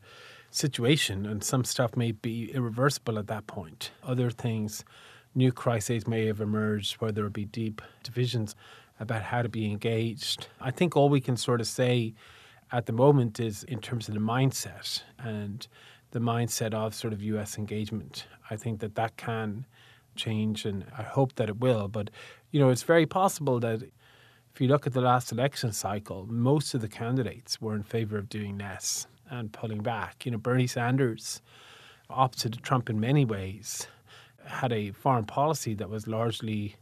situation, 0.56 1.26
and 1.26 1.44
some 1.44 1.64
stuff 1.64 1.96
may 1.96 2.12
be 2.12 2.50
irreversible 2.52 3.18
at 3.18 3.26
that 3.26 3.46
point. 3.46 3.90
Other 4.02 4.30
things, 4.30 4.84
new 5.34 5.52
crises 5.52 6.06
may 6.06 6.26
have 6.26 6.40
emerged 6.40 6.94
where 6.94 7.12
there 7.12 7.24
will 7.24 7.30
be 7.30 7.44
deep 7.44 7.82
divisions 8.02 8.56
about 8.98 9.22
how 9.22 9.42
to 9.42 9.48
be 9.48 9.70
engaged. 9.70 10.48
I 10.60 10.70
think 10.70 10.96
all 10.96 11.10
we 11.10 11.20
can 11.20 11.36
sort 11.36 11.60
of 11.60 11.66
say 11.66 12.14
at 12.72 12.86
the 12.86 12.92
moment 12.92 13.38
is 13.38 13.64
in 13.64 13.80
terms 13.80 14.08
of 14.08 14.14
the 14.14 14.20
mindset 14.20 15.02
and 15.18 15.66
the 16.12 16.20
mindset 16.20 16.72
of 16.72 16.94
sort 16.94 17.12
of 17.12 17.22
US 17.22 17.58
engagement. 17.58 18.26
I 18.50 18.56
think 18.56 18.80
that 18.80 18.94
that 18.94 19.18
can 19.18 19.66
change 20.14 20.64
and 20.64 20.86
I 20.96 21.02
hope 21.02 21.34
that 21.34 21.50
it 21.50 21.60
will. 21.60 21.88
But, 21.88 22.10
you 22.50 22.58
know, 22.58 22.70
it's 22.70 22.82
very 22.82 23.04
possible 23.04 23.60
that 23.60 23.82
if 24.54 24.60
you 24.60 24.68
look 24.68 24.86
at 24.86 24.94
the 24.94 25.02
last 25.02 25.32
election 25.32 25.72
cycle, 25.72 26.26
most 26.30 26.72
of 26.72 26.80
the 26.80 26.88
candidates 26.88 27.60
were 27.60 27.74
in 27.74 27.82
favor 27.82 28.16
of 28.16 28.30
doing 28.30 28.56
less 28.56 29.06
and 29.30 29.52
pulling 29.52 29.82
back. 29.82 30.24
You 30.24 30.32
know, 30.32 30.38
Bernie 30.38 30.66
Sanders, 30.66 31.42
opposite 32.08 32.52
to 32.52 32.60
Trump 32.60 32.88
in 32.90 33.00
many 33.00 33.24
ways, 33.24 33.86
had 34.44 34.72
a 34.72 34.92
foreign 34.92 35.24
policy 35.24 35.74
that 35.74 35.90
was 35.90 36.06
largely 36.06 36.76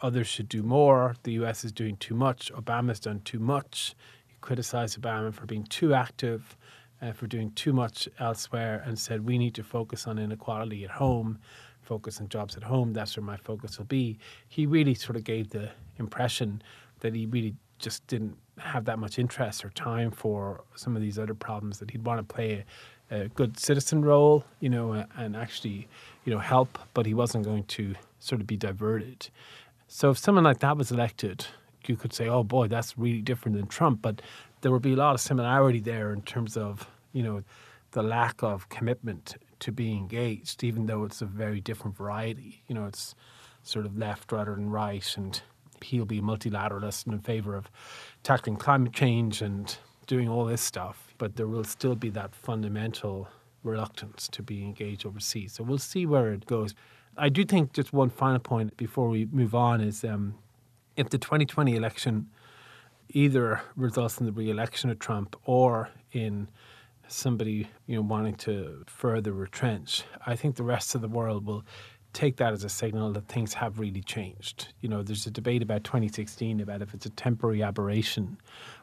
others 0.00 0.26
should 0.26 0.48
do 0.48 0.62
more, 0.62 1.16
the 1.22 1.32
US 1.32 1.64
is 1.64 1.72
doing 1.72 1.96
too 1.96 2.14
much, 2.14 2.52
Obama's 2.52 3.00
done 3.00 3.20
too 3.24 3.38
much. 3.38 3.94
He 4.26 4.36
criticized 4.40 5.00
Obama 5.00 5.32
for 5.34 5.46
being 5.46 5.64
too 5.64 5.94
active, 5.94 6.56
uh, 7.02 7.12
for 7.12 7.26
doing 7.26 7.50
too 7.52 7.72
much 7.72 8.08
elsewhere, 8.18 8.82
and 8.86 8.98
said 8.98 9.26
we 9.26 9.38
need 9.38 9.54
to 9.54 9.62
focus 9.62 10.06
on 10.06 10.18
inequality 10.18 10.84
at 10.84 10.90
home, 10.90 11.38
focus 11.82 12.20
on 12.20 12.28
jobs 12.28 12.56
at 12.56 12.62
home, 12.62 12.92
that's 12.92 13.16
where 13.16 13.24
my 13.24 13.36
focus 13.36 13.78
will 13.78 13.86
be. 13.86 14.18
He 14.48 14.66
really 14.66 14.94
sort 14.94 15.16
of 15.16 15.24
gave 15.24 15.50
the 15.50 15.70
impression 15.98 16.62
that 17.00 17.14
he 17.14 17.26
really 17.26 17.54
just 17.78 18.06
didn't 18.06 18.36
have 18.60 18.84
that 18.86 18.98
much 18.98 19.18
interest 19.18 19.64
or 19.64 19.70
time 19.70 20.10
for 20.10 20.62
some 20.74 20.96
of 20.96 21.02
these 21.02 21.18
other 21.18 21.34
problems 21.34 21.78
that 21.78 21.90
he'd 21.90 22.04
want 22.04 22.26
to 22.26 22.34
play 22.34 22.64
a, 23.10 23.22
a 23.22 23.28
good 23.28 23.58
citizen 23.58 24.04
role, 24.04 24.44
you 24.60 24.68
know, 24.68 25.04
and 25.16 25.36
actually, 25.36 25.88
you 26.24 26.32
know, 26.32 26.38
help, 26.38 26.78
but 26.94 27.06
he 27.06 27.14
wasn't 27.14 27.44
going 27.44 27.64
to 27.64 27.94
sort 28.20 28.40
of 28.40 28.46
be 28.46 28.56
diverted. 28.56 29.28
So 29.86 30.10
if 30.10 30.18
someone 30.18 30.44
like 30.44 30.60
that 30.60 30.76
was 30.76 30.90
elected, 30.90 31.46
you 31.86 31.96
could 31.96 32.12
say, 32.12 32.28
oh 32.28 32.44
boy, 32.44 32.68
that's 32.68 32.98
really 32.98 33.22
different 33.22 33.56
than 33.56 33.66
Trump. 33.66 34.02
But 34.02 34.20
there 34.60 34.72
would 34.72 34.82
be 34.82 34.92
a 34.92 34.96
lot 34.96 35.14
of 35.14 35.20
similarity 35.20 35.80
there 35.80 36.12
in 36.12 36.22
terms 36.22 36.56
of, 36.56 36.88
you 37.12 37.22
know, 37.22 37.42
the 37.92 38.02
lack 38.02 38.42
of 38.42 38.68
commitment 38.68 39.36
to 39.60 39.72
be 39.72 39.92
engaged, 39.92 40.62
even 40.62 40.86
though 40.86 41.04
it's 41.04 41.22
a 41.22 41.26
very 41.26 41.60
different 41.60 41.96
variety. 41.96 42.62
You 42.68 42.74
know, 42.74 42.86
it's 42.86 43.14
sort 43.62 43.86
of 43.86 43.96
left 43.96 44.30
rather 44.30 44.54
than 44.54 44.70
right, 44.70 45.16
and 45.16 45.40
he'll 45.82 46.04
be 46.04 46.20
multilateralist 46.20 47.06
and 47.06 47.14
in 47.14 47.20
favor 47.20 47.54
of 47.54 47.70
tackling 48.28 48.56
climate 48.56 48.92
change 48.92 49.40
and 49.40 49.78
doing 50.06 50.28
all 50.28 50.44
this 50.44 50.60
stuff. 50.60 51.14
But 51.16 51.36
there 51.36 51.46
will 51.46 51.64
still 51.64 51.94
be 51.94 52.10
that 52.10 52.34
fundamental 52.34 53.26
reluctance 53.62 54.28
to 54.28 54.42
be 54.42 54.62
engaged 54.62 55.06
overseas. 55.06 55.54
So 55.54 55.64
we'll 55.64 55.78
see 55.78 56.04
where 56.04 56.30
it 56.34 56.44
goes. 56.44 56.74
I 57.16 57.30
do 57.30 57.42
think 57.46 57.72
just 57.72 57.94
one 57.94 58.10
final 58.10 58.38
point 58.38 58.76
before 58.76 59.08
we 59.08 59.24
move 59.24 59.54
on 59.54 59.80
is 59.80 60.04
um, 60.04 60.34
if 60.94 61.08
the 61.08 61.16
2020 61.16 61.74
election 61.74 62.28
either 63.08 63.62
results 63.76 64.18
in 64.20 64.26
the 64.26 64.32
re-election 64.32 64.90
of 64.90 64.98
Trump 64.98 65.34
or 65.46 65.88
in 66.12 66.48
somebody 67.10 67.70
you 67.86 67.96
know 67.96 68.02
wanting 68.02 68.34
to 68.34 68.84
further 68.86 69.32
retrench, 69.32 70.04
I 70.26 70.36
think 70.36 70.56
the 70.56 70.64
rest 70.64 70.94
of 70.94 71.00
the 71.00 71.08
world 71.08 71.46
will 71.46 71.64
take 72.18 72.36
that 72.36 72.52
as 72.52 72.64
a 72.64 72.68
signal 72.68 73.12
that 73.12 73.28
things 73.28 73.54
have 73.54 73.78
really 73.78 74.00
changed. 74.02 74.72
You 74.80 74.88
know, 74.88 75.04
there's 75.04 75.24
a 75.28 75.30
debate 75.30 75.62
about 75.62 75.84
2016 75.84 76.60
about 76.60 76.82
if 76.82 76.92
it's 76.92 77.06
a 77.06 77.10
temporary 77.10 77.62
aberration 77.62 78.38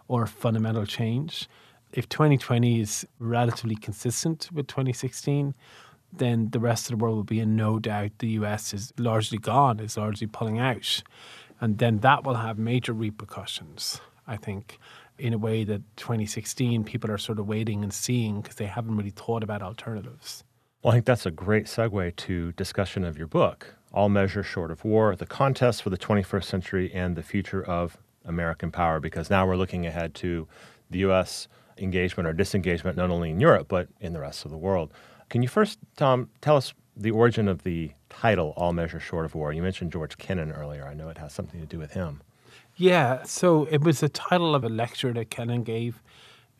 or 0.07 0.23
a 0.23 0.27
fundamental 0.27 0.85
change. 0.85 1.49
If 1.91 2.07
2020 2.07 2.79
is 2.79 3.05
relatively 3.19 3.75
consistent 3.75 4.49
with 4.53 4.67
2016, 4.67 5.53
then 6.13 6.49
the 6.51 6.61
rest 6.61 6.85
of 6.85 6.97
the 6.97 7.03
world 7.03 7.17
will 7.17 7.23
be 7.23 7.41
in 7.41 7.57
no 7.57 7.77
doubt 7.77 8.11
the 8.19 8.29
US 8.39 8.73
is 8.73 8.93
largely 8.97 9.37
gone, 9.37 9.81
is 9.81 9.97
largely 9.97 10.27
pulling 10.27 10.59
out. 10.59 11.03
And 11.59 11.77
then 11.77 11.97
that 11.99 12.23
will 12.23 12.35
have 12.35 12.57
major 12.57 12.93
repercussions, 12.93 13.99
I 14.25 14.37
think, 14.37 14.79
in 15.19 15.33
a 15.33 15.37
way 15.37 15.65
that 15.65 15.81
2016 15.97 16.85
people 16.85 17.11
are 17.11 17.17
sort 17.17 17.39
of 17.39 17.47
waiting 17.47 17.83
and 17.83 17.93
seeing 17.93 18.39
because 18.39 18.55
they 18.55 18.67
haven't 18.67 18.95
really 18.95 19.09
thought 19.09 19.43
about 19.43 19.61
alternatives. 19.61 20.45
Well, 20.85 20.91
I 20.91 20.97
think 20.97 21.05
that's 21.05 21.25
a 21.25 21.31
great 21.31 21.65
segue 21.65 22.15
to 22.15 22.51
discussion 22.51 23.03
of 23.03 23.17
your 23.17 23.25
book, 23.25 23.73
All 23.91 24.07
Measures 24.07 24.45
Short 24.45 24.69
of 24.69 24.85
War, 24.85 25.15
the 25.15 25.25
contest 25.25 25.81
for 25.81 25.89
the 25.89 25.97
21st 25.97 26.43
century 26.43 26.93
and 26.93 27.15
the 27.15 27.23
future 27.23 27.65
of 27.65 27.97
American 28.23 28.69
power, 28.69 28.99
because 28.99 29.31
now 29.31 29.47
we're 29.47 29.55
looking 29.55 29.87
ahead 29.87 30.13
to 30.13 30.47
the 30.91 30.99
U.S. 30.99 31.47
engagement 31.79 32.29
or 32.29 32.33
disengagement, 32.33 32.97
not 32.97 33.09
only 33.09 33.31
in 33.31 33.39
Europe, 33.39 33.65
but 33.67 33.87
in 33.99 34.13
the 34.13 34.19
rest 34.19 34.45
of 34.45 34.51
the 34.51 34.57
world. 34.57 34.93
Can 35.29 35.41
you 35.41 35.47
first, 35.47 35.79
Tom, 35.97 36.29
tell 36.39 36.55
us 36.55 36.75
the 36.95 37.09
origin 37.09 37.47
of 37.47 37.63
the 37.63 37.89
title, 38.09 38.53
All 38.55 38.71
Measures 38.71 39.01
Short 39.01 39.25
of 39.25 39.33
War? 39.33 39.51
You 39.51 39.63
mentioned 39.63 39.91
George 39.91 40.19
Kennan 40.19 40.51
earlier. 40.51 40.85
I 40.85 40.93
know 40.93 41.09
it 41.09 41.17
has 41.17 41.33
something 41.33 41.59
to 41.59 41.65
do 41.65 41.79
with 41.79 41.93
him. 41.93 42.21
Yeah, 42.75 43.23
so 43.23 43.65
it 43.71 43.81
was 43.81 44.01
the 44.01 44.09
title 44.09 44.53
of 44.53 44.63
a 44.63 44.69
lecture 44.69 45.11
that 45.13 45.31
Kennan 45.31 45.63
gave, 45.63 46.03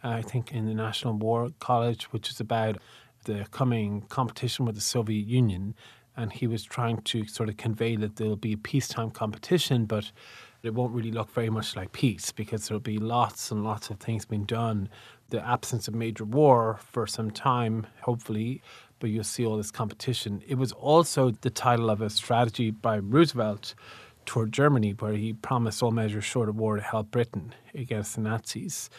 I 0.02 0.24
think, 0.24 0.52
in 0.52 0.66
the 0.66 0.74
National 0.74 1.14
War 1.14 1.52
College, 1.60 2.06
which 2.06 2.32
is 2.32 2.40
about 2.40 2.80
the 3.26 3.46
coming 3.52 4.02
competition 4.10 4.66
with 4.66 4.76
the 4.76 4.82
Soviet 4.82 5.28
Union. 5.28 5.76
And 6.18 6.32
he 6.32 6.48
was 6.48 6.64
trying 6.64 7.02
to 7.02 7.26
sort 7.26 7.50
of 7.50 7.58
convey 7.58 7.98
that 7.98 8.16
there'll 8.16 8.38
be 8.38 8.54
a 8.54 8.58
peacetime 8.58 9.12
competition, 9.12 9.86
but 9.86 10.12
it 10.64 10.74
won't 10.74 10.94
really 10.94 11.12
look 11.12 11.30
very 11.30 11.50
much 11.50 11.76
like 11.76 11.92
peace 11.92 12.32
because 12.32 12.68
there'll 12.68 12.80
be 12.80 12.98
lots 12.98 13.52
and 13.52 13.64
lots 13.64 13.90
of 13.90 14.00
things 14.00 14.26
being 14.26 14.46
done. 14.46 14.90
The 15.30 15.46
absence 15.46 15.88
of 15.88 15.94
major 15.94 16.24
war 16.24 16.80
for 16.82 17.06
some 17.06 17.32
time, 17.32 17.86
hopefully, 18.02 18.62
but 19.00 19.10
you'll 19.10 19.24
see 19.24 19.46
all 19.46 19.58
this 19.58 19.72
competition. 19.72 20.42
It 20.48 20.56
was 20.56 20.72
also 20.72 21.32
the 21.32 21.50
title 21.50 21.90
of 21.90 22.02
a 22.02 22.10
strategy 22.10 22.72
by 22.72 22.98
Roosevelt 22.98 23.76
toward 24.26 24.52
Germany, 24.52 24.92
where 24.92 25.14
he 25.14 25.34
promised 25.34 25.84
all 25.84 25.92
measures 25.92 26.24
short 26.24 26.50
of 26.50 26.56
war 26.56 26.78
to 26.78 26.82
help 26.82 27.12
Britain 27.12 27.54
against 27.74 28.16
the 28.16 28.22
Nazis 28.22 28.90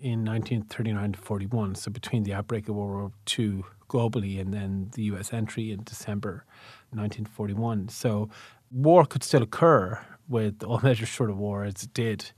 in 0.00 0.24
1939 0.24 1.12
to 1.12 1.18
41. 1.18 1.74
So 1.74 1.90
between 1.90 2.22
the 2.22 2.34
outbreak 2.34 2.68
of 2.68 2.76
World 2.76 2.92
War 2.92 3.12
II 3.38 3.64
globally 3.88 4.40
and 4.40 4.52
then 4.52 4.90
the 4.94 5.02
US 5.04 5.32
entry 5.32 5.72
in 5.72 5.82
December 5.84 6.44
1941. 6.90 7.88
So 7.88 8.28
war 8.70 9.04
could 9.04 9.24
still 9.24 9.42
occur 9.42 9.98
with 10.28 10.62
all 10.62 10.80
measures 10.82 11.08
short 11.08 11.30
of 11.30 11.38
war 11.38 11.64
as 11.64 11.82
it 11.82 11.94
did 11.94 12.30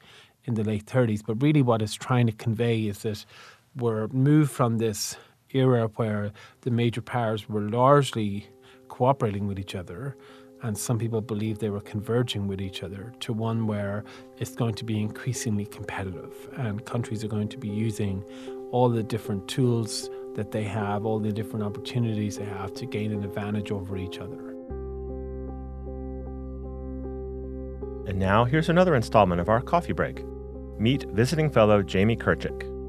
in 0.44 0.54
the 0.54 0.64
late 0.64 0.86
30s. 0.86 1.22
But 1.26 1.42
really, 1.42 1.62
what 1.62 1.82
it's 1.82 1.94
trying 1.94 2.26
to 2.26 2.32
convey 2.32 2.86
is 2.86 3.02
that 3.02 3.24
we're 3.76 4.08
moved 4.08 4.50
from 4.50 4.78
this 4.78 5.16
era 5.52 5.90
where 5.96 6.32
the 6.62 6.70
major 6.70 7.02
powers 7.02 7.48
were 7.48 7.68
largely 7.68 8.48
cooperating 8.88 9.46
with 9.46 9.58
each 9.58 9.74
other 9.74 10.16
and 10.62 10.76
some 10.76 10.98
people 10.98 11.20
believe 11.20 11.58
they 11.58 11.70
were 11.70 11.80
converging 11.80 12.46
with 12.46 12.60
each 12.60 12.82
other 12.82 13.12
to 13.20 13.32
one 13.32 13.66
where 13.66 14.04
it's 14.38 14.54
going 14.54 14.74
to 14.74 14.84
be 14.84 15.00
increasingly 15.00 15.64
competitive 15.66 16.34
and 16.56 16.84
countries 16.84 17.24
are 17.24 17.28
going 17.28 17.48
to 17.48 17.58
be 17.58 17.68
using 17.68 18.22
all 18.70 18.88
the 18.88 19.02
different 19.02 19.48
tools 19.48 20.10
that 20.34 20.52
they 20.52 20.62
have, 20.62 21.04
all 21.04 21.18
the 21.18 21.32
different 21.32 21.64
opportunities 21.64 22.38
they 22.38 22.44
have 22.44 22.72
to 22.74 22.86
gain 22.86 23.12
an 23.12 23.24
advantage 23.24 23.70
over 23.72 23.96
each 23.96 24.18
other. 24.18 24.50
And 28.06 28.18
now 28.18 28.44
here's 28.44 28.68
another 28.68 28.94
installment 28.94 29.40
of 29.40 29.48
our 29.48 29.60
coffee 29.60 29.92
break. 29.92 30.24
Meet 30.78 31.04
visiting 31.10 31.50
fellow 31.50 31.82
Jamie 31.82 32.16
Kirchick. 32.16 32.79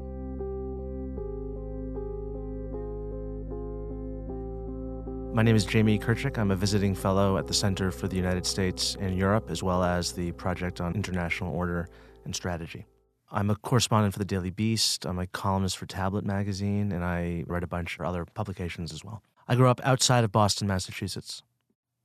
My 5.32 5.40
name 5.42 5.56
is 5.56 5.64
Jamie 5.64 5.98
Kirchick. 5.98 6.36
I'm 6.36 6.50
a 6.50 6.56
visiting 6.56 6.94
fellow 6.94 7.38
at 7.38 7.46
the 7.46 7.54
Center 7.54 7.90
for 7.90 8.06
the 8.06 8.16
United 8.16 8.44
States 8.44 8.98
and 9.00 9.16
Europe, 9.16 9.50
as 9.50 9.62
well 9.62 9.82
as 9.82 10.12
the 10.12 10.30
Project 10.32 10.78
on 10.78 10.94
International 10.94 11.54
Order 11.54 11.88
and 12.26 12.36
Strategy. 12.36 12.84
I'm 13.30 13.48
a 13.48 13.56
correspondent 13.56 14.12
for 14.12 14.18
the 14.18 14.26
Daily 14.26 14.50
Beast. 14.50 15.06
I'm 15.06 15.18
a 15.18 15.26
columnist 15.26 15.78
for 15.78 15.86
Tablet 15.86 16.26
magazine, 16.26 16.92
and 16.92 17.02
I 17.02 17.44
write 17.46 17.62
a 17.62 17.66
bunch 17.66 17.98
of 17.98 18.04
other 18.04 18.26
publications 18.26 18.92
as 18.92 19.02
well. 19.02 19.22
I 19.48 19.54
grew 19.54 19.70
up 19.70 19.80
outside 19.84 20.22
of 20.22 20.32
Boston, 20.32 20.68
Massachusetts. 20.68 21.42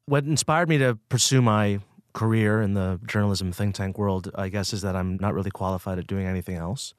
What 0.05 0.23
inspired 0.23 0.69
me 0.69 0.77
to 0.77 0.97
pursue 1.09 1.41
my 1.41 1.79
career 2.13 2.61
in 2.61 2.75
the 2.75 2.97
journalism 3.05 3.51
think 3.51 3.75
tank 3.75 3.97
world, 3.97 4.31
I 4.35 4.47
guess, 4.47 4.71
is 4.71 4.83
that 4.83 4.95
I'm 4.95 5.17
not 5.17 5.33
really 5.33 5.51
qualified 5.51 5.99
at 5.99 6.07
doing 6.07 6.25
anything 6.25 6.55
else. 6.55 6.93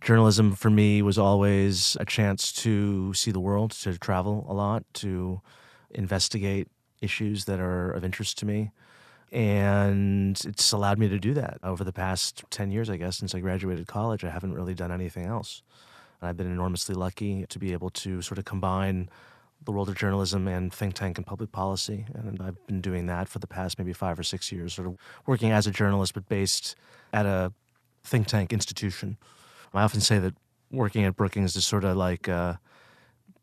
Journalism 0.00 0.54
for 0.54 0.70
me 0.70 1.02
was 1.02 1.18
always 1.18 1.98
a 2.00 2.06
chance 2.06 2.50
to 2.62 3.12
see 3.12 3.30
the 3.30 3.40
world, 3.40 3.72
to 3.72 3.98
travel 3.98 4.46
a 4.48 4.54
lot, 4.54 4.82
to 4.94 5.42
investigate 5.96 6.68
issues 7.00 7.46
that 7.46 7.58
are 7.60 7.90
of 7.90 8.04
interest 8.04 8.38
to 8.38 8.46
me. 8.46 8.70
And 9.32 10.40
it's 10.44 10.70
allowed 10.72 10.98
me 10.98 11.08
to 11.08 11.18
do 11.18 11.34
that 11.34 11.58
over 11.62 11.82
the 11.82 11.92
past 11.92 12.44
10 12.50 12.70
years, 12.70 12.88
I 12.88 12.96
guess, 12.96 13.16
since 13.16 13.34
I 13.34 13.40
graduated 13.40 13.86
college. 13.86 14.24
I 14.24 14.30
haven't 14.30 14.54
really 14.54 14.74
done 14.74 14.92
anything 14.92 15.26
else. 15.26 15.62
And 16.20 16.28
I've 16.28 16.36
been 16.36 16.50
enormously 16.50 16.94
lucky 16.94 17.44
to 17.46 17.58
be 17.58 17.72
able 17.72 17.90
to 17.90 18.22
sort 18.22 18.38
of 18.38 18.44
combine 18.44 19.08
the 19.64 19.72
world 19.72 19.88
of 19.88 19.96
journalism 19.96 20.46
and 20.46 20.72
think 20.72 20.94
tank 20.94 21.18
and 21.18 21.26
public 21.26 21.50
policy. 21.50 22.06
And 22.14 22.40
I've 22.40 22.64
been 22.66 22.80
doing 22.80 23.06
that 23.06 23.28
for 23.28 23.40
the 23.40 23.48
past 23.48 23.78
maybe 23.78 23.92
five 23.92 24.18
or 24.18 24.22
six 24.22 24.52
years, 24.52 24.74
sort 24.74 24.86
of 24.86 24.96
working 25.26 25.50
as 25.50 25.66
a 25.66 25.72
journalist, 25.72 26.14
but 26.14 26.28
based 26.28 26.76
at 27.12 27.26
a 27.26 27.52
think 28.04 28.28
tank 28.28 28.52
institution. 28.52 29.16
I 29.74 29.82
often 29.82 30.00
say 30.00 30.18
that 30.20 30.34
working 30.70 31.04
at 31.04 31.16
Brookings 31.16 31.56
is 31.56 31.66
sort 31.66 31.84
of 31.84 31.96
like 31.96 32.28
uh, 32.28 32.54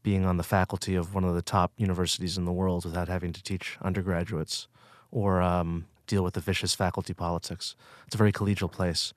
being 0.03 0.25
on 0.25 0.37
the 0.37 0.43
faculty 0.43 0.95
of 0.95 1.15
one 1.15 1.23
of 1.23 1.33
the 1.33 1.41
top 1.41 1.71
universities 1.77 2.37
in 2.37 2.45
the 2.45 2.51
world 2.51 2.85
without 2.85 3.07
having 3.07 3.31
to 3.33 3.41
teach 3.41 3.77
undergraduates 3.81 4.67
or 5.11 5.41
um, 5.41 5.85
deal 6.05 6.23
with 6.23 6.33
the 6.33 6.41
vicious 6.41 6.75
faculty 6.75 7.13
politics. 7.13 7.75
It's 8.05 8.15
a 8.15 8.17
very 8.17 8.33
collegial 8.33 8.71
place. 8.71 9.13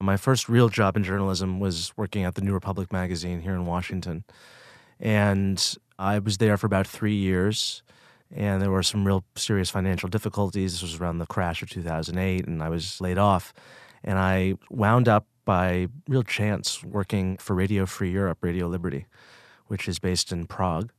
My 0.00 0.16
first 0.16 0.48
real 0.48 0.68
job 0.68 0.96
in 0.96 1.04
journalism 1.04 1.60
was 1.60 1.92
working 1.96 2.24
at 2.24 2.36
the 2.36 2.40
New 2.40 2.54
Republic 2.54 2.92
magazine 2.92 3.40
here 3.40 3.54
in 3.54 3.66
Washington. 3.66 4.24
And 4.98 5.76
I 5.98 6.18
was 6.20 6.38
there 6.38 6.56
for 6.56 6.66
about 6.66 6.86
three 6.86 7.16
years. 7.16 7.82
And 8.34 8.62
there 8.62 8.70
were 8.70 8.84
some 8.84 9.04
real 9.04 9.24
serious 9.34 9.70
financial 9.70 10.08
difficulties. 10.08 10.72
This 10.72 10.82
was 10.82 11.00
around 11.00 11.18
the 11.18 11.26
crash 11.26 11.62
of 11.62 11.70
2008, 11.70 12.46
and 12.46 12.62
I 12.62 12.68
was 12.68 13.00
laid 13.00 13.18
off. 13.18 13.52
And 14.04 14.18
I 14.18 14.54
wound 14.70 15.08
up 15.08 15.26
by 15.44 15.88
real 16.08 16.22
chance 16.22 16.84
working 16.84 17.36
for 17.38 17.54
Radio 17.54 17.86
Free 17.86 18.12
Europe, 18.12 18.38
Radio 18.42 18.68
Liberty 18.68 19.06
which 19.70 19.88
is 19.88 20.00
based 20.00 20.32
in 20.32 20.46
Prague. 20.46 20.90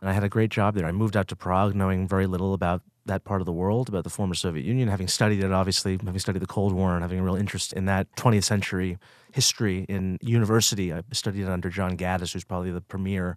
And 0.00 0.08
I 0.08 0.12
had 0.12 0.22
a 0.22 0.28
great 0.28 0.50
job 0.50 0.74
there. 0.74 0.86
I 0.86 0.92
moved 0.92 1.16
out 1.16 1.26
to 1.28 1.36
Prague 1.36 1.74
knowing 1.74 2.06
very 2.06 2.26
little 2.26 2.54
about 2.54 2.82
that 3.06 3.24
part 3.24 3.40
of 3.40 3.44
the 3.44 3.52
world, 3.52 3.88
about 3.88 4.04
the 4.04 4.10
former 4.10 4.34
Soviet 4.34 4.64
Union, 4.64 4.88
having 4.88 5.08
studied 5.08 5.42
it, 5.42 5.52
obviously, 5.52 5.98
having 6.04 6.18
studied 6.20 6.40
the 6.40 6.46
Cold 6.46 6.72
War 6.72 6.94
and 6.94 7.02
having 7.02 7.18
a 7.18 7.22
real 7.24 7.34
interest 7.34 7.72
in 7.72 7.86
that 7.86 8.06
20th 8.16 8.44
century 8.44 8.98
history 9.32 9.84
in 9.88 10.18
university. 10.22 10.92
I 10.92 11.02
studied 11.12 11.42
it 11.42 11.48
under 11.48 11.70
John 11.70 11.96
Gaddis, 11.96 12.32
who's 12.32 12.44
probably 12.44 12.70
the 12.70 12.80
premier 12.80 13.36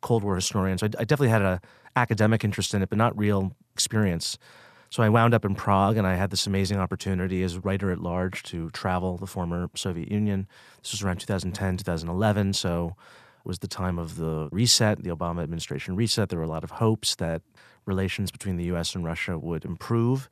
Cold 0.00 0.24
War 0.24 0.34
historian. 0.34 0.78
So 0.78 0.86
I, 0.86 0.90
I 1.00 1.04
definitely 1.04 1.28
had 1.28 1.42
an 1.42 1.60
academic 1.94 2.42
interest 2.42 2.74
in 2.74 2.82
it, 2.82 2.88
but 2.88 2.98
not 2.98 3.16
real 3.16 3.54
experience. 3.72 4.36
So 4.90 5.02
I 5.02 5.08
wound 5.10 5.34
up 5.34 5.44
in 5.44 5.54
Prague 5.54 5.96
and 5.96 6.06
I 6.06 6.14
had 6.14 6.30
this 6.30 6.46
amazing 6.46 6.78
opportunity 6.78 7.42
as 7.42 7.58
writer 7.58 7.90
at 7.90 8.00
large 8.00 8.42
to 8.44 8.70
travel 8.70 9.18
the 9.18 9.26
former 9.26 9.70
Soviet 9.74 10.10
Union. 10.10 10.48
This 10.82 10.92
was 10.92 11.02
around 11.02 11.18
2010, 11.18 11.76
2011. 11.78 12.54
So 12.54 12.96
was 13.44 13.60
the 13.60 13.68
time 13.68 13.98
of 13.98 14.16
the 14.16 14.48
reset, 14.52 15.02
the 15.02 15.10
Obama 15.10 15.42
administration 15.42 15.96
reset. 15.96 16.28
There 16.28 16.38
were 16.38 16.44
a 16.44 16.48
lot 16.48 16.64
of 16.64 16.72
hopes 16.72 17.14
that 17.16 17.42
relations 17.86 18.30
between 18.30 18.56
the 18.56 18.64
U.S. 18.64 18.94
and 18.94 19.04
Russia 19.04 19.38
would 19.38 19.64
improve. 19.64 20.28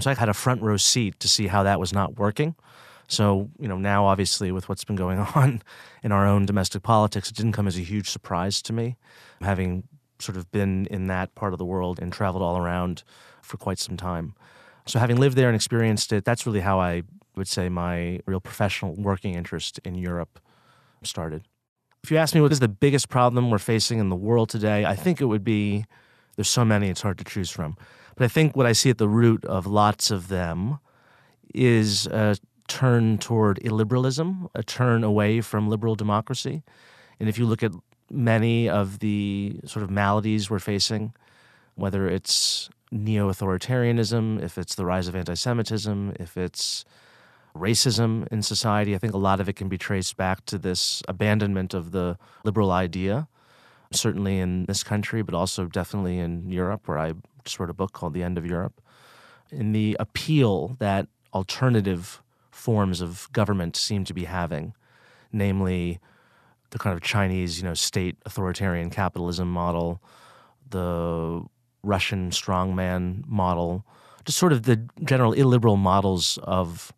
So 0.00 0.10
I 0.10 0.14
had 0.14 0.28
a 0.28 0.34
front 0.34 0.62
row 0.62 0.76
seat 0.76 1.20
to 1.20 1.28
see 1.28 1.48
how 1.48 1.62
that 1.64 1.78
was 1.78 1.92
not 1.92 2.18
working. 2.18 2.54
So, 3.08 3.50
you 3.58 3.66
know, 3.66 3.76
now 3.76 4.06
obviously 4.06 4.52
with 4.52 4.68
what's 4.68 4.84
been 4.84 4.96
going 4.96 5.18
on 5.34 5.62
in 6.02 6.12
our 6.12 6.26
own 6.26 6.46
domestic 6.46 6.82
politics, 6.82 7.28
it 7.28 7.36
didn't 7.36 7.52
come 7.52 7.66
as 7.66 7.76
a 7.76 7.82
huge 7.82 8.08
surprise 8.08 8.62
to 8.62 8.72
me, 8.72 8.96
having 9.42 9.84
sort 10.20 10.36
of 10.36 10.50
been 10.52 10.86
in 10.86 11.08
that 11.08 11.34
part 11.34 11.52
of 11.52 11.58
the 11.58 11.64
world 11.64 11.98
and 12.00 12.12
traveled 12.12 12.42
all 12.42 12.56
around 12.56 13.02
for 13.42 13.56
quite 13.56 13.78
some 13.78 13.96
time. 13.96 14.34
So, 14.86 14.98
having 14.98 15.16
lived 15.16 15.36
there 15.36 15.48
and 15.48 15.56
experienced 15.56 16.12
it, 16.12 16.24
that's 16.24 16.46
really 16.46 16.60
how 16.60 16.80
I 16.80 17.02
would 17.36 17.48
say 17.48 17.68
my 17.68 18.20
real 18.26 18.40
professional 18.40 18.94
working 18.94 19.34
interest 19.34 19.78
in 19.84 19.94
Europe 19.94 20.40
started. 21.02 21.46
If 22.02 22.10
you 22.10 22.16
ask 22.16 22.34
me 22.34 22.40
what 22.40 22.52
is 22.52 22.60
the 22.60 22.68
biggest 22.68 23.08
problem 23.08 23.50
we're 23.50 23.58
facing 23.58 23.98
in 23.98 24.08
the 24.08 24.16
world 24.16 24.48
today, 24.48 24.84
I 24.84 24.96
think 24.96 25.20
it 25.20 25.26
would 25.26 25.44
be 25.44 25.84
there's 26.36 26.48
so 26.48 26.64
many 26.64 26.88
it's 26.88 27.02
hard 27.02 27.18
to 27.18 27.24
choose 27.24 27.50
from. 27.50 27.76
But 28.16 28.24
I 28.24 28.28
think 28.28 28.56
what 28.56 28.66
I 28.66 28.72
see 28.72 28.90
at 28.90 28.98
the 28.98 29.08
root 29.08 29.44
of 29.44 29.66
lots 29.66 30.10
of 30.10 30.28
them 30.28 30.78
is 31.54 32.06
a 32.06 32.36
turn 32.68 33.18
toward 33.18 33.58
illiberalism, 33.60 34.48
a 34.54 34.62
turn 34.62 35.04
away 35.04 35.40
from 35.40 35.68
liberal 35.68 35.94
democracy. 35.94 36.62
And 37.18 37.28
if 37.28 37.38
you 37.38 37.46
look 37.46 37.62
at 37.62 37.72
many 38.10 38.68
of 38.68 39.00
the 39.00 39.60
sort 39.66 39.82
of 39.82 39.90
maladies 39.90 40.48
we're 40.48 40.58
facing, 40.58 41.12
whether 41.74 42.08
it's 42.08 42.70
neo 42.90 43.30
authoritarianism, 43.30 44.42
if 44.42 44.56
it's 44.56 44.74
the 44.74 44.84
rise 44.84 45.08
of 45.08 45.14
anti 45.14 45.34
Semitism, 45.34 46.14
if 46.18 46.36
it's 46.36 46.84
racism 47.54 48.26
in 48.28 48.42
society, 48.42 48.94
I 48.94 48.98
think 48.98 49.14
a 49.14 49.18
lot 49.18 49.40
of 49.40 49.48
it 49.48 49.54
can 49.54 49.68
be 49.68 49.78
traced 49.78 50.16
back 50.16 50.44
to 50.46 50.58
this 50.58 51.02
abandonment 51.08 51.74
of 51.74 51.92
the 51.92 52.18
liberal 52.44 52.70
idea, 52.70 53.28
certainly 53.92 54.38
in 54.38 54.66
this 54.66 54.82
country, 54.82 55.22
but 55.22 55.34
also 55.34 55.66
definitely 55.66 56.18
in 56.18 56.50
Europe, 56.50 56.86
where 56.86 56.98
I 56.98 57.14
just 57.44 57.58
wrote 57.58 57.70
a 57.70 57.74
book 57.74 57.92
called 57.92 58.14
The 58.14 58.22
End 58.22 58.38
of 58.38 58.46
Europe. 58.46 58.80
In 59.50 59.72
the 59.72 59.96
appeal 59.98 60.76
that 60.78 61.08
alternative 61.34 62.22
forms 62.50 63.00
of 63.00 63.28
government 63.32 63.76
seem 63.76 64.04
to 64.04 64.14
be 64.14 64.24
having, 64.24 64.74
namely 65.32 65.98
the 66.70 66.78
kind 66.78 66.94
of 66.94 67.02
Chinese, 67.02 67.58
you 67.58 67.64
know, 67.64 67.74
state 67.74 68.16
authoritarian 68.24 68.90
capitalism 68.90 69.50
model, 69.50 70.00
the 70.68 71.42
Russian 71.82 72.30
strongman 72.30 73.26
model, 73.26 73.84
just 74.24 74.38
sort 74.38 74.52
of 74.52 74.64
the 74.64 74.76
general 75.04 75.32
illiberal 75.32 75.76
models 75.76 76.38
of 76.44 76.92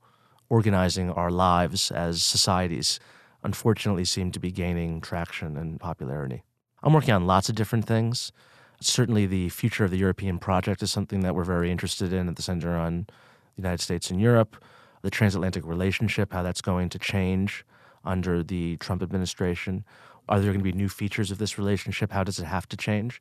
organizing 0.56 1.10
our 1.10 1.30
lives 1.30 1.90
as 1.90 2.22
societies, 2.22 3.00
unfortunately 3.42 4.04
seem 4.04 4.30
to 4.30 4.38
be 4.38 4.52
gaining 4.52 5.00
traction 5.00 5.56
and 5.56 5.80
popularity. 5.80 6.42
I'm 6.82 6.92
working 6.92 7.14
on 7.14 7.26
lots 7.26 7.48
of 7.48 7.54
different 7.54 7.86
things. 7.86 8.32
Certainly, 8.80 9.26
the 9.26 9.48
future 9.48 9.84
of 9.84 9.90
the 9.90 9.96
European 9.96 10.38
project 10.38 10.82
is 10.82 10.92
something 10.92 11.20
that 11.20 11.34
we're 11.34 11.52
very 11.56 11.70
interested 11.70 12.12
in 12.12 12.28
at 12.28 12.36
the 12.36 12.42
Center 12.42 12.76
on 12.76 13.06
the 13.54 13.62
United 13.62 13.80
States 13.80 14.10
and 14.10 14.20
Europe 14.20 14.62
the 15.02 15.10
transatlantic 15.10 15.66
relationship, 15.66 16.32
how 16.32 16.42
that's 16.42 16.60
going 16.60 16.88
to 16.88 16.98
change 16.98 17.64
under 18.04 18.42
the 18.42 18.76
Trump 18.76 19.02
administration. 19.02 19.84
Are 20.28 20.38
there 20.38 20.52
going 20.52 20.64
to 20.64 20.72
be 20.72 20.72
new 20.72 20.88
features 20.88 21.30
of 21.30 21.38
this 21.38 21.58
relationship? 21.58 22.12
How 22.12 22.24
does 22.24 22.38
it 22.38 22.44
have 22.44 22.68
to 22.68 22.76
change? 22.76 23.20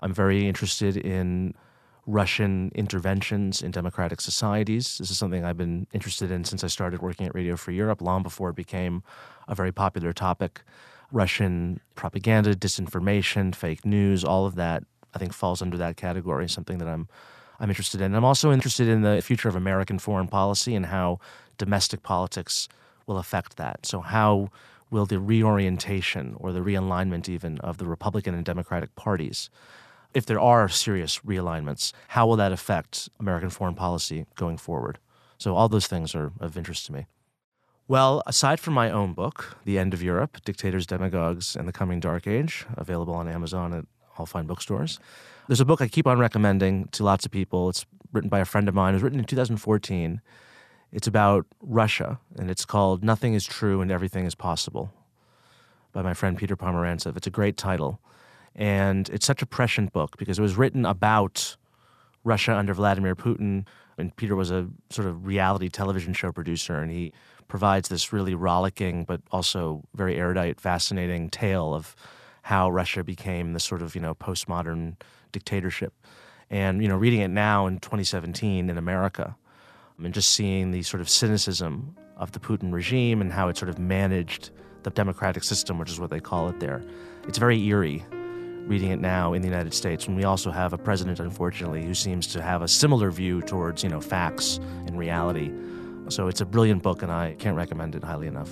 I'm 0.00 0.14
very 0.14 0.48
interested 0.48 0.96
in 0.96 1.54
Russian 2.08 2.72
interventions 2.74 3.60
in 3.60 3.70
democratic 3.70 4.22
societies. 4.22 4.96
This 4.96 5.10
is 5.10 5.18
something 5.18 5.44
I've 5.44 5.58
been 5.58 5.86
interested 5.92 6.30
in 6.30 6.42
since 6.44 6.64
I 6.64 6.66
started 6.66 7.02
working 7.02 7.26
at 7.26 7.34
Radio 7.34 7.54
Free 7.54 7.76
Europe, 7.76 8.00
long 8.00 8.22
before 8.22 8.48
it 8.48 8.56
became 8.56 9.02
a 9.46 9.54
very 9.54 9.72
popular 9.72 10.14
topic. 10.14 10.62
Russian 11.12 11.80
propaganda, 11.96 12.56
disinformation, 12.56 13.54
fake 13.54 13.84
news, 13.84 14.24
all 14.24 14.46
of 14.46 14.54
that, 14.54 14.84
I 15.12 15.18
think, 15.18 15.34
falls 15.34 15.60
under 15.60 15.76
that 15.76 15.98
category, 15.98 16.48
something 16.48 16.78
that 16.78 16.88
I'm 16.88 17.08
I'm 17.60 17.68
interested 17.68 18.00
in. 18.00 18.14
I'm 18.14 18.24
also 18.24 18.52
interested 18.52 18.88
in 18.88 19.02
the 19.02 19.20
future 19.20 19.48
of 19.48 19.56
American 19.56 19.98
foreign 19.98 20.28
policy 20.28 20.74
and 20.74 20.86
how 20.86 21.18
domestic 21.58 22.02
politics 22.02 22.68
will 23.06 23.18
affect 23.18 23.58
that. 23.58 23.84
So, 23.84 24.00
how 24.00 24.48
will 24.90 25.04
the 25.04 25.18
reorientation 25.18 26.36
or 26.38 26.52
the 26.52 26.60
realignment, 26.60 27.28
even 27.28 27.58
of 27.58 27.76
the 27.76 27.84
Republican 27.84 28.34
and 28.34 28.46
Democratic 28.46 28.94
parties, 28.94 29.50
if 30.14 30.26
there 30.26 30.40
are 30.40 30.68
serious 30.68 31.20
realignments, 31.20 31.92
how 32.08 32.26
will 32.26 32.36
that 32.36 32.52
affect 32.52 33.08
American 33.20 33.50
foreign 33.50 33.74
policy 33.74 34.26
going 34.34 34.58
forward? 34.58 34.98
So, 35.38 35.54
all 35.54 35.68
those 35.68 35.86
things 35.86 36.14
are 36.14 36.32
of 36.40 36.56
interest 36.56 36.86
to 36.86 36.92
me. 36.92 37.06
Well, 37.86 38.22
aside 38.26 38.60
from 38.60 38.74
my 38.74 38.90
own 38.90 39.14
book, 39.14 39.56
The 39.64 39.78
End 39.78 39.94
of 39.94 40.02
Europe 40.02 40.44
Dictators, 40.44 40.86
Demagogues, 40.86 41.56
and 41.56 41.66
the 41.66 41.72
Coming 41.72 42.00
Dark 42.00 42.26
Age, 42.26 42.66
available 42.76 43.14
on 43.14 43.28
Amazon 43.28 43.72
at 43.72 43.86
all 44.18 44.26
fine 44.26 44.46
bookstores, 44.46 44.98
there's 45.46 45.60
a 45.60 45.64
book 45.64 45.80
I 45.80 45.88
keep 45.88 46.06
on 46.06 46.18
recommending 46.18 46.88
to 46.88 47.02
lots 47.02 47.24
of 47.24 47.30
people. 47.30 47.70
It's 47.70 47.86
written 48.12 48.28
by 48.28 48.40
a 48.40 48.44
friend 48.44 48.68
of 48.68 48.74
mine. 48.74 48.92
It 48.92 48.96
was 48.96 49.02
written 49.02 49.18
in 49.18 49.24
2014. 49.24 50.20
It's 50.92 51.06
about 51.06 51.46
Russia, 51.62 52.18
and 52.38 52.50
it's 52.50 52.64
called 52.64 53.02
Nothing 53.02 53.32
is 53.32 53.46
True 53.46 53.80
and 53.80 53.90
Everything 53.90 54.26
is 54.26 54.34
Possible 54.34 54.92
by 55.92 56.02
my 56.02 56.12
friend 56.12 56.36
Peter 56.36 56.56
Pomerantsev. 56.56 57.16
It's 57.16 57.26
a 57.26 57.30
great 57.30 57.56
title. 57.56 58.00
And 58.58 59.08
it's 59.10 59.24
such 59.24 59.40
a 59.40 59.46
prescient 59.46 59.92
book 59.92 60.16
because 60.18 60.38
it 60.38 60.42
was 60.42 60.56
written 60.56 60.84
about 60.84 61.56
Russia 62.24 62.54
under 62.54 62.74
Vladimir 62.74 63.14
Putin. 63.14 63.66
And 63.96 64.14
Peter 64.16 64.34
was 64.34 64.50
a 64.50 64.68
sort 64.90 65.06
of 65.06 65.26
reality 65.26 65.68
television 65.68 66.12
show 66.12 66.32
producer, 66.32 66.76
and 66.76 66.90
he 66.90 67.12
provides 67.46 67.88
this 67.88 68.12
really 68.12 68.34
rollicking 68.34 69.04
but 69.04 69.22
also 69.30 69.84
very 69.94 70.16
erudite, 70.16 70.60
fascinating 70.60 71.30
tale 71.30 71.72
of 71.72 71.94
how 72.42 72.68
Russia 72.68 73.04
became 73.04 73.52
this 73.52 73.64
sort 73.64 73.80
of, 73.80 73.94
you 73.94 74.00
know, 74.00 74.14
postmodern 74.14 74.96
dictatorship. 75.30 75.94
And 76.50 76.82
you 76.82 76.88
know, 76.88 76.96
reading 76.96 77.20
it 77.20 77.28
now 77.28 77.66
in 77.66 77.78
2017 77.78 78.68
in 78.68 78.76
America, 78.78 79.36
and 80.02 80.12
just 80.12 80.30
seeing 80.30 80.72
the 80.72 80.82
sort 80.82 81.00
of 81.00 81.08
cynicism 81.08 81.96
of 82.16 82.32
the 82.32 82.40
Putin 82.40 82.72
regime 82.72 83.20
and 83.20 83.32
how 83.32 83.48
it 83.48 83.56
sort 83.56 83.68
of 83.68 83.78
managed 83.78 84.50
the 84.82 84.90
democratic 84.90 85.44
system, 85.44 85.78
which 85.78 85.90
is 85.90 86.00
what 86.00 86.10
they 86.10 86.20
call 86.20 86.48
it 86.48 86.58
there, 86.58 86.82
it's 87.26 87.38
very 87.38 87.62
eerie. 87.64 88.04
Reading 88.66 88.90
it 88.90 89.00
now 89.00 89.32
in 89.32 89.40
the 89.40 89.48
United 89.48 89.72
States, 89.72 90.06
when 90.06 90.16
we 90.16 90.24
also 90.24 90.50
have 90.50 90.72
a 90.72 90.78
president, 90.78 91.20
unfortunately, 91.20 91.84
who 91.84 91.94
seems 91.94 92.26
to 92.28 92.42
have 92.42 92.60
a 92.60 92.68
similar 92.68 93.10
view 93.10 93.40
towards 93.40 93.82
you 93.82 93.88
know 93.88 94.00
facts 94.00 94.58
and 94.86 94.98
reality. 94.98 95.50
So 96.08 96.28
it's 96.28 96.40
a 96.40 96.46
brilliant 96.46 96.82
book, 96.82 97.02
and 97.02 97.10
I 97.10 97.34
can't 97.38 97.56
recommend 97.56 97.94
it 97.94 98.04
highly 98.04 98.26
enough. 98.26 98.50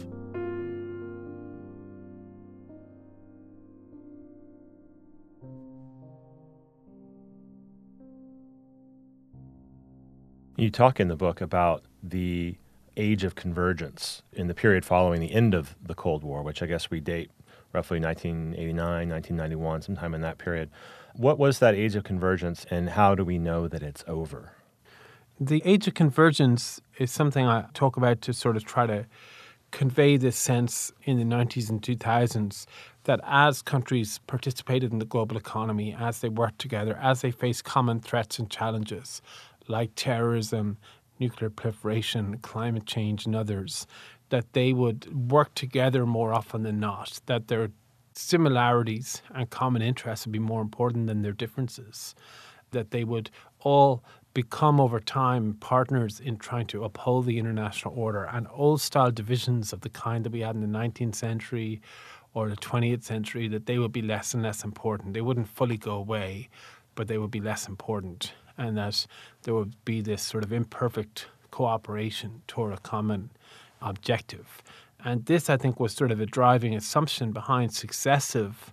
You 10.58 10.70
talk 10.70 11.00
in 11.00 11.08
the 11.08 11.16
book 11.16 11.42
about 11.42 11.84
the 12.02 12.56
age 12.96 13.24
of 13.24 13.34
convergence 13.34 14.22
in 14.32 14.46
the 14.46 14.54
period 14.54 14.86
following 14.86 15.20
the 15.20 15.32
end 15.32 15.54
of 15.54 15.76
the 15.82 15.94
Cold 15.94 16.24
War, 16.24 16.42
which 16.42 16.62
I 16.62 16.66
guess 16.66 16.90
we 16.90 16.98
date 16.98 17.30
roughly 17.76 18.00
1989, 18.00 19.10
1991, 19.10 19.82
sometime 19.82 20.14
in 20.14 20.22
that 20.22 20.38
period. 20.38 20.70
What 21.14 21.38
was 21.38 21.58
that 21.58 21.74
age 21.74 21.94
of 21.94 22.04
convergence, 22.04 22.64
and 22.70 22.88
how 22.90 23.14
do 23.14 23.22
we 23.22 23.38
know 23.38 23.68
that 23.68 23.82
it's 23.82 24.02
over? 24.08 24.52
The 25.38 25.60
age 25.66 25.86
of 25.86 25.92
convergence 25.92 26.80
is 26.98 27.10
something 27.10 27.46
I 27.46 27.66
talk 27.74 27.98
about 27.98 28.22
to 28.22 28.32
sort 28.32 28.56
of 28.56 28.64
try 28.64 28.86
to 28.86 29.04
convey 29.72 30.16
this 30.16 30.38
sense 30.38 30.90
in 31.04 31.18
the 31.18 31.24
90s 31.24 31.68
and 31.68 31.82
2000s 31.82 32.64
that 33.04 33.20
as 33.24 33.60
countries 33.60 34.20
participated 34.26 34.90
in 34.90 34.98
the 34.98 35.04
global 35.04 35.36
economy, 35.36 35.94
as 35.98 36.20
they 36.20 36.30
worked 36.30 36.58
together, 36.58 36.98
as 37.02 37.20
they 37.20 37.30
faced 37.30 37.64
common 37.64 38.00
threats 38.00 38.38
and 38.38 38.50
challenges, 38.50 39.20
like 39.68 39.90
terrorism, 39.96 40.78
nuclear 41.18 41.50
proliferation, 41.50 42.38
climate 42.38 42.86
change, 42.86 43.26
and 43.26 43.36
others, 43.36 43.86
that 44.30 44.52
they 44.52 44.72
would 44.72 45.30
work 45.30 45.54
together 45.54 46.06
more 46.06 46.32
often 46.32 46.62
than 46.62 46.80
not, 46.80 47.20
that 47.26 47.48
their 47.48 47.70
similarities 48.14 49.22
and 49.34 49.50
common 49.50 49.82
interests 49.82 50.26
would 50.26 50.32
be 50.32 50.38
more 50.38 50.62
important 50.62 51.06
than 51.06 51.22
their 51.22 51.32
differences, 51.32 52.14
that 52.70 52.90
they 52.90 53.04
would 53.04 53.30
all 53.60 54.02
become 54.34 54.80
over 54.80 55.00
time 55.00 55.54
partners 55.60 56.20
in 56.20 56.36
trying 56.36 56.66
to 56.66 56.84
uphold 56.84 57.24
the 57.24 57.38
international 57.38 57.94
order 57.96 58.24
and 58.24 58.46
old 58.52 58.80
style 58.80 59.10
divisions 59.10 59.72
of 59.72 59.80
the 59.80 59.88
kind 59.88 60.24
that 60.24 60.32
we 60.32 60.40
had 60.40 60.54
in 60.54 60.60
the 60.60 60.78
19th 60.78 61.14
century 61.14 61.80
or 62.34 62.50
the 62.50 62.56
20th 62.56 63.02
century 63.02 63.48
that 63.48 63.64
they 63.64 63.78
would 63.78 63.92
be 63.92 64.02
less 64.02 64.34
and 64.34 64.42
less 64.42 64.62
important. 64.62 65.14
They 65.14 65.22
wouldn't 65.22 65.48
fully 65.48 65.78
go 65.78 65.92
away 65.92 66.50
but 66.96 67.06
they 67.06 67.18
would 67.18 67.30
be 67.30 67.40
less 67.40 67.68
important 67.68 68.32
and 68.58 68.76
that 68.76 69.06
there 69.42 69.54
would 69.54 69.84
be 69.84 70.00
this 70.00 70.22
sort 70.22 70.42
of 70.42 70.52
imperfect 70.52 71.28
cooperation 71.52 72.42
toward 72.48 72.72
a 72.72 72.78
common 72.78 73.30
objective. 73.80 74.62
And 75.04 75.24
this, 75.26 75.48
I 75.50 75.56
think, 75.56 75.78
was 75.78 75.92
sort 75.92 76.10
of 76.10 76.20
a 76.20 76.26
driving 76.26 76.74
assumption 76.74 77.32
behind 77.32 77.72
successive 77.72 78.72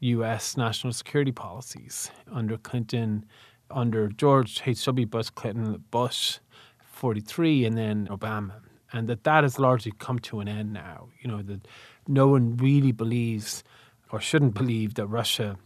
U.S. 0.00 0.56
national 0.56 0.92
security 0.92 1.32
policies 1.32 2.10
under 2.32 2.56
Clinton, 2.56 3.24
under 3.70 4.08
George 4.08 4.62
H.W. 4.64 5.06
Bush, 5.06 5.30
Clinton, 5.30 5.84
Bush, 5.90 6.38
43, 6.84 7.64
and 7.64 7.76
then 7.76 8.06
Obama. 8.08 8.60
And 8.92 9.08
that 9.08 9.24
that 9.24 9.42
has 9.42 9.58
largely 9.58 9.92
come 9.98 10.18
to 10.20 10.40
an 10.40 10.48
end 10.48 10.72
now. 10.72 11.08
You 11.20 11.28
know, 11.28 11.42
that 11.42 11.66
no 12.06 12.28
one 12.28 12.56
really 12.56 12.92
believes 12.92 13.62
or 14.10 14.20
shouldn't 14.20 14.54
believe 14.54 14.94
that 14.94 15.06
Russia 15.06 15.56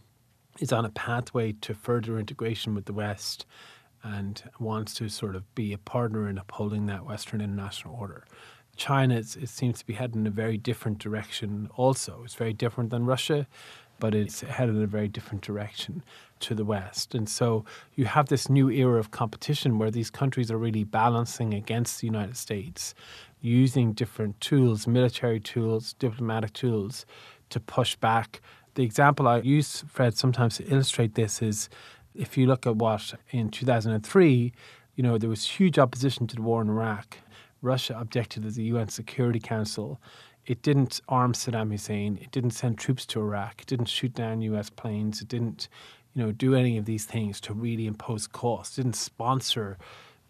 is 0.59 0.73
on 0.73 0.85
a 0.85 0.89
pathway 0.89 1.53
to 1.61 1.73
further 1.73 2.19
integration 2.19 2.75
with 2.75 2.85
the 2.85 2.93
West 2.93 3.45
and 4.03 4.43
wants 4.59 4.93
to 4.95 5.09
sort 5.09 5.35
of 5.35 5.55
be 5.55 5.71
a 5.73 5.77
partner 5.77 6.27
in 6.27 6.37
upholding 6.37 6.85
that 6.87 7.05
Western 7.05 7.39
international 7.39 7.95
order. 7.95 8.25
China, 8.75 9.15
it 9.15 9.49
seems 9.49 9.79
to 9.79 9.85
be 9.85 9.93
heading 9.93 10.21
in 10.21 10.27
a 10.27 10.31
very 10.31 10.57
different 10.57 10.97
direction 10.97 11.69
also. 11.75 12.21
It's 12.25 12.35
very 12.35 12.53
different 12.53 12.89
than 12.89 13.05
Russia, 13.05 13.47
but 13.99 14.15
it's 14.15 14.41
headed 14.41 14.75
in 14.75 14.83
a 14.83 14.87
very 14.87 15.07
different 15.07 15.41
direction 15.43 16.03
to 16.41 16.55
the 16.55 16.65
West. 16.65 17.15
And 17.15 17.29
so 17.29 17.63
you 17.95 18.05
have 18.05 18.27
this 18.27 18.49
new 18.49 18.69
era 18.69 18.99
of 18.99 19.11
competition 19.11 19.77
where 19.77 19.91
these 19.91 20.09
countries 20.09 20.51
are 20.51 20.57
really 20.57 20.83
balancing 20.83 21.53
against 21.53 22.01
the 22.01 22.07
United 22.07 22.35
States, 22.35 22.95
using 23.41 23.93
different 23.93 24.41
tools, 24.41 24.87
military 24.87 25.39
tools, 25.39 25.93
diplomatic 25.93 26.53
tools, 26.53 27.05
to 27.49 27.59
push 27.59 27.95
back. 27.95 28.41
The 28.75 28.83
example 28.83 29.27
I 29.27 29.37
use, 29.37 29.83
Fred, 29.87 30.17
sometimes 30.17 30.57
to 30.57 30.65
illustrate 30.65 31.15
this 31.15 31.41
is 31.41 31.69
if 32.15 32.37
you 32.37 32.47
look 32.47 32.65
at 32.65 32.75
what 32.75 33.13
in 33.29 33.49
2003, 33.49 34.51
you 34.95 35.03
know, 35.03 35.17
there 35.17 35.29
was 35.29 35.47
huge 35.47 35.79
opposition 35.79 36.27
to 36.27 36.35
the 36.35 36.41
war 36.41 36.61
in 36.61 36.69
Iraq. 36.69 37.17
Russia 37.63 37.97
objected 37.99 38.43
to 38.43 38.51
the 38.51 38.63
UN 38.65 38.89
Security 38.89 39.39
Council. 39.39 39.99
It 40.45 40.61
didn't 40.61 41.01
arm 41.07 41.33
Saddam 41.33 41.71
Hussein. 41.71 42.19
It 42.21 42.31
didn't 42.31 42.51
send 42.51 42.77
troops 42.77 43.05
to 43.07 43.21
Iraq. 43.21 43.61
It 43.61 43.67
didn't 43.67 43.87
shoot 43.87 44.13
down 44.13 44.41
US 44.41 44.69
planes. 44.69 45.21
It 45.21 45.29
didn't, 45.29 45.69
you 46.13 46.21
know, 46.21 46.31
do 46.31 46.53
any 46.53 46.77
of 46.77 46.85
these 46.85 47.05
things 47.05 47.39
to 47.41 47.53
really 47.53 47.87
impose 47.87 48.27
costs. 48.27 48.77
It 48.77 48.83
didn't 48.83 48.97
sponsor, 48.97 49.77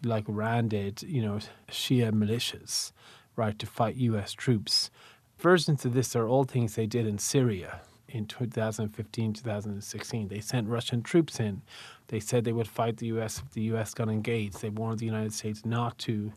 like 0.04 0.28
Iran 0.28 0.68
did, 0.68 1.02
you 1.02 1.20
know, 1.20 1.40
Shia 1.68 2.12
militias, 2.12 2.92
right, 3.34 3.58
to 3.58 3.66
fight 3.66 3.96
US 3.96 4.32
troops. 4.32 4.90
Versions 5.38 5.84
of 5.84 5.92
this 5.92 6.14
are 6.14 6.28
all 6.28 6.44
things 6.44 6.76
they 6.76 6.86
did 6.86 7.06
in 7.06 7.18
Syria 7.18 7.80
in 8.08 8.26
2015, 8.26 9.32
2016. 9.32 10.28
They 10.28 10.40
sent 10.40 10.68
Russian 10.68 11.02
troops 11.02 11.40
in. 11.40 11.62
They 12.08 12.20
said 12.20 12.44
they 12.44 12.52
would 12.52 12.68
fight 12.68 12.98
the 12.98 13.06
U.S. 13.06 13.42
if 13.44 13.50
the 13.52 13.62
U.S. 13.62 13.92
got 13.92 14.08
engaged. 14.08 14.62
They 14.62 14.68
warned 14.70 15.00
the 15.00 15.06
United 15.06 15.32
States 15.32 15.64
not 15.64 15.98
to 15.98 16.32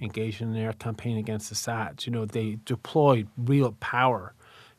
engage 0.00 0.40
in 0.40 0.52
their 0.52 0.72
campaign 0.72 1.16
against 1.16 1.50
the 1.50 1.54
Assad. 1.54 2.04
You 2.06 2.12
know, 2.12 2.24
they 2.24 2.58
deployed 2.64 3.28
real 3.36 3.72
power 3.80 4.34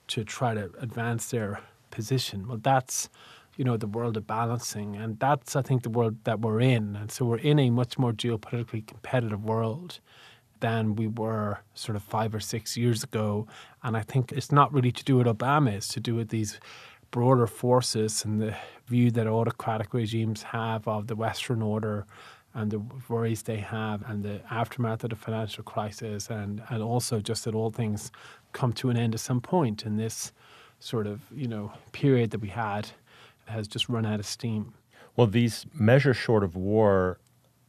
to 0.08 0.24
try 0.24 0.54
to 0.54 0.72
advance 0.80 1.30
their 1.30 1.60
position. 1.92 2.48
Well, 2.48 2.60
that's 2.62 3.10
you 3.58 3.66
know 3.66 3.78
the 3.78 3.88
world 3.88 4.18
of 4.18 4.26
balancing, 4.26 4.96
and 4.96 5.20
that's 5.20 5.56
I 5.56 5.62
think 5.62 5.84
the 5.84 5.90
world 5.90 6.18
that 6.24 6.40
we're 6.40 6.62
in. 6.62 6.96
And 6.96 7.12
so 7.12 7.26
we're 7.26 7.38
in 7.38 7.60
a 7.60 7.70
much 7.70 7.98
more 7.98 8.14
geopolitically 8.14 8.86
competitive 8.86 9.44
world 9.44 10.00
than 10.62 10.96
we 10.96 11.08
were 11.08 11.60
sort 11.74 11.96
of 11.96 12.04
five 12.04 12.34
or 12.34 12.40
six 12.40 12.78
years 12.78 13.04
ago. 13.04 13.48
And 13.84 13.98
I 13.98 14.02
think 14.02 14.32
it's 14.32 14.52
not 14.52 14.72
really 14.74 14.92
to 14.92 15.04
do 15.04 15.18
with 15.18 15.28
Obama, 15.28 15.74
it's 15.74 15.90
to 15.90 16.00
do 16.00 16.16
with 16.16 16.30
these 16.30 16.60
broader 17.12 17.48
forces 17.48 18.24
and 18.24 18.42
the 18.42 18.56
view 18.88 19.12
that 19.12 19.28
autocratic 19.28 19.94
regimes 19.94 20.44
have 20.44 20.88
of 20.88 21.08
the 21.08 21.16
Western 21.16 21.62
order 21.62 22.06
and 22.54 22.72
the 22.72 22.82
worries 23.08 23.44
they 23.44 23.58
have 23.58 24.04
and 24.10 24.24
the 24.24 24.42
aftermath 24.52 25.04
of 25.04 25.10
the 25.10 25.16
financial 25.16 25.64
crisis 25.64 26.30
and, 26.30 26.62
and 26.70 26.84
also 26.84 27.20
just 27.20 27.46
that 27.46 27.56
all 27.56 27.70
things 27.70 28.12
come 28.52 28.74
to 28.74 28.90
an 28.90 28.98
end 28.98 29.14
at 29.14 29.20
some 29.20 29.40
point 29.40 29.86
and 29.86 30.00
this 30.00 30.32
sort 30.80 31.08
of, 31.08 31.22
you 31.34 31.48
know, 31.48 31.72
period 31.92 32.32
that 32.32 32.42
we 32.42 32.50
had 32.50 32.90
has 33.46 33.68
just 33.68 33.88
run 33.88 34.06
out 34.06 34.20
of 34.20 34.26
steam. 34.26 34.74
Well, 35.16 35.28
these 35.28 35.66
measures 35.74 36.18
short 36.18 36.44
of 36.44 36.56
war 36.56 37.20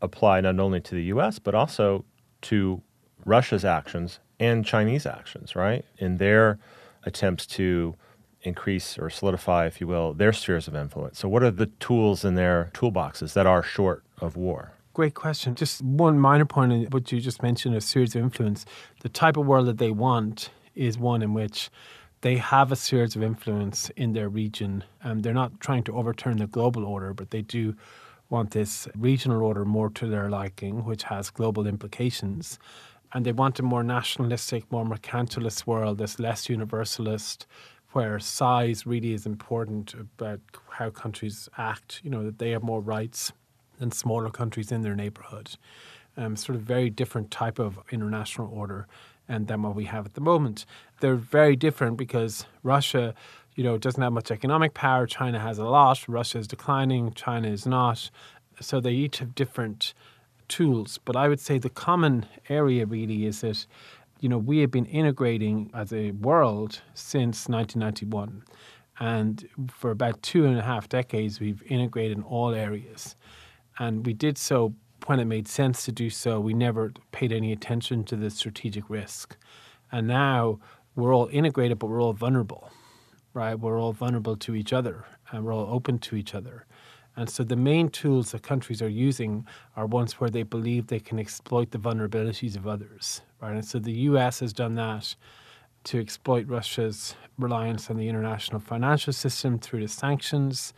apply 0.01 0.41
not 0.41 0.59
only 0.59 0.81
to 0.81 0.95
the 0.95 1.05
US 1.05 1.39
but 1.39 1.55
also 1.55 2.05
to 2.43 2.83
Russia's 3.25 3.65
actions 3.65 4.19
and 4.41 4.65
Chinese 4.65 5.07
actions, 5.07 5.55
right? 5.55 5.85
In 5.99 6.17
their 6.17 6.59
attempts 7.05 7.47
to 7.47 7.95
increase 8.43 8.99
or 8.99 9.09
solidify, 9.09 9.67
if 9.67 9.81
you 9.81 9.87
will, 9.87 10.13
their 10.13 10.33
spheres 10.33 10.67
of 10.67 10.75
influence. 10.75 11.19
So, 11.19 11.29
what 11.29 11.43
are 11.45 11.51
the 11.51 11.67
tools 11.67 12.25
in 12.25 12.35
their 12.35 12.71
toolboxes 12.75 13.35
that 13.35 13.47
are 13.47 13.63
short 13.63 14.03
of 14.23 14.37
war? 14.37 14.73
Great 14.95 15.15
question. 15.15 15.55
Just 15.55 15.83
one 15.83 16.19
minor 16.19 16.45
point 16.45 16.73
in 16.73 16.85
what 16.87 17.11
you 17.11 17.21
just 17.21 17.43
mentioned 17.43 17.75
of 17.75 17.83
spheres 17.83 18.15
of 18.15 18.23
influence. 18.23 18.67
The 19.01 19.09
type 19.09 19.37
of 19.37 19.47
world 19.47 19.67
that 19.67 19.79
they 19.79 19.91
want 19.91 20.51
is 20.75 20.99
one 20.99 21.23
in 21.23 21.33
which 21.33 21.71
they 22.21 22.37
have 22.37 22.71
a 22.71 22.77
spheres 22.77 23.17
of 23.17 23.23
influence 23.23 23.91
in 23.97 24.13
their 24.13 24.29
region. 24.29 24.85
and 25.03 25.23
they're 25.23 25.35
not 25.35 25.61
trying 25.61 25.83
to 25.85 25.97
overturn 25.97 26.37
the 26.37 26.47
global 26.47 26.85
order, 26.85 27.13
but 27.13 27.31
they 27.31 27.43
do 27.43 27.75
want 28.31 28.53
this 28.53 28.89
regional 28.97 29.43
order 29.43 29.65
more 29.65 29.91
to 29.91 30.07
their 30.07 30.31
liking, 30.31 30.85
which 30.85 31.03
has 31.05 31.31
global 31.31 31.67
implications. 31.67 32.59
And 33.13 33.27
they 33.27 33.33
want 33.33 33.59
a 33.59 33.63
more 33.63 33.83
nationalistic, 33.83 34.71
more 34.71 34.85
mercantilist 34.85 35.67
world 35.67 35.99
that's 35.99 36.19
less 36.19 36.49
universalist, 36.49 37.47
where 37.93 38.19
size 38.19 38.87
really 38.87 39.13
is 39.13 39.27
important 39.27 39.95
about 39.95 40.41
how 40.71 40.91
countries 40.91 41.49
act, 41.59 42.01
you 42.05 42.11
know, 42.11 42.25
that 42.25 42.39
they 42.39 42.51
have 42.51 42.63
more 42.63 42.81
rights 42.81 43.33
than 43.79 43.91
smaller 43.91 44.31
countries 44.31 44.73
in 44.73 44.83
their 44.83 44.95
neighborhood. 44.95 45.57
Um, 46.17 46.37
sort 46.37 46.57
of 46.57 46.63
very 46.63 46.91
different 46.91 47.31
type 47.31 47.59
of 47.59 47.79
international 47.91 48.51
order 48.53 48.87
and 49.29 49.47
than 49.47 49.63
what 49.63 49.75
we 49.75 49.87
have 49.87 50.05
at 50.05 50.15
the 50.15 50.21
moment. 50.21 50.67
They're 51.01 51.15
very 51.15 51.57
different 51.57 51.97
because 51.97 52.45
Russia 52.63 53.15
you 53.55 53.65
know, 53.65 53.77
doesn't 53.77 54.03
have 54.03 54.13
much 54.13 54.31
economic 54.31 54.75
power. 54.75 55.07
China 55.07 55.39
has 55.39 55.59
a 55.59 55.65
lot. 55.65 56.05
Russia 56.09 56.39
is 56.39 56.49
declining. 56.49 57.13
China 57.13 57.49
is 57.49 57.67
not. 57.67 58.11
So 58.61 58.81
they 58.81 58.93
each 58.93 59.19
have 59.19 59.35
different 59.35 59.95
tools. 60.49 60.99
But 61.05 61.17
I 61.17 61.29
would 61.29 61.41
say 61.41 61.59
the 61.59 61.71
common 61.71 62.27
area 62.49 62.87
really 62.87 63.27
is 63.27 63.43
that, 63.43 63.67
you 64.21 64.29
know, 64.29 64.39
we 64.39 64.59
have 64.59 64.71
been 64.71 64.87
integrating 64.87 65.71
as 65.75 65.93
a 65.93 66.13
world 66.13 66.81
since 66.95 67.49
1991. 67.49 68.43
And 69.01 69.49
for 69.69 69.91
about 69.91 70.23
two 70.23 70.47
and 70.47 70.59
a 70.59 70.63
half 70.63 70.89
decades, 70.89 71.41
we've 71.41 71.63
integrated 71.67 72.19
in 72.19 72.23
all 72.23 72.55
areas. 72.55 73.17
And 73.79 74.05
we 74.07 74.13
did 74.13 74.39
so 74.39 74.75
when 75.07 75.19
it 75.19 75.25
made 75.25 75.49
sense 75.49 75.85
to 75.85 75.93
do 75.93 76.11
so. 76.11 76.39
We 76.39 76.55
never 76.55 76.93
paid 77.11 77.33
any 77.33 77.53
attention 77.53 78.05
to 78.05 78.17
the 78.17 78.31
strategic 78.31 78.89
risk. 78.89 79.37
And 79.91 80.07
now 80.07 80.61
we're 80.95 81.15
all 81.15 81.29
integrated, 81.33 81.79
but 81.79 81.89
we're 81.89 82.03
all 82.03 82.13
vulnerable 82.13 82.71
right? 83.35 83.59
We're 83.59 83.79
all 83.79 83.93
vulnerable 83.93 84.37
to 84.37 84.55
each 84.55 84.73
other 84.73 85.05
and 85.31 85.45
we're 85.45 85.55
all 85.55 85.73
open 85.73 85.99
to 86.01 86.17
each 86.17 86.35
other. 86.35 86.67
And 87.17 87.29
so 87.29 87.45
the 87.45 87.57
main 87.57 87.89
tools 87.89 88.33
that 88.33 88.43
countries 88.43 88.81
are 88.81 88.89
using 88.89 89.47
are 89.77 89.87
ones 89.87 90.15
where 90.15 90.31
they 90.31 90.43
believe 90.43 90.87
they 90.87 91.01
can 91.01 91.19
exploit 91.19 91.71
the 91.71 91.79
vulnerabilities 91.79 92.57
of 92.57 92.67
others, 92.67 93.21
right? 93.41 93.55
And 93.55 93.65
so 93.65 93.79
the 93.79 93.93
US 93.93 94.41
has 94.41 94.53
done 94.53 94.75
that 94.77 95.15
to 95.85 96.01
exploit 96.01 96.47
Russia's 96.47 97.15
reliance 97.39 97.91
on 97.91 97.97
the 97.97 98.09
international 98.09 98.61
financial 98.61 99.13
system 99.13 99.59
through 99.59 99.81
the 99.81 99.89
sanctions. 99.89 100.73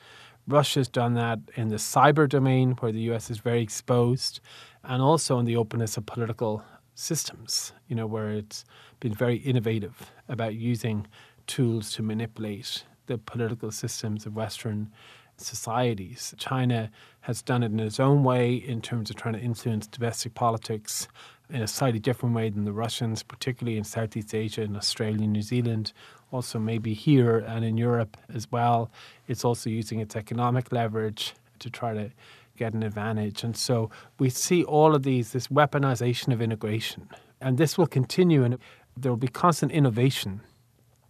Russia's 0.47 0.89
done 0.89 1.15
that 1.15 1.39
in 1.55 1.69
the 1.69 1.77
cyber 1.77 2.29
domain, 2.29 2.73
where 2.81 2.93
the 2.93 3.01
US 3.13 3.31
is 3.31 3.39
very 3.39 3.63
exposed, 3.63 4.41
and 4.83 5.01
also 5.01 5.39
in 5.39 5.47
the 5.47 5.57
openness 5.57 5.97
of 5.97 6.07
political 6.07 6.63
systems, 6.95 7.73
you 7.89 7.97
know, 7.97 8.07
where 8.07 8.31
it's 8.31 8.65
been 9.01 9.15
very 9.15 9.37
innovative 9.37 10.13
about 10.29 10.55
using 10.55 11.07
tools 11.47 11.93
to 11.93 12.03
manipulate 12.03 12.85
the 13.07 13.19
political 13.19 13.71
systems 13.71 14.27
of 14.27 14.37
Western 14.37 14.91
societies. 15.37 16.35
China 16.39 16.91
has 17.23 17.43
done 17.43 17.63
it 17.63 17.73
in 17.73 17.81
its 17.81 17.99
own 17.99 18.23
way 18.23 18.55
in 18.55 18.81
terms 18.81 19.11
of 19.11 19.17
trying 19.17 19.35
to 19.35 19.41
influence 19.41 19.87
domestic 19.87 20.35
politics 20.35 21.09
in 21.51 21.63
a 21.63 21.69
slightly 21.69 21.99
different 22.01 22.35
way 22.35 22.49
than 22.49 22.65
the 22.65 22.73
Russians, 22.73 23.23
particularly 23.23 23.77
in 23.77 23.85
Southeast 23.85 24.35
Asia 24.35 24.63
and 24.63 24.77
Australia, 24.77 25.27
New 25.27 25.43
Zealand, 25.43 25.93
also 26.33 26.59
maybe 26.59 26.95
here 26.95 27.39
and 27.39 27.65
in 27.65 27.77
Europe 27.77 28.17
as 28.33 28.51
well. 28.51 28.91
It's 29.29 29.45
also 29.45 29.71
using 29.71 30.01
its 30.01 30.17
economic 30.17 30.73
leverage 30.73 31.35
to 31.59 31.71
try 31.71 31.95
to 31.95 32.11
get 32.57 32.73
an 32.73 32.83
advantage. 32.83 33.45
And 33.45 33.57
so 33.57 33.91
we 34.19 34.31
see 34.31 34.65
all 34.65 34.95
of 34.95 35.03
these, 35.03 35.33
this 35.33 35.49
weaponization 35.49 36.33
of 36.33 36.41
integration. 36.41 37.09
And 37.41 37.59
this 37.59 37.77
will 37.77 37.87
continue, 37.87 38.43
and 38.43 38.59
there 38.97 39.13
will 39.13 39.17
be 39.17 39.29
constant 39.29 39.73
innovation 39.73 40.41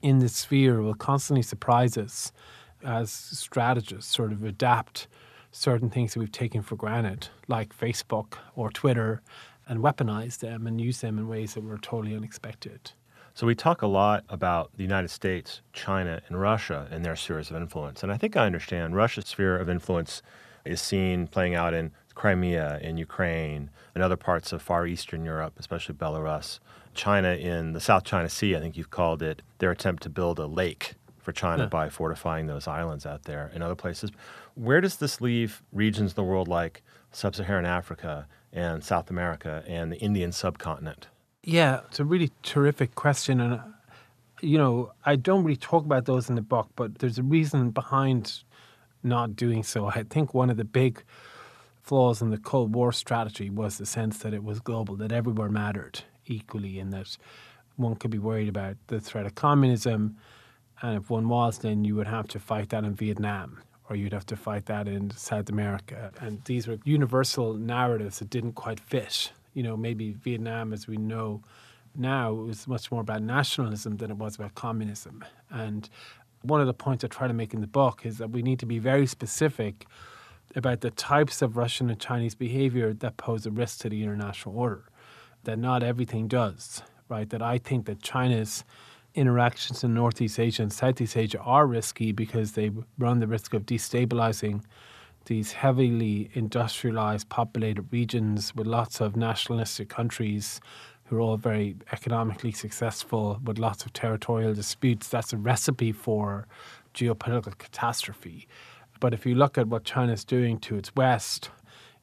in 0.05 0.19
this 0.19 0.37
sphere 0.37 0.83
will 0.83 0.95
constantly 0.95 1.43
surprise 1.43 1.97
us 1.97 2.31
as 2.85 3.11
strategists, 3.11 4.15
sort 4.15 4.33
of 4.33 4.45
adapt 4.45 5.09
certain 5.51 5.89
things 5.89 6.13
that 6.13 6.21
we've 6.21 6.31
taken 6.31 6.61
for 6.61 6.77
granted, 6.77 7.29
like 7.49 7.75
Facebook 7.75 8.35
or 8.55 8.71
Twitter, 8.71 9.23
and 9.67 9.81
weaponize 9.81 10.39
them 10.39 10.67
and 10.67 10.81
use 10.81 11.01
them 11.01 11.19
in 11.19 11.29
ways 11.29 11.55
that 11.55 11.65
were 11.65 11.79
totally 11.79 12.15
unexpected. 12.15 12.93
So 13.37 13.47
we 13.47 13.57
talk 13.57 13.83
a 13.83 13.89
lot 13.89 14.25
about 14.29 14.71
the 14.77 14.85
United 14.85 15.09
States, 15.09 15.61
China, 15.73 16.23
and 16.29 16.41
Russia 16.41 16.87
and 16.91 17.05
their 17.05 17.17
spheres 17.17 17.51
of 17.51 17.57
influence. 17.57 18.03
And 18.03 18.13
I 18.13 18.17
think 18.17 18.37
I 18.37 18.47
understand 18.47 18.95
Russia's 18.95 19.27
sphere 19.27 19.57
of 19.59 19.69
influence 19.69 20.23
is 20.65 20.81
seen 20.81 21.27
playing 21.27 21.55
out 21.55 21.75
in 21.75 21.91
Crimea, 22.15 22.79
in 22.81 22.97
Ukraine, 22.97 23.71
and 23.95 24.05
other 24.05 24.17
parts 24.17 24.53
of 24.53 24.63
Far 24.63 24.87
Eastern 24.87 25.25
Europe, 25.25 25.55
especially 25.59 25.97
Belarus. 25.97 26.61
China 26.95 27.31
in 27.31 27.73
the 27.73 27.81
South 27.81 28.05
China 28.05 28.29
Sea, 28.29 28.55
I 28.55 28.61
think 28.61 28.77
you've 28.77 28.91
called 28.91 29.21
it, 29.21 29.43
their 29.59 29.73
attempt 29.73 30.05
to 30.05 30.09
build 30.09 30.39
a 30.39 30.47
lake 30.47 30.95
for 31.19 31.33
China 31.33 31.65
yeah. 31.65 31.69
by 31.69 31.89
fortifying 31.89 32.47
those 32.47 32.69
islands 32.69 33.05
out 33.05 33.25
there 33.25 33.51
and 33.53 33.65
other 33.65 33.75
places. 33.75 34.13
Where 34.55 34.81
does 34.81 34.99
this 34.99 35.21
leave 35.21 35.63
regions 35.73 36.13
of 36.13 36.15
the 36.15 36.23
world 36.23 36.47
like 36.47 36.83
Sub 37.11 37.35
Saharan 37.35 37.67
Africa 37.67 38.29
and 38.55 38.83
South 38.83 39.11
America 39.11 39.65
and 39.67 39.93
the 39.93 39.99
Indian 39.99 40.33
subcontinent? 40.33 41.09
Yeah, 41.43 41.81
it's 41.89 42.01
a 42.01 42.05
really 42.05 42.31
terrific 42.43 42.95
question. 42.95 43.41
And, 43.41 43.55
uh, 43.55 43.63
you 44.41 44.57
know, 44.57 44.93
I 45.05 45.17
don't 45.17 45.45
really 45.45 45.57
talk 45.57 45.85
about 45.85 46.07
those 46.07 46.31
in 46.31 46.37
the 46.37 46.43
book, 46.43 46.69
but 46.77 47.01
there's 47.01 47.19
a 47.19 47.23
reason 47.23 47.71
behind 47.71 48.43
not 49.03 49.37
doing 49.37 49.63
so. 49.63 49.87
I 49.87 50.05
think 50.05 50.33
one 50.33 50.49
of 50.49 50.57
the 50.57 50.65
big 50.65 51.03
flaws 51.83 52.23
in 52.23 52.31
the 52.31 52.39
Cold 52.39 52.75
War 52.75 52.93
strategy 52.93 53.51
was 53.51 53.77
the 53.77 53.85
sense 53.85 54.19
that 54.19 54.33
it 54.33 54.43
was 54.43 54.61
global, 54.61 54.97
that 54.97 55.13
everywhere 55.13 55.51
mattered 55.51 56.01
equally, 56.27 56.79
and 56.79 56.93
that 56.93 57.15
one 57.77 57.97
could 57.97 58.11
be 58.11 58.19
worried 58.19 58.49
about 58.49 58.77
the 58.87 59.01
threat 59.01 59.27
of 59.27 59.35
communism. 59.35 60.17
And 60.81 60.97
if 60.97 61.11
one 61.11 61.29
was, 61.29 61.59
then 61.59 61.85
you 61.85 61.97
would 61.97 62.07
have 62.07 62.29
to 62.29 62.39
fight 62.39 62.71
that 62.71 62.85
in 62.85 62.95
Vietnam 62.95 63.59
or 63.89 63.97
you'd 63.97 64.13
have 64.13 64.27
to 64.27 64.37
fight 64.37 64.67
that 64.67 64.89
in 64.89 65.11
South 65.11 65.49
America. 65.49 66.11
And 66.21 66.43
these 66.45 66.67
were 66.67 66.79
universal 66.85 67.55
narratives 67.55 68.19
that 68.19 68.31
didn't 68.31 68.53
quite 68.53 68.81
fit. 68.81 69.33
You 69.53 69.63
know, 69.63 69.77
maybe 69.77 70.13
Vietnam, 70.13 70.73
as 70.73 70.87
we 70.87 70.97
know 70.97 71.43
now, 71.95 72.33
was 72.33 72.67
much 72.67 72.91
more 72.91 73.03
about 73.03 73.23
nationalism 73.23 73.99
than 73.99 74.11
it 74.11 74.17
was 74.17 74.37
about 74.37 74.55
communism. 74.55 75.25
And 75.51 75.89
one 76.43 76.61
of 76.61 76.67
the 76.67 76.75
points 76.75 77.05
I 77.05 77.09
try 77.09 77.29
to 77.29 77.35
make 77.35 77.55
in 77.55 77.61
the 77.61 77.67
book 77.67 78.05
is 78.05 78.19
that 78.19 78.31
we 78.31 78.43
need 78.43 78.59
to 78.61 78.67
be 78.67 78.79
very 78.79 79.07
specific 79.07 79.87
about 80.57 80.81
the 80.81 80.91
types 80.91 81.43
of 81.43 81.57
Russian 81.57 81.91
and 81.91 81.99
Chinese 81.99 82.35
behavior 82.35 82.93
that 82.93 83.17
pose 83.17 83.47
a 83.47 83.51
risk 83.51 83.81
to 83.81 83.89
the 83.89 84.03
international 84.03 84.59
order. 84.59 84.85
That 85.45 85.59
not 85.59 85.83
everything 85.83 86.27
does, 86.27 86.83
right? 87.09 87.29
That 87.29 87.43
I 87.43 87.59
think 87.59 87.87
that 87.87 88.03
China's 88.03 88.65
interactions 89.15 89.85
in 89.85 89.95
Northeast 89.95 90.39
Asia 90.39 90.63
and 90.63 90.73
Southeast 90.73 91.17
Asia 91.17 91.39
are 91.41 91.67
risky 91.67 92.13
because 92.13 92.53
they 92.53 92.71
run 92.99 93.21
the 93.21 93.27
risk 93.27 93.55
of 93.55 93.65
destabilizing 93.65 94.63
these 95.27 95.53
heavily 95.53 96.31
industrialized, 96.35 97.29
populated 97.29 97.87
regions 97.91 98.55
with 98.55 98.67
lots 98.67 99.01
of 99.01 99.17
nationalistic 99.17 99.89
countries 99.89 100.61
who 101.05 101.17
are 101.17 101.21
all 101.21 101.37
very 101.37 101.77
economically 101.93 102.53
successful 102.53 103.41
with 103.45 103.59
lots 103.59 103.85
of 103.85 103.93
territorial 103.93 104.55
disputes. 104.55 105.09
That's 105.09 105.33
a 105.33 105.37
recipe 105.37 105.93
for 105.93 106.47
geopolitical 106.95 107.57
catastrophe. 107.57 108.49
But 109.01 109.15
if 109.15 109.27
you 109.27 109.35
look 109.35 109.59
at 109.59 109.69
what 109.69 109.85
China's 109.85 110.25
doing 110.25 110.59
to 110.61 110.77
its 110.77 110.95
west 110.95 111.51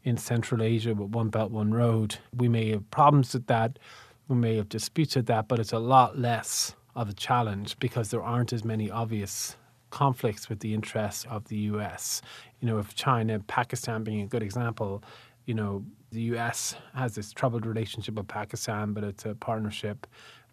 in 0.04 0.18
Central 0.18 0.62
Asia 0.62 0.94
with 0.94 1.10
One 1.10 1.30
Belt, 1.30 1.52
One 1.52 1.72
Road, 1.72 2.18
we 2.36 2.48
may 2.48 2.70
have 2.70 2.90
problems 2.92 3.34
with 3.34 3.48
that, 3.48 3.78
we 4.28 4.36
may 4.36 4.56
have 4.58 4.70
disputes 4.70 5.16
with 5.16 5.26
that, 5.28 5.48
but 5.48 5.60
it's 5.60 5.74
a 5.74 5.80
lot 5.80 6.18
less 6.18 6.76
of 6.96 7.10
a 7.10 7.14
challenge 7.14 7.78
because 7.80 8.10
there 8.10 8.24
aren't 8.24 8.54
as 8.54 8.64
many 8.64 8.90
obvious 8.92 9.56
conflicts 9.90 10.50
with 10.50 10.60
the 10.60 10.74
interests 10.74 11.26
of 11.30 11.48
the 11.50 11.58
US. 11.58 12.22
You 12.60 12.68
know, 12.68 12.80
if 12.80 12.96
China, 12.96 13.40
Pakistan 13.40 14.04
being 14.04 14.22
a 14.22 14.28
good 14.28 14.44
example, 14.44 15.04
you 15.46 15.54
know, 15.54 15.86
the 16.12 16.22
US 16.36 16.76
has 16.96 17.16
this 17.16 17.32
troubled 17.32 17.66
relationship 17.66 18.16
with 18.16 18.28
Pakistan, 18.28 18.94
but 18.94 19.04
it's 19.04 19.26
a 19.26 19.36
partnership. 19.36 20.08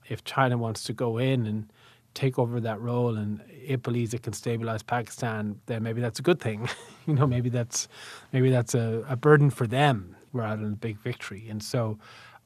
If 0.09 0.25
China 0.25 0.59
wants 0.59 0.85
to 0.85 0.93
go 0.93 1.19
in 1.19 1.47
and 1.47 1.73
take 2.15 2.39
over 2.39 2.61
that 2.61 2.81
role 2.81 3.17
and 3.17 3.41
it 3.49 3.83
believes 3.83 4.15
it 4.15 4.23
can 4.23 4.33
stabilize 4.33 4.83
Pakistan, 4.83 5.61
then 5.67 5.83
maybe 5.83 6.01
that's 6.01 6.19
a 6.19 6.23
good 6.23 6.41
thing. 6.41 6.69
you 7.07 7.15
know, 7.15 7.27
maybe 7.27 7.49
that's 7.49 7.89
maybe 8.33 8.51
that's 8.51 8.75
a, 8.75 9.05
a 9.09 9.17
burden 9.17 9.51
for 9.51 9.67
them 9.67 10.17
rather 10.33 10.63
than 10.63 10.73
a 10.73 10.77
big 10.77 10.99
victory. 10.99 11.47
And 11.49 11.63
so 11.63 11.99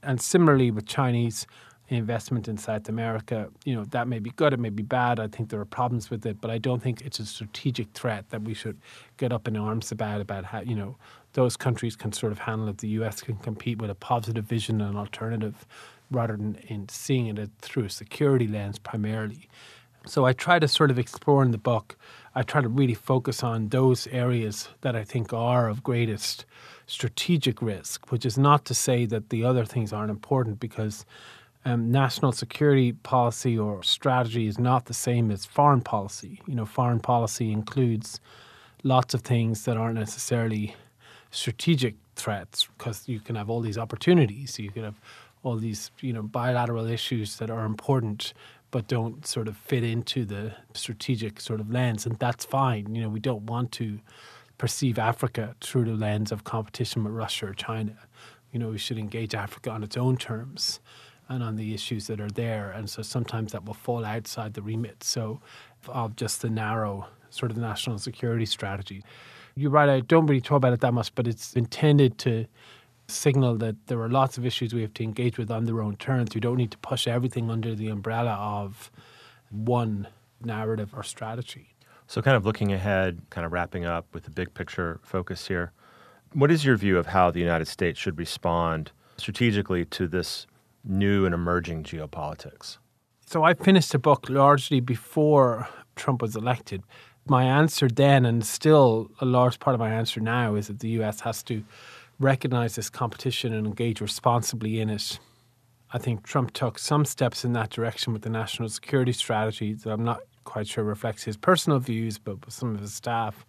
and 0.03 0.20
similarly 0.20 0.70
with 0.70 0.86
Chinese 0.86 1.47
investment 1.97 2.49
in 2.49 2.57
South 2.57 2.88
America, 2.88 3.49
you 3.64 3.74
know, 3.74 3.84
that 3.86 4.09
may 4.09 4.18
be 4.18 4.30
good, 4.30 4.53
it 4.53 4.59
may 4.59 4.70
be 4.70 4.82
bad. 4.82 5.20
I 5.20 5.26
think 5.26 5.51
there 5.51 5.61
are 5.61 5.64
problems 5.64 6.11
with 6.11 6.24
it, 6.26 6.40
but 6.40 6.51
I 6.51 6.59
don't 6.59 6.82
think 6.82 7.01
it's 7.03 7.18
a 7.18 7.26
strategic 7.26 7.90
threat 7.93 8.30
that 8.30 8.43
we 8.43 8.55
should 8.55 8.78
get 9.16 9.32
up 9.32 9.49
in 9.49 9.57
arms 9.57 9.93
about, 9.93 10.20
about 10.20 10.45
how, 10.45 10.61
you 10.61 10.74
know, 10.74 10.97
those 11.34 11.57
countries 11.57 11.97
can 11.97 12.12
sort 12.12 12.32
of 12.32 12.40
handle 12.40 12.68
it. 12.68 12.78
The 12.78 12.88
US 12.88 13.22
can 13.22 13.36
compete 13.36 13.80
with 13.80 13.90
a 13.90 13.95
positive 13.95 14.45
vision 14.45 14.80
and 14.80 14.97
alternative 14.97 15.66
rather 16.11 16.36
than 16.36 16.57
in 16.68 16.88
seeing 16.88 17.36
it 17.36 17.51
through 17.61 17.84
a 17.84 17.90
security 17.90 18.47
lens 18.47 18.78
primarily. 18.78 19.49
So 20.07 20.24
I 20.26 20.32
try 20.32 20.59
to 20.59 20.66
sort 20.66 20.90
of 20.90 20.99
explore 20.99 21.43
in 21.45 21.53
the 21.53 21.59
book, 21.59 21.97
I 22.34 22.43
try 22.43 22.61
to 22.61 22.68
really 22.68 22.95
focus 22.95 23.43
on 23.43 23.68
those 23.68 24.07
areas 24.09 24.68
that 24.80 24.97
I 24.97 25.05
think 25.05 25.32
are 25.32 25.68
of 25.68 25.82
greatest 25.82 26.45
strategic 26.86 27.62
risk, 27.62 28.11
which 28.11 28.26
is 28.26 28.36
not 28.36 28.64
to 28.66 28.74
say 28.74 29.07
that 29.07 29.30
the 29.30 29.45
other 29.45 29.64
things 29.64 29.93
aren't 29.93 30.11
important 30.11 30.59
because 30.59 31.07
um, 31.64 31.90
national 31.90 32.32
security 32.32 32.92
policy 32.92 33.56
or 33.56 33.82
strategy 33.82 34.46
is 34.46 34.58
not 34.58 34.86
the 34.86 34.94
same 34.94 35.30
as 35.30 35.44
foreign 35.44 35.80
policy. 35.80 36.40
You 36.46 36.54
know, 36.54 36.66
foreign 36.66 37.00
policy 37.00 37.52
includes 37.52 38.20
lots 38.82 39.14
of 39.14 39.22
things 39.22 39.64
that 39.64 39.76
aren't 39.76 39.98
necessarily 39.98 40.74
strategic 41.30 41.94
threats 42.16 42.68
because 42.76 43.08
you 43.08 43.20
can 43.20 43.36
have 43.36 43.48
all 43.48 43.60
these 43.60 43.78
opportunities. 43.78 44.58
You 44.58 44.70
can 44.70 44.84
have 44.84 45.00
all 45.44 45.56
these, 45.56 45.90
you 46.00 46.12
know, 46.12 46.22
bilateral 46.22 46.86
issues 46.86 47.36
that 47.36 47.50
are 47.50 47.64
important 47.64 48.32
but 48.72 48.88
don't 48.88 49.26
sort 49.26 49.48
of 49.48 49.56
fit 49.56 49.84
into 49.84 50.24
the 50.24 50.54
strategic 50.72 51.38
sort 51.40 51.60
of 51.60 51.70
lens, 51.70 52.06
and 52.06 52.18
that's 52.18 52.44
fine. 52.44 52.94
You 52.94 53.02
know, 53.02 53.08
we 53.10 53.20
don't 53.20 53.42
want 53.42 53.70
to 53.72 54.00
perceive 54.56 54.98
Africa 54.98 55.54
through 55.60 55.84
the 55.84 55.92
lens 55.92 56.32
of 56.32 56.44
competition 56.44 57.04
with 57.04 57.12
Russia 57.12 57.48
or 57.48 57.54
China. 57.54 57.94
You 58.50 58.58
know, 58.58 58.70
we 58.70 58.78
should 58.78 58.98
engage 58.98 59.34
Africa 59.34 59.70
on 59.70 59.82
its 59.82 59.96
own 59.96 60.16
terms 60.16 60.80
and 61.33 61.43
on 61.43 61.57
the 61.57 61.74
issues 61.74 62.07
that 62.07 62.20
are 62.20 62.30
there. 62.30 62.70
And 62.70 62.89
so 62.89 63.03
sometimes 63.03 63.53
that 63.53 63.64
will 63.64 63.74
fall 63.74 64.05
outside 64.05 64.55
the 64.55 64.62
remit. 64.62 65.03
So 65.03 65.41
of 65.89 66.16
just 66.16 66.43
the 66.43 66.51
narrow 66.51 67.07
sort 67.30 67.51
of 67.51 67.57
national 67.57 67.99
security 67.99 68.47
strategy. 68.47 69.03
You're 69.55 69.70
right, 69.70 69.89
I 69.89 70.01
don't 70.01 70.26
really 70.26 70.41
talk 70.41 70.57
about 70.57 70.72
it 70.72 70.80
that 70.80 70.95
much, 70.95 71.14
but 71.14 71.26
it's 71.26 71.55
intended 71.55 72.18
to 72.18 72.47
signal 73.09 73.57
that 73.57 73.76
there 73.87 74.01
are 74.01 74.09
lots 74.09 74.39
of 74.39 74.47
issues 74.47 74.72
we 74.72 74.83
have 74.83 74.95
to 74.95 75.03
engage 75.03 75.39
with 75.39 75.51
on 75.51 75.64
their 75.64 75.83
own 75.83 75.97
terms. 75.97 76.35
We 76.35 76.41
don't 76.41 76.57
need 76.57 76.70
to 76.70 76.78
push 76.78 77.07
everything 77.07 77.51
under 77.51 77.74
the 77.74 77.89
umbrella 77.89 78.33
of 78.33 78.91
one 79.51 80.09
narrative 80.43 80.95
or 80.95 81.03
strategy. 81.03 81.74
So, 82.07 82.22
kind 82.22 82.37
of 82.37 82.45
looking 82.45 82.72
ahead, 82.72 83.20
kind 83.30 83.45
of 83.45 83.53
wrapping 83.53 83.85
up 83.85 84.07
with 84.12 84.24
the 84.24 84.30
big 84.30 84.53
picture 84.55 85.01
focus 85.03 85.49
here, 85.49 85.72
what 86.33 86.51
is 86.51 86.64
your 86.64 86.76
view 86.76 86.99
of 86.99 87.07
how 87.07 87.30
the 87.30 87.41
United 87.41 87.66
States 87.66 87.99
should 87.99 88.18
respond 88.18 88.93
strategically 89.16 89.85
to 89.87 90.09
this 90.09 90.47
new 90.85 91.24
and 91.24 91.35
emerging 91.35 91.85
geopolitics? 91.85 92.78
So 93.26 93.43
I 93.43 93.55
finished 93.55 93.93
the 93.93 93.99
book 93.99 94.28
largely 94.28 94.80
before 94.80 95.68
Trump 95.97 96.22
was 96.22 96.37
elected. 96.37 96.83
My 97.26 97.45
answer 97.45 97.89
then, 97.89 98.26
and 98.26 98.45
still 98.45 99.11
a 99.20 99.24
large 99.24 99.59
part 99.61 99.74
of 99.74 99.80
my 99.80 99.91
answer 99.91 100.20
now, 100.20 100.55
is 100.55 100.66
that 100.66 100.80
the 100.80 100.91
US 101.01 101.20
has 101.20 101.43
to 101.45 101.64
recognize 102.18 102.74
this 102.74 102.91
competition 102.91 103.53
and 103.53 103.66
engage 103.66 104.01
responsibly 104.01 104.80
in 104.80 104.91
it. 104.91 105.18
I 105.93 105.99
think 105.99 106.24
Trump 106.24 106.53
took 106.53 106.78
some 106.78 107.05
steps 107.05 107.45
in 107.45 107.53
that 107.53 107.70
direction 107.70 108.12
with 108.12 108.22
the 108.22 108.30
national 108.30 108.68
security 108.68 109.12
strategy 109.12 109.74
that 109.74 109.91
I'm 109.91 110.05
not 110.05 110.20
quite 110.45 110.66
sure 110.66 110.85
reflects 110.85 111.22
his 111.22 111.37
personal 111.37 111.78
views, 111.78 112.18
but 112.18 112.45
with 112.45 112.55
some 112.55 112.74
of 112.74 112.80
his 112.80 112.95
staff. 112.95 113.45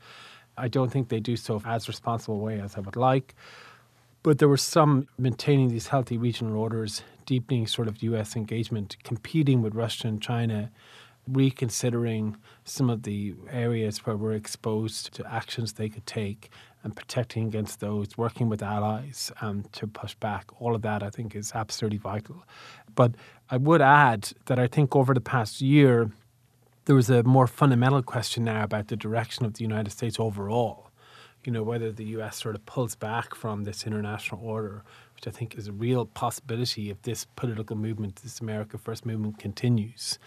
I 0.57 0.67
don't 0.67 0.91
think 0.91 1.09
they 1.09 1.19
do 1.19 1.35
so 1.35 1.61
as 1.65 1.87
responsible 1.87 2.35
a 2.35 2.39
way 2.39 2.59
as 2.59 2.75
I 2.75 2.81
would 2.81 2.95
like. 2.95 3.33
But 4.23 4.39
there 4.39 4.47
was 4.47 4.61
some 4.61 5.07
maintaining 5.17 5.67
these 5.67 5.87
healthy 5.87 6.17
regional 6.17 6.55
orders, 6.55 7.03
deepening 7.25 7.67
sort 7.67 7.89
of 7.89 8.01
US 8.01 8.37
engagement, 8.37 8.95
competing 9.03 9.61
with 9.61 9.75
Russia 9.75 10.07
and 10.07 10.21
China, 10.21 10.71
reconsidering 11.27 12.37
some 12.63 12.89
of 12.89 13.03
the 13.03 13.35
areas 13.51 14.05
where 14.05 14.15
we're 14.15 14.31
exposed 14.31 15.13
to 15.15 15.25
actions 15.25 15.73
they 15.73 15.89
could 15.89 16.05
take 16.05 16.49
and 16.83 16.95
protecting 16.95 17.47
against 17.47 17.81
those, 17.81 18.17
working 18.17 18.47
with 18.47 18.63
allies 18.63 19.29
um, 19.41 19.65
to 19.73 19.87
push 19.87 20.15
back. 20.15 20.45
All 20.61 20.73
of 20.73 20.81
that, 20.83 21.03
I 21.03 21.09
think, 21.09 21.35
is 21.35 21.51
absolutely 21.53 21.97
vital. 21.97 22.45
But 22.95 23.15
I 23.49 23.57
would 23.57 23.81
add 23.81 24.31
that 24.45 24.57
I 24.57 24.67
think 24.67 24.95
over 24.95 25.13
the 25.13 25.21
past 25.21 25.61
year, 25.61 26.11
there 26.85 26.95
was 26.95 27.09
a 27.09 27.23
more 27.23 27.47
fundamental 27.47 28.01
question 28.01 28.45
now 28.45 28.63
about 28.63 28.87
the 28.87 28.97
direction 28.97 29.45
of 29.45 29.55
the 29.55 29.63
United 29.63 29.91
States 29.91 30.17
overall 30.17 30.91
you 31.45 31.51
know, 31.51 31.63
whether 31.63 31.91
the 31.91 32.05
US 32.17 32.37
sort 32.37 32.55
of 32.55 32.65
pulls 32.65 32.95
back 32.95 33.35
from 33.35 33.63
this 33.63 33.85
international 33.85 34.41
order, 34.43 34.83
which 35.15 35.27
I 35.27 35.31
think 35.31 35.55
is 35.57 35.67
a 35.67 35.71
real 35.71 36.05
possibility 36.05 36.89
if 36.89 37.01
this 37.01 37.25
political 37.35 37.75
movement, 37.75 38.17
this 38.17 38.39
America 38.39 38.77
First 38.77 39.05
movement 39.05 39.39
continues. 39.39 40.19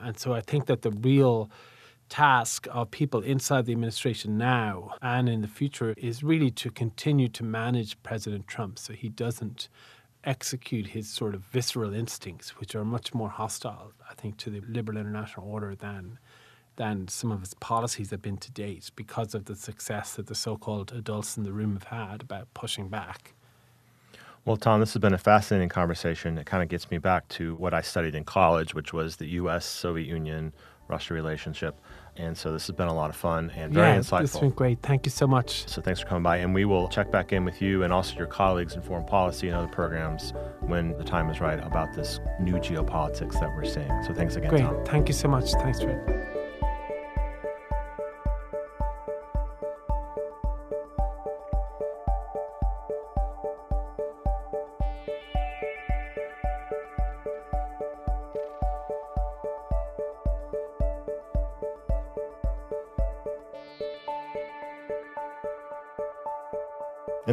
And 0.00 0.18
so 0.18 0.34
I 0.34 0.40
think 0.40 0.66
that 0.66 0.82
the 0.82 0.90
real 0.90 1.50
task 2.08 2.68
of 2.70 2.90
people 2.90 3.20
inside 3.22 3.66
the 3.66 3.72
administration 3.72 4.38
now 4.38 4.92
and 5.02 5.28
in 5.28 5.40
the 5.40 5.48
future 5.48 5.94
is 5.96 6.22
really 6.22 6.50
to 6.52 6.70
continue 6.70 7.28
to 7.28 7.42
manage 7.42 8.00
President 8.02 8.46
Trump 8.46 8.78
so 8.78 8.92
he 8.92 9.08
doesn't 9.08 9.68
execute 10.24 10.88
his 10.88 11.08
sort 11.08 11.34
of 11.34 11.42
visceral 11.42 11.94
instincts, 11.94 12.58
which 12.58 12.74
are 12.74 12.84
much 12.84 13.14
more 13.14 13.28
hostile, 13.28 13.92
I 14.10 14.14
think, 14.14 14.36
to 14.38 14.50
the 14.50 14.60
liberal 14.68 14.98
international 14.98 15.48
order 15.48 15.74
than 15.74 16.18
than 16.76 17.08
some 17.08 17.32
of 17.32 17.42
its 17.42 17.54
policies 17.54 18.10
have 18.10 18.22
been 18.22 18.36
to 18.38 18.50
date 18.52 18.90
because 18.96 19.34
of 19.34 19.46
the 19.46 19.56
success 19.56 20.14
that 20.14 20.26
the 20.26 20.34
so 20.34 20.56
called 20.56 20.92
adults 20.92 21.36
in 21.36 21.42
the 21.42 21.52
room 21.52 21.72
have 21.74 21.84
had 21.84 22.22
about 22.22 22.52
pushing 22.54 22.88
back. 22.88 23.34
Well, 24.44 24.56
Tom, 24.56 24.78
this 24.78 24.92
has 24.92 25.00
been 25.00 25.14
a 25.14 25.18
fascinating 25.18 25.68
conversation. 25.68 26.38
It 26.38 26.46
kind 26.46 26.62
of 26.62 26.68
gets 26.68 26.88
me 26.90 26.98
back 26.98 27.26
to 27.30 27.56
what 27.56 27.74
I 27.74 27.80
studied 27.80 28.14
in 28.14 28.22
college, 28.22 28.74
which 28.74 28.92
was 28.92 29.16
the 29.16 29.26
U.S. 29.26 29.64
Soviet 29.64 30.06
Union 30.06 30.52
Russia 30.88 31.14
relationship. 31.14 31.80
And 32.16 32.36
so 32.36 32.52
this 32.52 32.66
has 32.68 32.76
been 32.76 32.88
a 32.88 32.94
lot 32.94 33.10
of 33.10 33.16
fun 33.16 33.50
and 33.56 33.74
very 33.74 33.88
yeah, 33.88 33.98
insightful. 33.98 34.22
It's 34.22 34.38
been 34.38 34.50
great. 34.50 34.80
Thank 34.82 35.04
you 35.04 35.10
so 35.10 35.26
much. 35.26 35.68
So 35.68 35.82
thanks 35.82 36.00
for 36.00 36.06
coming 36.06 36.22
by. 36.22 36.38
And 36.38 36.54
we 36.54 36.64
will 36.64 36.88
check 36.88 37.10
back 37.10 37.32
in 37.32 37.44
with 37.44 37.60
you 37.60 37.82
and 37.82 37.92
also 37.92 38.16
your 38.16 38.26
colleagues 38.26 38.74
in 38.74 38.82
foreign 38.82 39.04
policy 39.04 39.48
and 39.48 39.56
other 39.56 39.68
programs 39.68 40.32
when 40.60 40.96
the 40.96 41.04
time 41.04 41.28
is 41.28 41.40
right 41.40 41.62
about 41.62 41.94
this 41.94 42.20
new 42.40 42.54
geopolitics 42.54 43.38
that 43.40 43.54
we're 43.54 43.64
seeing. 43.64 43.90
So 44.04 44.14
thanks 44.14 44.36
again, 44.36 44.50
great. 44.50 44.62
Tom. 44.62 44.84
Thank 44.84 45.08
you 45.08 45.14
so 45.14 45.28
much. 45.28 45.50
Thanks, 45.52 45.82
Fred. 45.82 46.35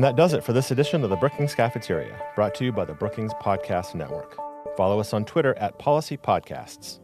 And 0.04 0.10
that 0.10 0.22
does 0.22 0.34
it 0.34 0.43
for 0.43 0.51
this 0.51 0.70
edition 0.70 1.06
of 1.06 1.10
the 1.10 1.16
Brookings 1.16 1.56
Cafeteria, 1.56 2.14
brought 2.36 2.54
to 2.56 2.66
you 2.66 2.74
by 2.74 2.84
the 2.84 2.93
Brookings 2.93 3.32
Podcast 3.36 3.95
Network. 3.95 4.38
Follow 4.76 4.99
us 4.99 5.14
on 5.14 5.24
Twitter 5.24 5.58
at 5.58 5.80
Policy 5.80 6.18
Podcasts. 6.18 6.99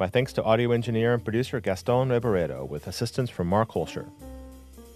My 0.00 0.08
thanks 0.08 0.32
to 0.32 0.42
audio 0.42 0.72
engineer 0.72 1.14
and 1.14 1.22
producer 1.22 1.60
Gaston 1.60 2.08
Reboredo 2.08 2.68
with 2.68 2.88
assistance 2.88 3.30
from 3.30 3.46
Mark 3.46 3.70
Holscher. 3.70 4.10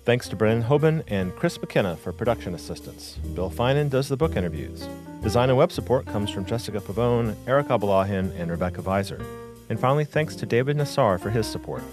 Thanks 0.05 0.29
to 0.31 0.35
Brennan 0.35 0.65
Hoban 0.65 1.05
and 1.07 1.37
Chris 1.37 1.57
McKenna 1.61 1.95
for 1.95 2.13
production 2.13 2.53
assistance. 2.53 3.17
Bill 3.37 3.49
Finan 3.49 3.91
does 3.91 4.09
the 4.09 4.17
book 4.17 4.35
interviews. 4.35 4.89
Design 5.23 5.49
and 5.49 5.57
web 5.57 5.71
support 5.71 6.05
comes 6.05 6.31
from 6.31 6.47
Jessica 6.47 6.81
Pavone, 6.81 7.37
Eric 7.47 7.69
Abalahin, 7.69 8.37
and 8.37 8.51
Rebecca 8.51 8.83
Viser. 8.83 9.25
And 9.71 9.79
finally, 9.79 10.05
thanks 10.05 10.35
to 10.35 10.47
David 10.47 10.79
Nassar 10.79 11.21
for 11.21 11.31
his 11.31 11.47
support. 11.47 11.85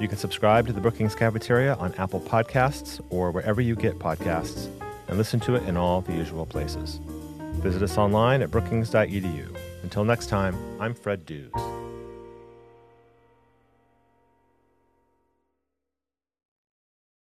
You 0.00 0.06
can 0.06 0.16
subscribe 0.16 0.66
to 0.68 0.72
the 0.72 0.80
Brookings 0.80 1.14
Cafeteria 1.14 1.74
on 1.74 1.92
Apple 1.94 2.20
Podcasts 2.20 3.04
or 3.10 3.32
wherever 3.32 3.60
you 3.60 3.74
get 3.74 3.98
podcasts 3.98 4.68
and 5.08 5.18
listen 5.18 5.40
to 5.40 5.56
it 5.56 5.64
in 5.64 5.76
all 5.76 6.02
the 6.02 6.12
usual 6.12 6.46
places. 6.46 7.00
Visit 7.54 7.82
us 7.82 7.98
online 7.98 8.42
at 8.42 8.50
brookings.edu. 8.50 9.56
Until 9.82 10.04
next 10.04 10.28
time, 10.28 10.56
I'm 10.80 10.94
Fred 10.94 11.26
Dews. 11.26 11.52